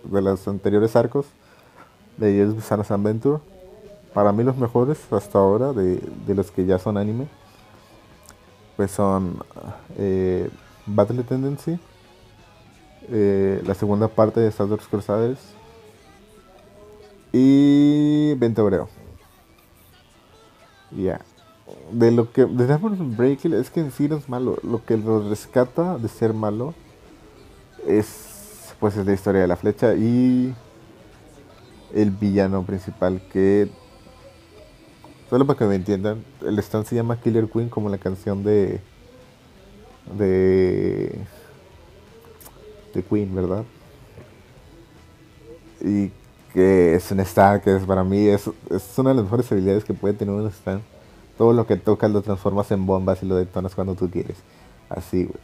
de 0.04 0.20
los 0.20 0.46
anteriores 0.46 0.96
arcos 0.96 1.24
de 2.18 2.34
Yes 2.34 2.70
Adventure? 2.70 3.38
Para 4.12 4.32
mí 4.32 4.44
los 4.44 4.58
mejores 4.58 4.98
hasta 5.10 5.38
ahora 5.38 5.72
de, 5.72 5.96
de 6.26 6.34
los 6.34 6.50
que 6.50 6.66
ya 6.66 6.78
son 6.78 6.98
anime 6.98 7.26
pues 8.76 8.90
son 8.90 9.38
eh, 9.98 10.50
Battle 10.86 11.22
Tendency 11.24 11.78
eh, 13.10 13.62
la 13.66 13.74
segunda 13.74 14.08
parte 14.08 14.40
de 14.40 14.48
Star 14.48 14.66
Wars 14.68 14.86
Crusaders 14.86 15.40
y 17.32 18.34
20 18.34 18.60
Obreo. 18.60 18.88
Ya. 20.92 21.20
De 21.90 22.10
lo 22.10 22.30
que. 22.32 22.44
De 22.44 22.66
Diamond 22.66 23.16
Breaker 23.16 23.54
es 23.54 23.70
que 23.70 23.80
en 23.80 23.90
sí 23.90 24.08
no 24.08 24.16
es 24.16 24.28
malo. 24.28 24.58
Lo 24.62 24.84
que 24.84 24.96
lo 24.96 25.28
rescata 25.28 25.98
de 25.98 26.08
ser 26.08 26.34
malo 26.34 26.74
es. 27.86 28.74
Pues 28.78 28.96
es 28.96 29.06
la 29.06 29.12
historia 29.12 29.42
de 29.42 29.48
la 29.48 29.56
flecha 29.56 29.94
y. 29.94 30.54
El 31.94 32.10
villano 32.10 32.62
principal 32.64 33.22
que. 33.32 33.70
Solo 35.32 35.46
para 35.46 35.58
que 35.58 35.64
me 35.64 35.76
entiendan, 35.76 36.22
el 36.42 36.58
stand 36.58 36.84
se 36.84 36.94
llama 36.94 37.18
Killer 37.18 37.48
Queen 37.48 37.70
como 37.70 37.88
la 37.88 37.96
canción 37.96 38.44
de. 38.44 38.82
De 40.18 41.18
de 42.92 43.02
Queen, 43.02 43.34
¿verdad? 43.34 43.64
Y 45.80 46.10
que 46.52 46.96
es 46.96 47.10
un 47.10 47.20
stand 47.20 47.62
que 47.62 47.76
es 47.76 47.84
para 47.84 48.04
mí 48.04 48.26
es, 48.26 48.50
es 48.68 48.98
una 48.98 49.08
de 49.08 49.16
las 49.16 49.24
mejores 49.24 49.50
habilidades 49.50 49.84
que 49.84 49.94
puede 49.94 50.12
tener 50.12 50.34
un 50.34 50.46
stand. 50.48 50.82
Todo 51.38 51.54
lo 51.54 51.66
que 51.66 51.76
tocas 51.76 52.10
lo 52.10 52.20
transformas 52.20 52.70
en 52.70 52.84
bombas 52.84 53.22
y 53.22 53.26
lo 53.26 53.36
detonas 53.36 53.74
cuando 53.74 53.94
tú 53.94 54.10
quieres. 54.10 54.36
Así, 54.90 55.24
güey. 55.24 55.40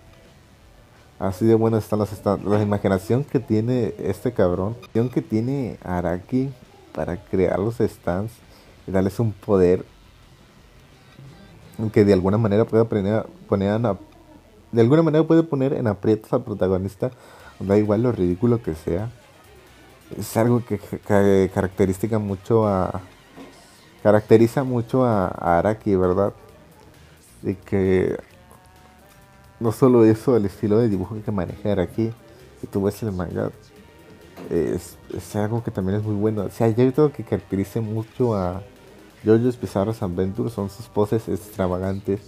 Así 1.18 1.47
de 1.47 1.55
buenos 1.55 1.84
están 1.84 2.01
los 2.01 2.11
stands. 2.11 2.45
La 2.45 2.61
imaginación 2.61 3.24
que 3.24 3.41
tiene 3.41 3.95
este 3.97 4.34
cabrón, 4.34 4.76
la 4.93 5.09
que 5.09 5.22
tiene 5.22 5.78
Araki 5.82 6.51
para 6.93 7.16
crear 7.24 7.59
los 7.59 7.76
stands 7.78 8.32
y 8.89 8.91
darles 8.91 9.20
un 9.20 9.32
poder 9.32 9.84
que 11.93 12.05
de 12.05 12.12
alguna 12.12 12.39
manera 12.39 12.64
puede 12.64 12.84
poner, 12.84 13.26
de 14.72 14.80
alguna 14.80 15.03
manera 15.03 15.24
puede 15.24 15.45
poner 15.45 15.74
en 15.74 15.86
aprietos 15.86 16.32
al 16.32 16.43
protagonista 16.43 17.12
da 17.61 17.76
igual 17.76 18.03
lo 18.03 18.12
ridículo 18.12 18.62
que 18.62 18.74
sea. 18.74 19.11
Es 20.16 20.36
algo 20.36 20.62
que, 20.64 20.78
caracteriza 21.49 22.18
mucho 22.18 22.66
a. 22.66 23.03
Caracteriza 24.03 24.64
mucho 24.64 25.05
a, 25.05 25.28
Araki, 25.59 25.95
¿verdad? 25.97 26.32
Y 27.43 27.55
que. 27.55 28.16
No 29.61 29.72
solo 29.72 30.05
eso, 30.05 30.36
el 30.36 30.47
estilo 30.47 30.78
de 30.78 30.89
dibujo 30.89 31.16
que 31.24 31.32
maneja 31.32 31.72
Araki, 31.72 32.12
que 32.61 32.66
tú 32.68 32.84
ves 32.84 33.03
el 33.03 33.11
manga, 33.11 33.51
es, 34.51 34.97
algo 35.34 35.64
que 35.64 35.72
también 35.72 35.99
es 35.99 36.05
muy 36.05 36.14
bueno. 36.14 36.43
O 36.45 36.51
sea, 36.51 36.68
yo 36.68 36.93
creo 36.93 37.12
que 37.12 37.24
caracteriza 37.24 37.80
mucho 37.80 38.36
a 38.36 38.62
JoJo's 39.25 39.61
Bizarre's 39.61 40.03
Adventure 40.03 40.51
son 40.51 40.71
sus 40.71 40.87
poses 40.87 41.29
extravagantes. 41.29 42.21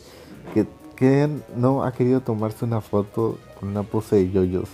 Que, 0.55 0.66
que 0.97 1.28
no 1.57 1.84
ha 1.84 1.93
querido 1.93 2.20
tomarse 2.20 2.64
una 2.64 2.80
foto 2.80 3.38
con 3.59 3.68
una 3.70 3.82
pose 3.82 4.16
de 4.16 4.32
JoJo's 4.32 4.70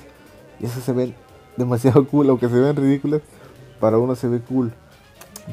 y 0.61 0.67
eso 0.67 0.81
se 0.81 0.93
ve 0.93 1.15
demasiado 1.57 2.07
cool, 2.11 2.31
aunque 2.31 2.49
se 2.49 2.59
ven 2.59 2.77
ridículas, 2.77 3.23
para 3.81 3.99
uno 3.99 4.15
se 4.15 4.29
ve 4.29 4.41
cool. 4.41 4.73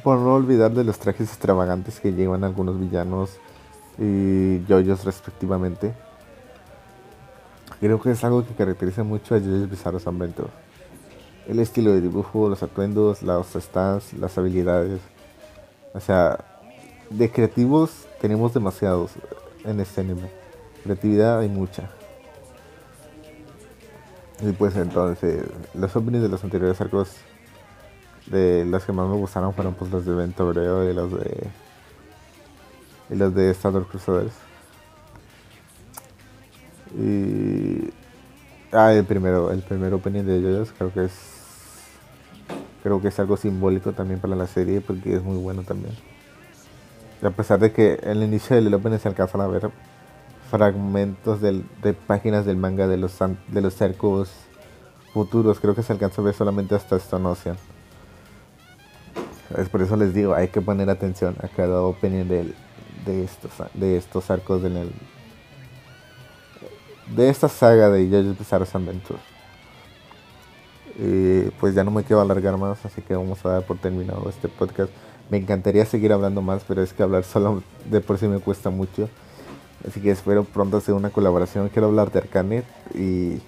Por 0.04 0.18
no 0.18 0.34
olvidar 0.34 0.72
de 0.72 0.84
los 0.84 0.98
trajes 0.98 1.30
extravagantes 1.30 2.00
que 2.00 2.14
llevan 2.14 2.44
algunos 2.44 2.80
villanos 2.80 3.38
y 4.00 4.64
yoyos 4.66 5.06
respectivamente. 5.06 5.94
Creo 7.80 8.02
que 8.02 8.12
es 8.12 8.24
algo 8.24 8.46
que 8.46 8.56
caracteriza 8.56 9.04
mucho 9.04 9.36
a 9.36 9.40
JoJo's 9.40 9.70
Bizarre 9.70 9.98
Adventure. 9.98 10.50
El 11.48 11.60
estilo 11.60 11.92
de 11.92 12.02
dibujo, 12.02 12.50
los 12.50 12.64
atuendos, 12.64 13.22
los 13.22 13.48
stands, 13.54 14.14
las 14.14 14.38
habilidades. 14.38 15.02
O 15.94 16.00
sea, 16.00 16.53
de 17.10 17.32
creativos 17.32 18.08
tenemos 18.22 18.54
demasiados 18.54 19.12
en 19.64 19.80
este 19.80 20.02
anime. 20.02 20.30
Creatividad 20.84 21.40
hay 21.40 21.50
mucha. 21.50 21.90
Y 24.42 24.52
pues 24.52 24.76
entonces, 24.76 25.44
los 25.74 25.96
openings 25.96 26.24
de 26.24 26.30
los 26.30 26.44
anteriores 26.44 26.80
arcos, 26.82 27.12
de 28.28 28.66
los 28.66 28.84
que 28.84 28.92
más 28.92 29.08
me 29.08 29.16
gustaron 29.16 29.54
fueron 29.54 29.74
pues 29.74 29.92
los 29.92 30.06
de 30.06 30.14
Vento 30.14 30.48
Breo 30.50 30.90
y 30.90 30.94
los 30.94 31.12
de. 31.12 31.48
y 33.10 33.16
los 33.16 33.34
de 33.34 33.52
Star 33.52 33.74
Wars 33.74 33.88
Crusaders. 33.88 34.34
Y. 36.98 37.90
Ah, 38.72 38.92
el 38.92 39.06
primero, 39.06 39.52
el 39.52 39.62
primer 39.62 39.94
opening 39.94 40.24
de 40.24 40.38
ellos 40.38 40.74
creo 40.78 40.92
que 40.92 41.06
es. 41.06 41.14
Creo 42.82 43.02
que 43.02 43.08
es 43.08 43.20
algo 43.20 43.38
simbólico 43.38 43.94
también 43.94 44.20
para 44.20 44.36
la 44.36 44.48
serie 44.48 44.82
porque 44.82 45.16
es 45.16 45.24
muy 45.24 45.38
bueno 45.38 45.64
también. 45.64 45.94
A 47.24 47.30
pesar 47.30 47.60
de 47.60 47.72
que 47.72 48.00
en 48.04 48.10
el 48.12 48.24
inicio 48.24 48.56
del 48.56 48.74
opening 48.74 48.98
se 48.98 49.08
alcanzan 49.08 49.42
a 49.42 49.48
ver 49.48 49.70
fragmentos 50.50 51.42
de 51.42 51.94
páginas 52.06 52.46
del 52.46 52.58
manga 52.58 52.88
de 52.88 52.98
los, 52.98 53.18
de 53.48 53.62
los 53.62 53.74
cercos 53.74 54.30
futuros. 55.14 55.60
Creo 55.60 55.76
que 55.76 55.84
se 55.84 55.94
alcanza 55.94 56.22
a 56.22 56.26
ver 56.26 56.34
solamente 56.34 56.76
hasta 56.76 56.98
Stone 56.98 57.28
Ocean. 57.28 57.56
Es 59.58 59.70
por 59.70 59.82
eso 59.82 59.96
les 59.96 60.14
digo, 60.14 60.34
hay 60.34 60.48
que 60.48 60.62
poner 60.62 60.90
atención 60.90 61.36
a 61.42 61.48
cada 61.48 61.82
opening 61.82 62.26
de, 62.26 62.54
de, 63.06 63.24
estos, 63.24 63.52
de 63.74 63.98
estos 63.98 64.30
arcos 64.32 64.64
de 64.64 64.90
esta 67.30 67.48
saga 67.48 67.90
de 67.90 68.10
JoJo's 68.10 68.38
Bizarre 68.40 68.66
Adventure. 68.74 69.20
Y 70.98 71.50
pues 71.60 71.76
ya 71.76 71.84
no 71.84 71.92
me 71.92 72.04
quiero 72.04 72.22
alargar 72.22 72.58
más, 72.58 72.84
así 72.86 73.02
que 73.02 73.16
vamos 73.16 73.44
a 73.46 73.50
dar 73.50 73.66
por 73.66 73.78
terminado 73.78 74.28
este 74.30 74.48
podcast. 74.48 74.92
Me 75.34 75.40
encantaría 75.40 75.84
seguir 75.84 76.14
hablando 76.14 76.44
más, 76.44 76.64
pero 76.68 76.84
es 76.84 76.94
que 76.94 77.02
hablar 77.02 77.24
solo 77.24 77.64
de 77.90 78.02
por 78.02 78.20
sí 78.20 78.28
me 78.28 78.38
cuesta 78.38 78.70
mucho. 78.70 79.10
Así 79.88 80.00
que 80.00 80.12
espero 80.12 80.44
pronto 80.44 80.78
hacer 80.78 80.94
una 80.94 81.10
colaboración. 81.10 81.70
Quiero 81.70 81.88
hablar 81.88 82.12
de 82.12 82.20
Arcanet 82.20 82.66
y, 82.94 83.40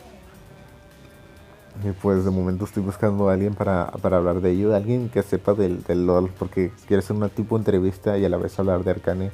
y 1.84 1.92
pues 2.02 2.26
de 2.26 2.32
momento 2.32 2.66
estoy 2.66 2.82
buscando 2.82 3.30
a 3.30 3.34
alguien 3.34 3.54
para, 3.54 3.84
hablar 3.84 4.42
de 4.42 4.50
ello. 4.50 4.76
Alguien 4.76 5.10
que 5.10 5.22
sepa 5.22 5.54
del, 5.54 5.84
LOL 5.88 6.32
porque 6.40 6.72
quiero 6.88 7.02
hacer 7.02 7.16
una 7.16 7.30
tipo 7.30 7.56
de 7.56 7.60
entrevista 7.60 8.18
y 8.18 8.26
a 8.26 8.30
la 8.30 8.38
vez 8.38 8.58
hablar 8.58 8.84
de 8.84 8.90
Arcane. 8.90 9.32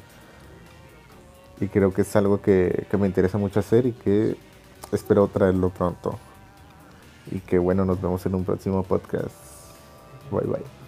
Y 1.61 1.69
creo 1.69 1.93
que 1.93 2.01
es 2.01 2.13
algo 2.17 2.41
que, 2.41 2.85
que 2.91 2.97
me 2.97 3.07
interesa 3.07 3.37
mucho 3.37 3.61
hacer 3.61 3.85
y 3.85 3.93
que 3.93 4.35
espero 4.91 5.25
traerlo 5.29 5.69
pronto. 5.69 6.19
Y 7.31 7.39
que 7.39 7.57
bueno, 7.59 7.85
nos 7.85 8.01
vemos 8.01 8.25
en 8.25 8.35
un 8.35 8.43
próximo 8.43 8.83
podcast. 8.83 9.37
Bye 10.29 10.47
bye. 10.47 10.80